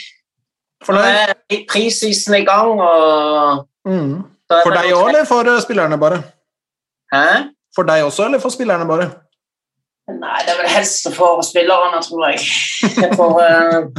Fornøyd? 0.87 1.35
Prisisen 1.67 2.39
er 2.39 2.45
i 2.45 2.47
gang, 2.47 2.79
og 2.79 3.67
mm. 3.83 4.11
For 4.49 4.71
deg 4.71 4.95
òg, 4.95 5.11
eller 5.11 5.27
for 5.27 5.43
spillerne 5.61 5.99
bare? 5.99 6.23
Hæ? 7.11 7.51
For 7.75 7.87
deg 7.87 8.05
også, 8.05 8.25
eller 8.25 8.41
for 8.41 8.53
spillerne 8.53 8.87
bare? 8.89 9.09
Nei, 10.09 10.37
det 10.45 10.53
er 10.53 10.61
vel 10.63 10.71
helst 10.73 11.09
for 11.13 11.41
spillerne, 11.45 12.01
tror 12.01 12.29
jeg. 12.31 12.45
jeg 12.97 13.11
får, 13.17 13.35
uh, 13.37 13.89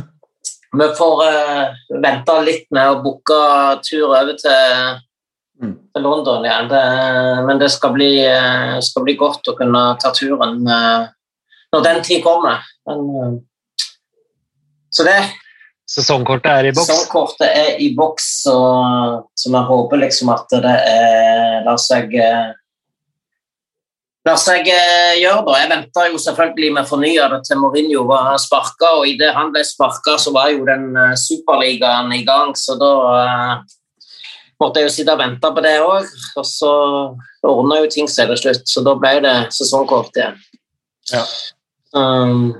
vi 0.80 0.88
får 0.98 1.22
uh, 1.22 2.00
vente 2.02 2.38
litt 2.46 2.66
med 2.74 2.90
å 2.90 2.98
booke 3.04 3.38
tur 3.86 4.08
over 4.08 4.34
til, 4.40 4.96
mm. 5.62 5.76
til 5.94 6.06
London 6.06 6.48
igjen. 6.48 6.70
Det, 6.72 6.82
men 7.46 7.62
det 7.62 7.70
skal 7.76 7.94
bli, 7.94 8.10
uh, 8.26 8.80
skal 8.82 9.06
bli, 9.06 9.14
godt 9.20 9.52
å 9.52 9.56
kunne 9.58 9.84
ta 10.02 10.10
turen 10.16 10.64
når 10.66 11.86
den 11.86 12.02
tid 12.06 12.24
kommer. 12.26 12.64
Men, 12.88 13.38
så 14.90 15.06
det 15.06 15.20
Sesongkortet 15.90 16.50
er 16.50 16.66
i 16.68 16.70
boks? 16.74 16.86
Sesongkortet 16.86 17.48
er 17.50 17.78
i 17.82 17.88
boks, 17.98 18.26
så, 18.44 18.58
så 19.34 19.50
vi 19.50 19.62
håper 19.70 19.98
liksom 20.04 20.30
at 20.30 20.52
det 20.62 20.74
er, 20.86 21.64
lar 21.66 21.80
seg 21.82 22.14
lar 24.26 24.38
seg 24.40 24.68
eh, 24.68 25.18
gjøre. 25.20 25.44
da. 25.46 25.56
Jeg 25.62 25.70
venta 25.72 26.06
jo 26.10 26.20
selvfølgelig 26.20 26.70
med 26.76 26.88
fornya 26.88 27.28
det 27.32 27.42
til 27.48 27.60
Mourinho 27.60 28.04
var 28.08 28.36
sparka, 28.42 28.94
og 29.00 29.08
idet 29.08 29.32
han 29.36 29.52
ble 29.54 29.64
sparka, 29.66 30.16
så 30.20 30.32
var 30.34 30.52
jo 30.52 30.64
den 30.68 30.90
uh, 30.96 31.16
superligaen 31.18 32.12
i 32.16 32.22
gang, 32.28 32.52
så 32.58 32.76
da 32.80 32.92
uh, 33.08 33.76
måtte 34.60 34.82
jeg 34.82 34.90
jo 34.90 34.94
sitte 34.98 35.16
og 35.16 35.22
vente 35.22 35.52
på 35.56 35.64
det 35.64 35.76
òg. 35.84 36.10
Og 36.36 36.48
så 36.48 36.72
ordna 37.48 37.80
jo 37.80 37.92
ting 37.92 38.10
seg 38.10 38.32
til 38.32 38.42
slutt, 38.44 38.66
så 38.68 38.84
da 38.84 38.96
ble 39.00 39.16
det 39.24 39.36
sesongkort 39.56 40.20
igjen. 40.20 40.42
Ja. 41.14 41.24
Um, 41.96 42.50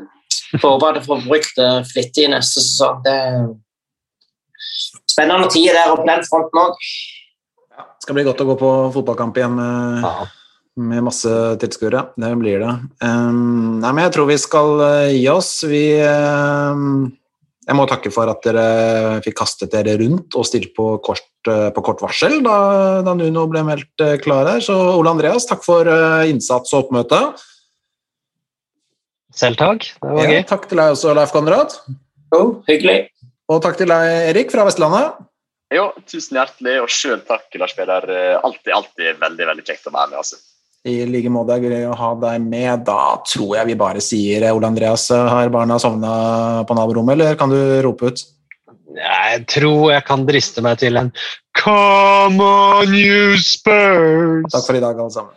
Håper 0.51 0.89
at 0.89 0.97
jeg 0.99 1.07
får 1.07 1.21
brukt 1.29 1.59
det 1.61 1.71
flittig 1.87 2.25
neste 2.33 2.59
sesong. 2.59 3.05
Det 3.05 3.13
er 3.15 3.45
spennende 5.07 5.47
tider 5.53 5.77
der 5.79 5.93
oppe 5.93 6.03
på 6.03 6.11
den 6.11 6.27
fronten 6.27 6.63
òg. 6.65 6.89
Ja, 7.71 7.85
det 7.87 8.03
skal 8.03 8.17
bli 8.19 8.25
godt 8.27 8.43
å 8.43 8.49
gå 8.49 8.57
på 8.59 8.71
fotballkamp 8.97 9.39
igjen 9.39 9.55
med 9.61 10.03
ja 10.03 10.27
med 10.81 11.05
masse 11.07 11.31
tilskuere. 11.61 12.07
Det 12.17 12.31
blir 12.41 12.63
det. 12.63 12.73
Um, 13.05 13.79
nei, 13.83 13.91
men 13.93 14.05
jeg 14.07 14.15
tror 14.17 14.29
vi 14.31 14.39
skal 14.41 14.73
uh, 14.81 15.09
gi 15.13 15.27
oss. 15.33 15.51
Vi 15.69 15.83
uh, 16.01 17.07
Jeg 17.69 17.77
må 17.79 17.85
takke 17.87 18.11
for 18.11 18.31
at 18.33 18.41
dere 18.43 19.21
fikk 19.23 19.37
kastet 19.43 19.71
dere 19.77 19.95
rundt 20.01 20.35
og 20.35 20.49
stilt 20.49 20.73
på 20.75 20.97
kort, 21.07 21.29
uh, 21.47 21.69
på 21.77 21.85
kort 21.87 22.01
varsel 22.03 22.41
da, 22.43 22.57
da 23.07 23.15
Nuno 23.15 23.45
ble 23.53 23.63
meldt 23.69 24.05
uh, 24.05 24.17
klar 24.25 24.49
her. 24.55 24.65
Så 24.65 24.75
Ole 24.97 25.13
Andreas, 25.13 25.47
takk 25.47 25.63
for 25.67 25.87
innsats 26.27 26.73
og 26.75 26.87
oppmøte. 26.87 27.21
Selv 29.37 29.61
takk. 29.61 29.87
Det 30.01 30.11
var 30.11 30.25
Ja, 30.27 30.41
gøy. 30.41 30.47
takk 30.51 30.69
til 30.69 30.81
deg 30.81 30.93
også, 30.97 31.15
Leif 31.15 31.33
Konrad. 31.35 31.77
Jo, 32.35 32.45
hyggelig. 32.69 33.01
Og 33.51 33.61
takk 33.63 33.77
til 33.79 33.91
deg, 33.91 34.07
Erik 34.33 34.51
fra 34.53 34.65
Vestlandet. 34.67 35.21
Jo, 35.71 35.85
tusen 36.11 36.35
hjertelig, 36.35 36.81
og 36.83 36.91
sjøl 36.91 37.21
takk, 37.29 37.47
Lars 37.63 37.77
Peder. 37.79 38.03
Alltid, 38.43 38.73
alltid 38.75 39.21
veldig 39.23 39.47
veldig 39.53 39.65
kjekt 39.69 39.87
å 39.87 39.93
være 39.95 40.11
med. 40.11 40.19
altså. 40.19 40.41
I 40.89 41.05
like 41.05 41.29
måte 41.29 41.59
er 41.59 41.61
det 41.61 41.83
gøy 41.83 41.91
å 41.91 41.97
ha 41.99 42.11
deg 42.23 42.45
med. 42.45 42.87
Da 42.89 43.19
tror 43.29 43.57
jeg 43.59 43.69
vi 43.69 43.81
bare 43.81 44.01
sier 44.05 44.47
Ole 44.49 44.71
Andreas, 44.71 45.11
har 45.13 45.53
barna 45.53 45.77
sovna 45.83 46.13
på 46.65 46.77
naborommet, 46.79 47.19
eller 47.19 47.37
kan 47.41 47.53
du 47.53 47.59
rope 47.85 48.09
ut? 48.09 48.23
Jeg 48.97 49.45
tror 49.53 49.93
jeg 49.93 50.07
kan 50.09 50.25
driste 50.27 50.65
meg 50.65 50.81
til 50.81 50.99
en 50.99 51.13
Come 51.61 52.41
on, 52.41 52.95
you 52.97 53.37
Spurs! 53.39 54.49
Takk 54.55 54.65
for 54.65 54.79
i 54.79 54.83
dag, 54.83 54.97
alle 54.97 55.13
sammen. 55.13 55.37